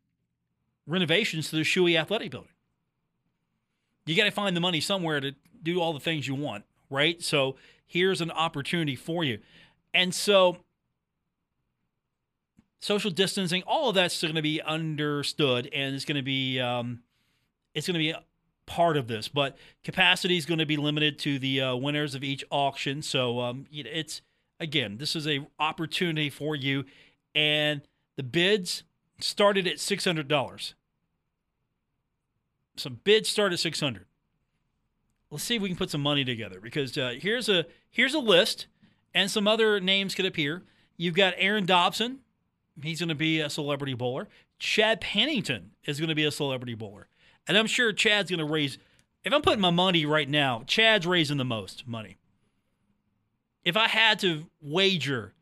renovations 0.87 1.49
to 1.51 1.57
the 1.57 1.63
Shewey 1.63 1.99
Athletic 1.99 2.31
Building. 2.31 2.51
You 4.05 4.17
got 4.17 4.25
to 4.25 4.31
find 4.31 4.57
the 4.57 4.61
money 4.61 4.81
somewhere 4.81 5.21
to 5.21 5.35
do 5.63 5.81
all 5.81 5.93
the 5.93 6.01
things 6.01 6.27
you 6.27 6.35
want, 6.35 6.65
right? 6.91 7.23
So 7.23 7.57
here's 7.87 8.21
an 8.21 8.31
opportunity 8.31 8.97
for 8.97 9.25
you. 9.25 9.39
And 9.95 10.15
so 10.15 10.59
social 12.81 13.11
distancing, 13.11 13.63
all 13.65 13.89
of 13.89 13.95
that's 13.95 14.21
going 14.21 14.35
to 14.35 14.43
be 14.43 14.61
understood 14.61 15.69
and 15.73 15.95
it's 15.95 16.05
going 16.05 16.17
to 16.17 16.23
be 16.23 16.61
um, 16.61 17.03
it's 17.75 17.87
going 17.87 17.95
to 17.95 17.99
be 17.99 18.15
part 18.67 18.97
of 18.97 19.07
this, 19.07 19.29
but 19.29 19.57
capacity 19.85 20.37
is 20.37 20.47
going 20.47 20.59
to 20.59 20.67
be 20.67 20.77
limited 20.77 21.19
to 21.21 21.39
the 21.39 21.61
uh, 21.61 21.77
winners 21.77 22.15
of 22.15 22.23
each 22.23 22.45
auction. 22.51 23.03
So 23.03 23.41
um, 23.41 23.67
it's 23.71 24.23
again, 24.61 24.99
this 24.99 25.17
is 25.17 25.27
a 25.27 25.47
opportunity 25.59 26.31
for 26.31 26.55
you, 26.57 26.85
and 27.35 27.83
the 28.17 28.23
bids 28.23 28.83
started 29.21 29.67
at 29.67 29.81
six 29.81 30.05
hundred 30.05 30.29
dollars. 30.29 30.75
Some 32.77 33.01
bids 33.05 33.29
start 33.29 33.53
at 33.53 33.59
six 33.59 33.81
hundred. 33.81 34.07
Let's 35.33 35.45
see 35.45 35.57
if 35.57 35.63
we 35.63 35.71
can 35.71 35.79
put 35.79 35.89
some 35.89 36.03
money 36.03 36.27
together 36.27 36.61
because 36.61 36.99
uh, 36.99 37.15
here's 37.19 37.49
a 37.49 37.65
here's 37.91 38.13
a 38.13 38.19
list, 38.19 38.67
and 39.15 39.31
some 39.31 39.49
other 39.49 39.81
names 39.81 40.15
could 40.15 40.27
appear. 40.27 40.63
You've 40.99 41.15
got 41.15 41.33
Aaron 41.39 41.65
Dobson. 41.65 42.19
He's 42.83 43.01
going 43.01 43.09
to 43.09 43.15
be 43.15 43.41
a 43.41 43.49
celebrity 43.49 43.95
bowler. 43.95 44.29
Chad 44.59 45.01
Pennington 45.01 45.71
is 45.87 45.99
going 45.99 46.11
to 46.11 46.15
be 46.15 46.27
a 46.27 46.31
celebrity 46.31 46.75
bowler. 46.75 47.09
And 47.49 47.57
I'm 47.57 47.67
sure 47.67 47.95
Chad's 47.95 48.31
going 48.31 48.39
to 48.41 48.45
raise, 48.45 48.77
if 49.25 49.33
I'm 49.33 49.41
putting 49.41 49.61
my 49.61 49.71
money 49.71 50.05
right 50.05 50.29
now, 50.29 50.65
Chad's 50.67 51.07
raising 51.07 51.39
the 51.39 51.45
most 51.47 51.89
money. 51.89 52.19
If 53.65 53.75
I 53.75 53.89
had 53.89 54.19
to 54.21 54.47
wager 54.61 55.33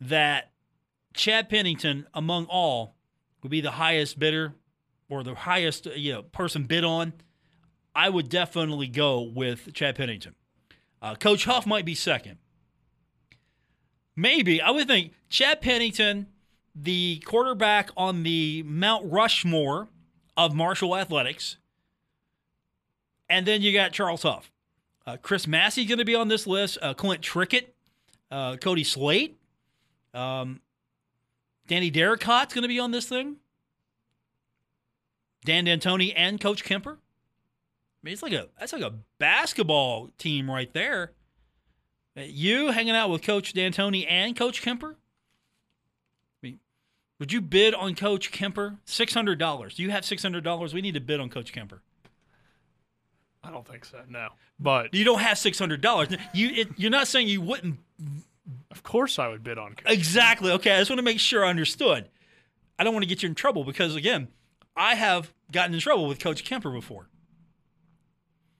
that 0.00 0.50
Chad 1.14 1.48
Pennington, 1.48 2.06
among 2.14 2.46
all, 2.46 2.96
would 3.42 3.50
be 3.50 3.60
the 3.60 3.70
highest 3.72 4.18
bidder 4.18 4.54
or 5.08 5.22
the 5.22 5.36
highest 5.36 5.86
you 5.86 6.14
know 6.14 6.22
person 6.22 6.64
bid 6.64 6.82
on, 6.82 7.12
I 7.96 8.10
would 8.10 8.28
definitely 8.28 8.88
go 8.88 9.22
with 9.22 9.72
Chad 9.72 9.96
Pennington. 9.96 10.34
Uh, 11.00 11.14
Coach 11.14 11.46
Huff 11.46 11.66
might 11.66 11.86
be 11.86 11.94
second. 11.94 12.36
Maybe 14.14 14.60
I 14.60 14.70
would 14.70 14.86
think 14.86 15.12
Chad 15.30 15.62
Pennington, 15.62 16.26
the 16.74 17.22
quarterback 17.24 17.90
on 17.96 18.22
the 18.22 18.62
Mount 18.66 19.10
Rushmore 19.10 19.88
of 20.36 20.54
Marshall 20.54 20.94
Athletics, 20.94 21.56
and 23.30 23.46
then 23.46 23.62
you 23.62 23.72
got 23.72 23.92
Charles 23.92 24.22
Huff. 24.22 24.52
Uh, 25.06 25.16
Chris 25.16 25.46
Massey's 25.46 25.88
going 25.88 25.98
to 25.98 26.04
be 26.04 26.14
on 26.14 26.28
this 26.28 26.46
list. 26.46 26.76
Uh, 26.82 26.92
Clint 26.92 27.22
Trickett, 27.22 27.68
uh, 28.30 28.56
Cody 28.56 28.84
Slate, 28.84 29.38
um, 30.12 30.60
Danny 31.66 31.90
Derricott's 31.90 32.52
going 32.52 32.62
to 32.62 32.68
be 32.68 32.78
on 32.78 32.90
this 32.90 33.08
thing. 33.08 33.36
Dan 35.46 35.64
D'Antoni 35.64 36.12
and 36.14 36.38
Coach 36.40 36.62
Kemper. 36.62 36.98
I 38.06 38.08
mean, 38.08 38.12
it's 38.12 38.22
like 38.22 38.34
a 38.34 38.46
that's 38.56 38.72
like 38.72 38.82
a 38.82 38.94
basketball 39.18 40.10
team 40.16 40.48
right 40.48 40.72
there. 40.72 41.10
Uh, 42.16 42.20
you 42.20 42.70
hanging 42.70 42.94
out 42.94 43.10
with 43.10 43.20
Coach 43.20 43.52
D'Antoni 43.52 44.06
and 44.08 44.36
Coach 44.36 44.62
Kemper. 44.62 44.90
I 44.94 46.46
mean, 46.46 46.60
would 47.18 47.32
you 47.32 47.40
bid 47.40 47.74
on 47.74 47.96
Coach 47.96 48.30
Kemper? 48.30 48.78
Six 48.84 49.12
hundred 49.12 49.40
dollars. 49.40 49.74
Do 49.74 49.82
you 49.82 49.90
have 49.90 50.04
six 50.04 50.22
hundred 50.22 50.44
dollars? 50.44 50.72
We 50.72 50.82
need 50.82 50.94
to 50.94 51.00
bid 51.00 51.18
on 51.18 51.28
Coach 51.30 51.52
Kemper. 51.52 51.82
I 53.42 53.50
don't 53.50 53.66
think 53.66 53.84
so. 53.84 53.98
No, 54.08 54.28
but 54.60 54.94
You 54.94 55.02
don't 55.02 55.18
have 55.18 55.36
six 55.36 55.58
hundred 55.58 55.80
dollars. 55.80 56.06
You 56.32 56.50
it, 56.50 56.68
you're 56.76 56.92
not 56.92 57.08
saying 57.08 57.26
you 57.26 57.40
wouldn't 57.40 57.80
of 58.70 58.84
course 58.84 59.18
I 59.18 59.26
would 59.26 59.42
bid 59.42 59.58
on. 59.58 59.74
Coach. 59.74 59.92
Exactly. 59.92 60.52
Okay. 60.52 60.76
I 60.76 60.78
just 60.78 60.90
want 60.90 61.00
to 61.00 61.04
make 61.04 61.18
sure 61.18 61.44
I 61.44 61.50
understood. 61.50 62.08
I 62.78 62.84
don't 62.84 62.94
want 62.94 63.02
to 63.02 63.08
get 63.08 63.24
you 63.24 63.28
in 63.28 63.34
trouble 63.34 63.64
because, 63.64 63.96
again, 63.96 64.28
I 64.76 64.94
have 64.94 65.32
gotten 65.50 65.74
in 65.74 65.80
trouble 65.80 66.06
with 66.06 66.20
Coach 66.20 66.44
Kemper 66.44 66.70
before. 66.70 67.08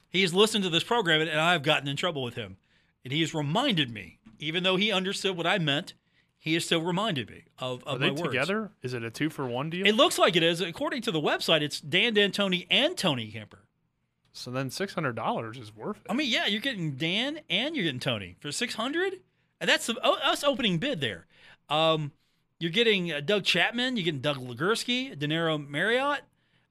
He 0.09 0.23
has 0.23 0.33
listened 0.35 0.65
to 0.65 0.71
this 0.71 0.85
program 0.85 1.21
and 1.21 1.31
I've 1.41 1.63
gotten 1.63 1.89
in 1.89 1.97
trouble 1.97 2.23
with 2.23 2.35
him. 2.35 2.57
And 3.05 3.13
he 3.13 3.21
has 3.21 3.35
reminded 3.35 3.91
me, 3.91 4.19
even 4.39 4.63
though 4.63 4.77
he 4.77 4.91
understood 4.91 5.37
what 5.37 5.47
I 5.47 5.59
meant, 5.59 5.95
he 6.39 6.55
has 6.55 6.65
still 6.65 6.83
reminded 6.83 7.31
me 7.31 7.45
of, 7.59 7.83
of 7.85 7.97
Are 7.97 7.99
they 7.99 8.07
my 8.07 8.13
words. 8.13 8.23
together? 8.23 8.71
Is 8.83 8.95
it 8.95 9.03
a 9.05 9.11
two 9.11 9.31
for 9.31 9.47
one 9.47 9.71
deal? 9.71 9.87
It 9.87 9.95
looks 9.95 10.19
like 10.19 10.37
it 10.37 10.43
is. 10.43 10.61
According 10.61 11.03
to 11.03 11.11
the 11.13 11.21
website, 11.21 11.61
it's 11.63 11.81
Dan 11.81 12.15
D'Antoni 12.15 12.67
and 12.71 12.97
Tony 12.97 13.31
Kemper. 13.31 13.67
so 14.33 14.51
then 14.51 14.71
six 14.71 14.95
hundred 14.95 15.17
dollars 15.17 15.57
is 15.59 15.75
worth 15.75 15.97
it. 15.99 16.07
I 16.11 16.15
mean, 16.15 16.31
yeah, 16.31 16.47
you're 16.47 16.61
getting 16.61 16.93
Dan 16.97 17.41
and 17.51 17.75
you're 17.75 17.85
getting 17.85 18.01
Tony 18.01 18.37
for 18.41 18.53
six 18.53 18.75
hundred, 18.75 19.15
and 19.61 19.69
that's 19.69 19.87
the, 19.87 20.01
us 20.05 20.45
opening 20.45 20.79
bid 20.79 21.01
there. 21.01 21.27
Um, 21.69 22.13
you're 22.61 22.71
getting 22.71 23.13
uh, 23.13 23.21
Doug 23.21 23.45
Chapman, 23.45 23.97
you're 23.97 24.05
getting 24.05 24.21
Doug 24.21 24.37
Legursky, 24.39 25.19
De 25.19 25.27
Niro 25.27 25.67
Marriott, 25.69 26.21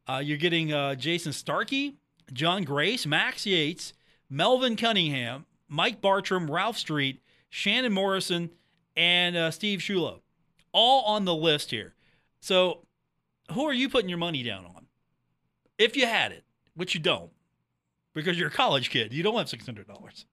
uh, 0.07 0.21
you're 0.23 0.37
getting 0.37 0.71
uh, 0.73 0.95
Jason 0.95 1.33
Starkey, 1.33 1.95
John 2.33 2.63
Grace, 2.63 3.05
Max 3.05 3.45
Yates, 3.45 3.93
Melvin 4.29 4.75
Cunningham, 4.75 5.45
Mike 5.67 6.01
Bartram, 6.01 6.49
Ralph 6.49 6.77
Street, 6.77 7.21
Shannon 7.49 7.93
Morrison, 7.93 8.49
and 8.95 9.35
uh, 9.35 9.51
Steve 9.51 9.79
Sciullo, 9.79 10.21
all 10.71 11.03
on 11.05 11.25
the 11.25 11.35
list 11.35 11.71
here. 11.71 11.93
So, 12.39 12.85
who 13.51 13.65
are 13.65 13.73
you 13.73 13.89
putting 13.89 14.09
your 14.09 14.17
money 14.17 14.43
down 14.43 14.65
on? 14.65 14.87
If 15.77 15.95
you 15.95 16.05
had 16.05 16.31
it, 16.31 16.43
which 16.75 16.93
you 16.93 16.99
don't, 16.99 17.31
because 18.13 18.39
you're 18.39 18.47
a 18.47 18.51
college 18.51 18.89
kid. 18.89 19.13
You 19.13 19.21
don't 19.21 19.37
have 19.37 19.49
six 19.49 19.65
hundred 19.65 19.87
dollars. 19.87 20.25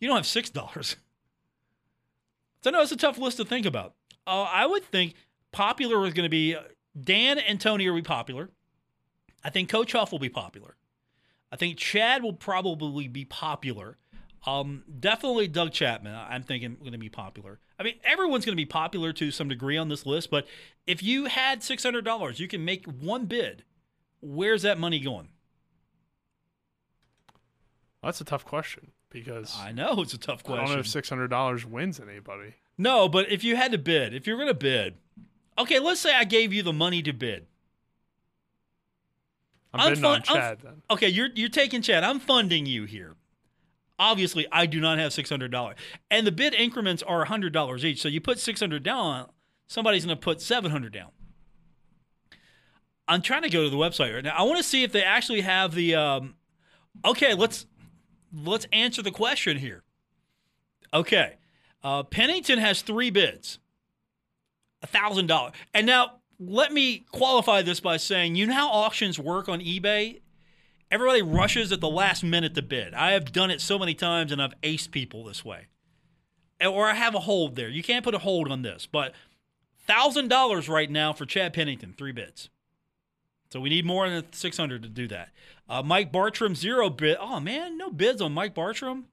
You 0.00 0.08
don't 0.08 0.16
have 0.16 0.26
six 0.26 0.50
dollars. 0.50 0.96
So 2.62 2.70
no, 2.70 2.82
it's 2.82 2.92
a 2.92 2.96
tough 2.96 3.16
list 3.16 3.38
to 3.38 3.44
think 3.44 3.64
about. 3.64 3.94
Uh, 4.26 4.42
I 4.42 4.66
would 4.66 4.84
think 4.84 5.14
popular 5.52 6.06
is 6.06 6.12
going 6.12 6.24
to 6.24 6.30
be 6.30 6.54
uh, 6.54 6.62
Dan 7.00 7.38
and 7.38 7.58
Tony 7.58 7.88
will 7.88 7.96
be 7.96 8.02
popular. 8.02 8.50
I 9.42 9.48
think 9.48 9.70
Coach 9.70 9.92
Huff 9.92 10.12
will 10.12 10.18
be 10.18 10.28
popular. 10.28 10.76
I 11.52 11.56
think 11.56 11.78
Chad 11.78 12.22
will 12.22 12.32
probably 12.32 13.08
be 13.08 13.24
popular. 13.24 13.98
Um, 14.46 14.84
definitely 14.98 15.48
Doug 15.48 15.72
Chapman. 15.72 16.14
I'm 16.14 16.42
thinking 16.42 16.76
going 16.80 16.92
to 16.92 16.98
be 16.98 17.10
popular. 17.10 17.58
I 17.78 17.82
mean, 17.82 17.96
everyone's 18.04 18.44
going 18.44 18.56
to 18.56 18.60
be 18.60 18.66
popular 18.66 19.12
to 19.14 19.30
some 19.30 19.48
degree 19.48 19.76
on 19.76 19.88
this 19.88 20.06
list. 20.06 20.30
But 20.30 20.46
if 20.86 21.02
you 21.02 21.26
had 21.26 21.62
six 21.62 21.82
hundred 21.82 22.04
dollars, 22.04 22.40
you 22.40 22.48
can 22.48 22.64
make 22.64 22.86
one 22.86 23.26
bid. 23.26 23.64
Where's 24.20 24.62
that 24.62 24.78
money 24.78 25.00
going? 25.00 25.28
That's 28.02 28.20
a 28.20 28.24
tough 28.24 28.46
question 28.46 28.92
because 29.10 29.54
I 29.58 29.72
know 29.72 30.00
it's 30.00 30.14
a 30.14 30.18
tough 30.18 30.42
question. 30.42 30.64
I 30.64 30.66
don't 30.66 30.74
know 30.74 30.80
if 30.80 30.88
six 30.88 31.08
hundred 31.08 31.28
dollars 31.28 31.66
wins 31.66 32.00
anybody. 32.00 32.54
No, 32.78 33.08
but 33.08 33.30
if 33.30 33.44
you 33.44 33.56
had 33.56 33.72
to 33.72 33.78
bid, 33.78 34.14
if 34.14 34.26
you're 34.26 34.36
going 34.36 34.48
to 34.48 34.54
bid, 34.54 34.94
okay, 35.58 35.78
let's 35.78 36.00
say 36.00 36.14
I 36.14 36.24
gave 36.24 36.52
you 36.52 36.62
the 36.62 36.72
money 36.72 37.02
to 37.02 37.12
bid. 37.12 37.46
I'm, 39.72 39.80
I'm 39.80 39.88
bidding 39.90 40.02
fun- 40.02 40.22
on 40.22 40.22
I'm- 40.28 40.36
Chad 40.36 40.58
then. 40.62 40.82
Okay, 40.90 41.08
you're 41.08 41.28
you're 41.34 41.48
taking 41.48 41.82
Chad. 41.82 42.04
I'm 42.04 42.20
funding 42.20 42.66
you 42.66 42.84
here. 42.84 43.16
Obviously, 43.98 44.46
I 44.50 44.64
do 44.66 44.80
not 44.80 44.98
have 44.98 45.12
six 45.12 45.28
hundred 45.28 45.50
dollars, 45.50 45.76
and 46.10 46.26
the 46.26 46.32
bid 46.32 46.54
increments 46.54 47.02
are 47.02 47.24
hundred 47.26 47.52
dollars 47.52 47.84
each. 47.84 48.00
So 48.00 48.08
you 48.08 48.20
put 48.20 48.38
six 48.38 48.58
hundred 48.60 48.82
down, 48.82 49.28
somebody's 49.66 50.06
going 50.06 50.16
to 50.16 50.20
put 50.20 50.40
seven 50.40 50.70
hundred 50.70 50.92
down. 50.92 51.10
I'm 53.06 53.22
trying 53.22 53.42
to 53.42 53.50
go 53.50 53.64
to 53.64 53.70
the 53.70 53.76
website 53.76 54.14
right 54.14 54.24
now. 54.24 54.34
I 54.36 54.42
want 54.44 54.58
to 54.58 54.62
see 54.64 54.82
if 54.84 54.92
they 54.92 55.02
actually 55.02 55.40
have 55.42 55.74
the. 55.74 55.94
Um, 55.96 56.34
okay, 57.04 57.34
let's 57.34 57.66
let's 58.32 58.66
answer 58.72 59.02
the 59.02 59.10
question 59.10 59.58
here. 59.58 59.82
Okay, 60.94 61.36
uh, 61.84 62.02
Pennington 62.04 62.58
has 62.58 62.82
three 62.82 63.10
bids, 63.10 63.58
a 64.82 64.86
thousand 64.86 65.26
dollars, 65.26 65.52
and 65.74 65.86
now 65.86 66.19
let 66.40 66.72
me 66.72 67.04
qualify 67.12 67.62
this 67.62 67.78
by 67.78 67.98
saying, 67.98 68.34
you 68.34 68.46
know 68.46 68.54
how 68.54 68.68
auctions 68.70 69.18
work 69.18 69.48
on 69.48 69.60
eBay 69.60 70.20
Everybody 70.90 71.22
rushes 71.22 71.70
at 71.70 71.80
the 71.80 71.88
last 71.88 72.24
minute 72.24 72.54
to 72.56 72.62
bid. 72.62 72.94
I 72.94 73.12
have 73.12 73.30
done 73.30 73.50
it 73.50 73.60
so 73.60 73.78
many 73.78 73.94
times 73.94 74.32
and 74.32 74.42
I've 74.42 74.60
aced 74.62 74.90
people 74.90 75.22
this 75.22 75.44
way. 75.44 75.66
Or 76.60 76.88
I 76.88 76.94
have 76.94 77.14
a 77.14 77.20
hold 77.20 77.54
there. 77.54 77.68
You 77.68 77.82
can't 77.82 78.04
put 78.04 78.14
a 78.14 78.18
hold 78.18 78.50
on 78.50 78.62
this, 78.62 78.86
but 78.90 79.14
$1,000 79.88 80.68
right 80.68 80.90
now 80.90 81.12
for 81.12 81.26
Chad 81.26 81.52
Pennington, 81.52 81.94
three 81.96 82.10
bids. 82.10 82.50
So 83.52 83.60
we 83.60 83.70
need 83.70 83.86
more 83.86 84.08
than 84.08 84.32
600 84.32 84.82
to 84.82 84.88
do 84.88 85.06
that. 85.08 85.30
Uh, 85.68 85.82
Mike 85.82 86.10
Bartram, 86.10 86.56
zero 86.56 86.90
bid. 86.90 87.16
Oh, 87.20 87.38
man, 87.38 87.78
no 87.78 87.90
bids 87.90 88.20
on 88.20 88.32
Mike 88.32 88.54
Bartram. 88.54 89.06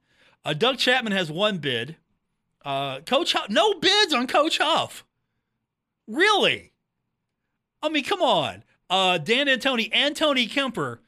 Uh, 0.44 0.54
Doug 0.54 0.80
Chapman 0.80 1.14
has 1.14 1.32
one 1.32 1.60
bid. 1.60 1.96
Uh, 2.66 3.02
Coach 3.02 3.34
Huff, 3.34 3.50
no 3.50 3.76
bids 3.76 4.14
on 4.14 4.28
Coach 4.28 4.58
Huff. 4.58 5.06
Really? 6.08 6.74
I 7.82 7.90
mean, 7.90 8.04
come 8.04 8.22
on. 8.22 8.64
Uh, 8.90 9.18
Dan 9.18 9.48
Tony 9.60 9.90
and 9.94 10.16
Tony 10.16 10.48
Kemper, 10.48 11.02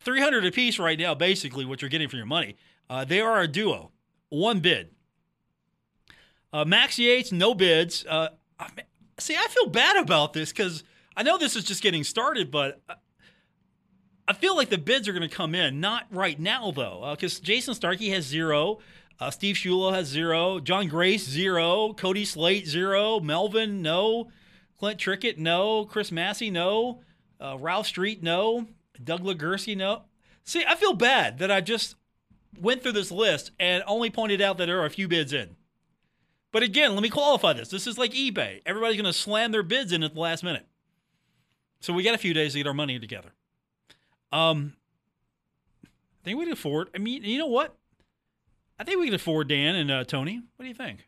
300 0.00 0.46
apiece 0.46 0.78
right 0.78 0.98
now, 0.98 1.14
basically, 1.14 1.64
what 1.64 1.82
you're 1.82 1.88
getting 1.88 2.08
for 2.08 2.16
your 2.16 2.26
money. 2.26 2.56
Uh, 2.88 3.04
they 3.04 3.20
are 3.20 3.40
a 3.40 3.48
duo. 3.48 3.90
One 4.30 4.60
bid. 4.60 4.90
Uh, 6.52 6.64
Max 6.64 6.98
Yates, 6.98 7.32
no 7.32 7.54
bids. 7.54 8.06
Uh, 8.06 8.28
see, 9.18 9.36
I 9.36 9.46
feel 9.48 9.68
bad 9.68 9.96
about 9.96 10.32
this 10.32 10.50
because 10.50 10.84
I 11.16 11.22
know 11.22 11.36
this 11.36 11.56
is 11.56 11.64
just 11.64 11.82
getting 11.82 12.04
started, 12.04 12.50
but 12.50 12.80
I 14.26 14.32
feel 14.32 14.56
like 14.56 14.70
the 14.70 14.78
bids 14.78 15.08
are 15.08 15.12
going 15.12 15.28
to 15.28 15.34
come 15.34 15.54
in. 15.54 15.80
Not 15.80 16.06
right 16.10 16.38
now, 16.38 16.70
though, 16.70 17.14
because 17.14 17.38
uh, 17.38 17.42
Jason 17.42 17.74
Starkey 17.74 18.10
has 18.10 18.24
zero. 18.24 18.78
Uh, 19.20 19.30
Steve 19.30 19.56
Sciullo 19.56 19.92
has 19.92 20.06
zero. 20.06 20.60
John 20.60 20.86
Grace, 20.86 21.26
zero. 21.26 21.92
Cody 21.92 22.24
Slate, 22.24 22.66
zero. 22.66 23.20
Melvin, 23.20 23.82
no. 23.82 24.28
Clint 24.78 24.98
Trickett, 24.98 25.38
no. 25.38 25.84
Chris 25.84 26.12
Massey, 26.12 26.50
no. 26.50 27.00
Uh, 27.40 27.56
Ralph 27.58 27.86
Street, 27.86 28.22
no. 28.22 28.66
Doug 29.02 29.22
Legursky, 29.22 29.76
no. 29.76 30.02
See, 30.44 30.64
I 30.66 30.76
feel 30.76 30.92
bad 30.92 31.38
that 31.38 31.50
I 31.50 31.60
just 31.60 31.96
went 32.60 32.82
through 32.82 32.92
this 32.92 33.10
list 33.10 33.50
and 33.58 33.84
only 33.86 34.10
pointed 34.10 34.40
out 34.40 34.58
that 34.58 34.66
there 34.66 34.80
are 34.80 34.86
a 34.86 34.90
few 34.90 35.08
bids 35.08 35.32
in. 35.32 35.56
But 36.50 36.62
again, 36.62 36.94
let 36.94 37.02
me 37.02 37.10
qualify 37.10 37.52
this. 37.52 37.68
This 37.68 37.86
is 37.86 37.98
like 37.98 38.12
eBay. 38.12 38.62
Everybody's 38.64 38.96
going 38.96 39.04
to 39.04 39.12
slam 39.12 39.52
their 39.52 39.62
bids 39.62 39.92
in 39.92 40.02
at 40.02 40.14
the 40.14 40.20
last 40.20 40.42
minute. 40.42 40.66
So 41.80 41.92
we 41.92 42.02
got 42.02 42.14
a 42.14 42.18
few 42.18 42.34
days 42.34 42.52
to 42.52 42.58
get 42.58 42.66
our 42.66 42.74
money 42.74 42.98
together. 42.98 43.30
Um, 44.32 44.74
I 45.84 46.24
think 46.24 46.38
we 46.38 46.44
can 46.44 46.52
afford. 46.52 46.88
I 46.94 46.98
mean, 46.98 47.22
you 47.22 47.38
know 47.38 47.46
what? 47.46 47.76
I 48.78 48.84
think 48.84 48.98
we 48.98 49.06
can 49.06 49.14
afford 49.14 49.48
Dan 49.48 49.74
and 49.74 49.90
uh, 49.90 50.04
Tony. 50.04 50.42
What 50.56 50.62
do 50.62 50.68
you 50.68 50.74
think? 50.74 51.07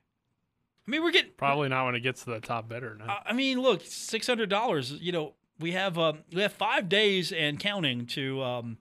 I 0.90 0.94
mean, 0.94 1.04
we're 1.04 1.12
getting 1.12 1.30
probably 1.36 1.68
not 1.68 1.86
when 1.86 1.94
it 1.94 2.00
gets 2.00 2.24
to 2.24 2.30
the 2.30 2.40
top 2.40 2.68
bidder. 2.68 2.96
No. 2.98 3.04
I 3.24 3.32
mean, 3.32 3.60
look, 3.60 3.82
six 3.84 4.26
hundred 4.26 4.50
dollars. 4.50 4.90
You 4.90 5.12
know, 5.12 5.34
we 5.60 5.70
have 5.70 5.96
um, 5.96 6.24
we 6.32 6.42
have 6.42 6.52
five 6.52 6.88
days 6.88 7.30
and 7.30 7.60
counting 7.60 8.06
to 8.06 8.42
um, 8.42 8.78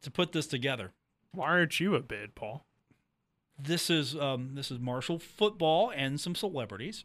to 0.00 0.10
put 0.10 0.32
this 0.32 0.46
together. 0.46 0.92
Why 1.32 1.48
aren't 1.48 1.80
you 1.80 1.94
a 1.96 2.00
bid, 2.00 2.34
Paul? 2.34 2.64
This 3.58 3.90
is 3.90 4.16
um, 4.16 4.52
this 4.54 4.70
is 4.70 4.78
Marshall 4.78 5.18
football 5.18 5.92
and 5.94 6.18
some 6.18 6.34
celebrities. 6.34 7.04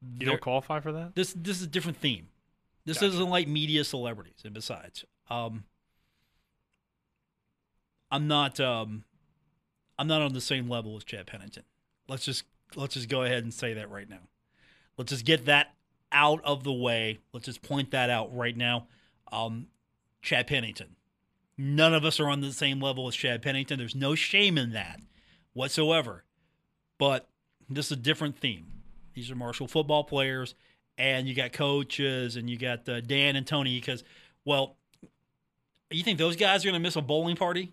You 0.00 0.18
They're, 0.20 0.28
don't 0.28 0.40
qualify 0.40 0.78
for 0.78 0.92
that. 0.92 1.16
This 1.16 1.32
this 1.32 1.56
is 1.56 1.64
a 1.64 1.68
different 1.68 1.98
theme. 1.98 2.28
This 2.84 2.98
gotcha. 2.98 3.14
isn't 3.14 3.30
like 3.30 3.48
media 3.48 3.82
celebrities. 3.82 4.42
And 4.44 4.54
besides, 4.54 5.04
um, 5.28 5.64
I'm 8.12 8.28
not 8.28 8.60
um, 8.60 9.02
I'm 9.98 10.06
not 10.06 10.22
on 10.22 10.34
the 10.34 10.40
same 10.40 10.68
level 10.68 10.96
as 10.96 11.02
Chad 11.02 11.26
Pennington. 11.26 11.64
Let's 12.08 12.24
just 12.24 12.44
let's 12.74 12.94
just 12.94 13.08
go 13.08 13.22
ahead 13.22 13.42
and 13.42 13.52
say 13.52 13.74
that 13.74 13.90
right 13.90 14.08
now. 14.08 14.28
Let's 14.96 15.10
just 15.10 15.24
get 15.24 15.46
that 15.46 15.74
out 16.12 16.40
of 16.44 16.64
the 16.64 16.72
way. 16.72 17.18
Let's 17.32 17.46
just 17.46 17.62
point 17.62 17.90
that 17.90 18.10
out 18.10 18.34
right 18.34 18.56
now. 18.56 18.86
Um, 19.30 19.66
Chad 20.22 20.46
Pennington. 20.46 20.96
None 21.58 21.94
of 21.94 22.04
us 22.04 22.20
are 22.20 22.28
on 22.28 22.40
the 22.40 22.52
same 22.52 22.80
level 22.80 23.08
as 23.08 23.16
Chad 23.16 23.42
Pennington. 23.42 23.78
There's 23.78 23.94
no 23.94 24.14
shame 24.14 24.58
in 24.58 24.72
that 24.72 25.00
whatsoever. 25.52 26.24
But 26.98 27.28
this 27.68 27.86
is 27.86 27.92
a 27.92 27.96
different 27.96 28.38
theme. 28.38 28.66
These 29.14 29.30
are 29.30 29.34
Marshall 29.34 29.66
football 29.66 30.04
players, 30.04 30.54
and 30.98 31.26
you 31.26 31.34
got 31.34 31.52
coaches, 31.52 32.36
and 32.36 32.48
you 32.48 32.58
got 32.58 32.88
uh, 32.88 33.00
Dan 33.00 33.36
and 33.36 33.46
Tony. 33.46 33.78
Because, 33.78 34.04
well, 34.44 34.76
you 35.90 36.02
think 36.02 36.18
those 36.18 36.36
guys 36.36 36.64
are 36.64 36.68
going 36.68 36.74
to 36.74 36.80
miss 36.80 36.96
a 36.96 37.02
bowling 37.02 37.36
party? 37.36 37.72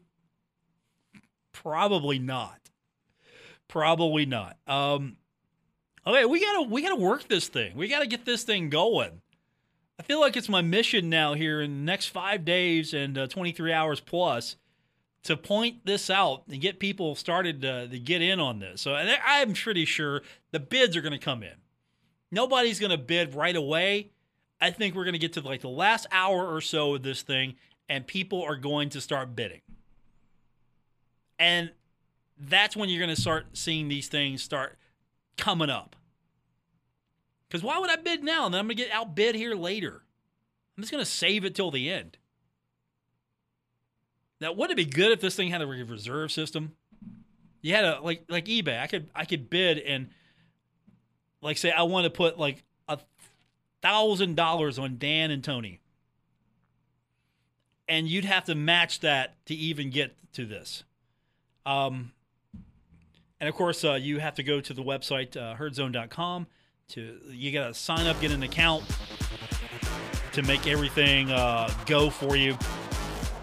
Probably 1.52 2.20
not. 2.20 2.60
Probably 3.74 4.28
not. 4.28 4.56
Um, 4.68 5.18
okay, 6.06 6.26
we 6.26 6.40
gotta 6.40 6.62
we 6.70 6.84
gotta 6.84 6.96
work 6.96 7.28
this 7.28 7.48
thing. 7.48 7.76
We 7.76 7.88
gotta 7.88 8.06
get 8.06 8.24
this 8.24 8.44
thing 8.44 8.70
going. 8.70 9.24
I 10.00 10.04
feel 10.04 10.20
like 10.20 10.38
it's 10.38 10.48
my 10.48 10.62
mission 10.62 11.10
now 11.10 11.34
here 11.34 11.60
in 11.60 11.72
the 11.72 11.84
next 11.84 12.10
five 12.10 12.46
days 12.46 12.94
and 12.94 13.18
uh, 13.18 13.26
23 13.26 13.74
hours 13.74 14.00
plus 14.00 14.58
to 15.24 15.36
point 15.36 15.88
this 15.88 16.12
out 16.12 16.44
and 16.48 16.62
get 16.62 16.78
people 16.78 17.16
started 17.16 17.64
to, 17.64 17.88
to 17.88 17.98
get 17.98 18.22
in 18.22 18.40
on 18.40 18.60
this. 18.60 18.82
So 18.82 18.94
I'm 18.94 19.54
pretty 19.54 19.86
sure 19.86 20.22
the 20.52 20.60
bids 20.60 20.96
are 20.96 21.02
going 21.02 21.14
to 21.14 21.18
come 21.18 21.42
in. 21.42 21.56
Nobody's 22.30 22.80
going 22.80 22.92
to 22.92 22.98
bid 23.00 23.34
right 23.34 23.56
away. 23.56 24.12
I 24.62 24.70
think 24.70 24.94
we're 24.94 25.06
going 25.06 25.14
to 25.14 25.20
get 25.20 25.34
to 25.34 25.42
like 25.42 25.62
the 25.62 25.70
last 25.70 26.06
hour 26.12 26.46
or 26.46 26.62
so 26.62 26.94
of 26.94 27.02
this 27.02 27.24
thing, 27.24 27.56
and 27.90 28.06
people 28.06 28.44
are 28.44 28.56
going 28.56 28.90
to 28.90 29.02
start 29.02 29.36
bidding. 29.36 29.62
And 31.40 31.72
that's 32.38 32.76
when 32.76 32.90
you're 32.90 33.00
going 33.04 33.16
to 33.16 33.22
start 33.22 33.46
seeing 33.54 33.88
these 33.88 34.08
things 34.08 34.42
start 34.42 34.78
coming 35.38 35.70
up. 35.70 35.96
Because 37.48 37.64
why 37.64 37.78
would 37.78 37.90
I 37.90 37.98
bid 37.98 38.24
now 38.24 38.46
and 38.46 38.54
then 38.54 38.60
I'm 38.60 38.66
going 38.66 38.78
to 38.78 38.84
get 38.84 38.92
outbid 38.92 39.36
here 39.36 39.56
later? 39.56 40.04
I'm 40.76 40.82
just 40.82 40.92
going 40.92 41.04
to 41.04 41.10
save 41.10 41.46
it 41.46 41.54
till 41.54 41.70
the 41.70 41.90
end. 41.92 42.18
Now, 44.42 44.52
wouldn't 44.52 44.78
it 44.78 44.86
be 44.86 44.92
good 44.92 45.12
if 45.12 45.22
this 45.22 45.36
thing 45.36 45.52
had 45.52 45.62
a 45.62 45.68
reserve 45.68 46.32
system? 46.32 46.76
You 47.62 47.74
had 47.76 47.86
a 47.86 48.02
like 48.02 48.26
like 48.28 48.46
eBay. 48.46 48.78
I 48.78 48.88
could 48.88 49.10
I 49.16 49.24
could 49.24 49.50
bid 49.50 49.78
and 49.78 50.10
like 51.42 51.58
say 51.58 51.72
I 51.72 51.84
want 51.84 52.04
to 52.04 52.10
put 52.10 52.38
like 52.38 52.64
a 52.90 53.00
thousand 53.82 54.36
dollars 54.36 54.78
on 54.78 54.98
Dan 54.98 55.32
and 55.32 55.42
Tony, 55.42 55.80
and 57.88 58.06
you'd 58.08 58.26
have 58.26 58.44
to 58.46 58.56
match 58.56 59.00
that 59.00 59.36
to 59.46 59.56
even 59.56 59.92
get 59.92 60.14
to 60.34 60.46
this. 60.46 60.84
Um, 61.66 62.12
and 63.44 63.50
of 63.50 63.56
course, 63.56 63.84
uh, 63.84 63.96
you 63.96 64.20
have 64.20 64.36
to 64.36 64.44
go 64.44 64.62
to 64.62 64.74
the 64.74 64.82
website 64.82 65.36
uh, 65.36 65.54
herdzone.com 65.58 66.48
to 66.88 67.20
you 67.30 67.52
got 67.52 67.68
to 67.68 67.74
sign 67.74 68.08
up, 68.08 68.22
get 68.22 68.32
an 68.32 68.42
account 68.42 68.86
to 70.32 70.42
make 70.44 70.66
everything 70.66 71.30
uh, 71.30 71.70
go 71.86 72.10
for 72.10 72.38
you. 72.38 72.58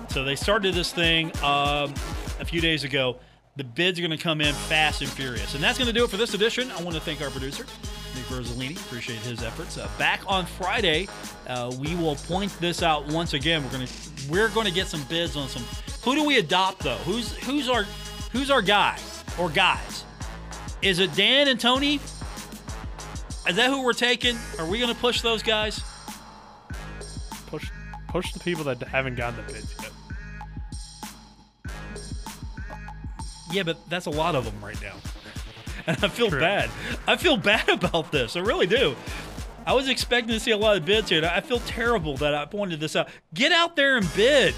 So 0.09 0.25
they 0.25 0.37
started 0.37 0.73
this 0.73 0.91
thing 0.91 1.27
um, 1.43 1.93
a 2.41 2.47
few 2.47 2.63
days 2.63 2.83
ago. 2.83 3.19
The 3.57 3.65
bids 3.65 3.99
are 3.99 4.03
going 4.03 4.17
to 4.17 4.17
come 4.17 4.41
in 4.41 4.55
fast 4.55 5.03
and 5.03 5.11
furious, 5.11 5.55
and 5.55 5.63
that's 5.63 5.77
going 5.77 5.89
to 5.89 5.93
do 5.93 6.03
it 6.03 6.09
for 6.09 6.17
this 6.17 6.33
edition. 6.33 6.71
I 6.71 6.83
want 6.83 6.95
to 6.95 7.03
thank 7.03 7.21
our 7.21 7.29
producer. 7.29 7.67
Nick 8.15 8.25
Rosalini, 8.25 8.77
appreciate 8.77 9.19
his 9.19 9.43
efforts. 9.43 9.77
Uh, 9.77 9.87
back 9.99 10.23
on 10.27 10.47
Friday, 10.47 11.09
uh, 11.47 11.77
we 11.79 11.95
will 11.95 12.17
point 12.17 12.59
this 12.59 12.83
out 12.83 13.07
once 13.09 13.35
again. 13.35 13.63
We're 13.63 13.73
gonna 13.73 13.89
we're 14.31 14.49
gonna 14.49 14.71
get 14.71 14.87
some 14.87 15.03
bids 15.11 15.37
on 15.37 15.47
some. 15.49 15.63
Who 16.05 16.15
do 16.15 16.25
we 16.25 16.39
adopt 16.39 16.79
though? 16.79 16.97
Who's 17.05 17.37
who's 17.45 17.69
our 17.69 17.83
who's 18.33 18.51
our 18.51 18.63
guy 18.63 18.99
or 19.41 19.49
guys? 19.49 20.05
Is 20.83 20.99
it 20.99 21.15
Dan 21.15 21.49
and 21.49 21.59
Tony? 21.59 21.95
Is 23.49 23.57
that 23.57 23.71
who 23.71 23.83
we're 23.83 23.95
taking? 23.95 24.37
Are 24.59 24.67
we 24.67 24.79
going 24.79 24.93
to 24.93 25.01
push 25.01 25.23
those 25.23 25.43
guys? 25.43 25.81
Push, 27.47 27.71
push 28.09 28.33
the 28.33 28.41
people 28.41 28.65
that 28.65 28.81
haven't 28.83 29.17
gotten 29.17 29.45
the 29.45 29.53
bids 29.53 29.75
yet. 29.81 29.91
Yeah, 33.51 33.63
but 33.65 33.89
that's 33.89 34.07
a 34.07 34.11
lot 34.11 34.37
of 34.37 34.45
them 34.45 34.63
right 34.63 34.81
now, 34.81 34.95
and 35.87 35.97
I 36.05 36.09
feel 36.09 36.29
True. 36.29 36.39
bad. 36.39 36.71
I 37.09 37.17
feel 37.17 37.37
bad 37.39 37.69
about 37.69 38.13
this. 38.13 38.37
I 38.37 38.41
really 38.41 38.67
do. 38.67 38.95
I 39.67 39.75
was 39.75 39.89
expecting 39.89 40.33
to 40.35 40.41
see 40.41 40.53
a 40.53 40.57
lot 40.57 40.77
of 40.77 40.85
bids 40.85 41.11
here. 41.11 41.25
I 41.25 41.41
feel 41.41 41.61
terrible 41.61 42.17
that 42.19 42.35
I 42.35 42.45
pointed 42.45 42.79
this 42.81 42.95
out. 42.95 43.09
Get 43.35 43.53
out 43.53 43.75
there 43.77 43.97
and 43.97 44.09
bid. 44.15 44.55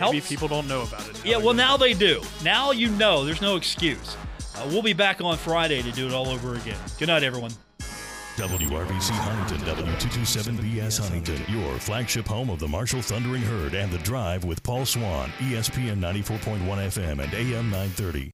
Maybe 0.00 0.18
Helps. 0.18 0.28
people 0.28 0.48
don't 0.48 0.68
know 0.68 0.82
about 0.82 1.08
it. 1.08 1.24
Yeah, 1.24 1.38
well, 1.38 1.54
now 1.54 1.76
they 1.76 1.92
do. 1.94 2.22
Now 2.44 2.70
you 2.70 2.88
know. 2.90 3.24
There's 3.24 3.40
no 3.42 3.56
excuse. 3.56 4.16
Uh, 4.56 4.66
we'll 4.68 4.82
be 4.82 4.92
back 4.92 5.20
on 5.20 5.36
Friday 5.36 5.82
to 5.82 5.90
do 5.92 6.06
it 6.06 6.12
all 6.12 6.28
over 6.28 6.54
again. 6.54 6.78
Good 6.98 7.08
night, 7.08 7.22
everyone. 7.22 7.50
WRVC 8.36 9.10
Huntington, 9.10 9.66
W227BS 9.66 11.00
Huntington, 11.00 11.42
your 11.48 11.76
flagship 11.78 12.24
home 12.26 12.50
of 12.50 12.60
the 12.60 12.68
Marshall 12.68 13.02
Thundering 13.02 13.42
Herd 13.42 13.74
and 13.74 13.90
the 13.90 13.98
Drive 13.98 14.44
with 14.44 14.62
Paul 14.62 14.86
Swann, 14.86 15.30
ESPN 15.38 15.98
94.1 15.98 16.60
FM 16.60 17.18
and 17.20 17.34
AM 17.34 17.68
930. 17.70 18.30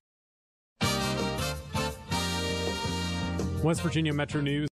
West 3.63 3.81
Virginia 3.81 4.13
Metro 4.13 4.43
News. 4.43 4.69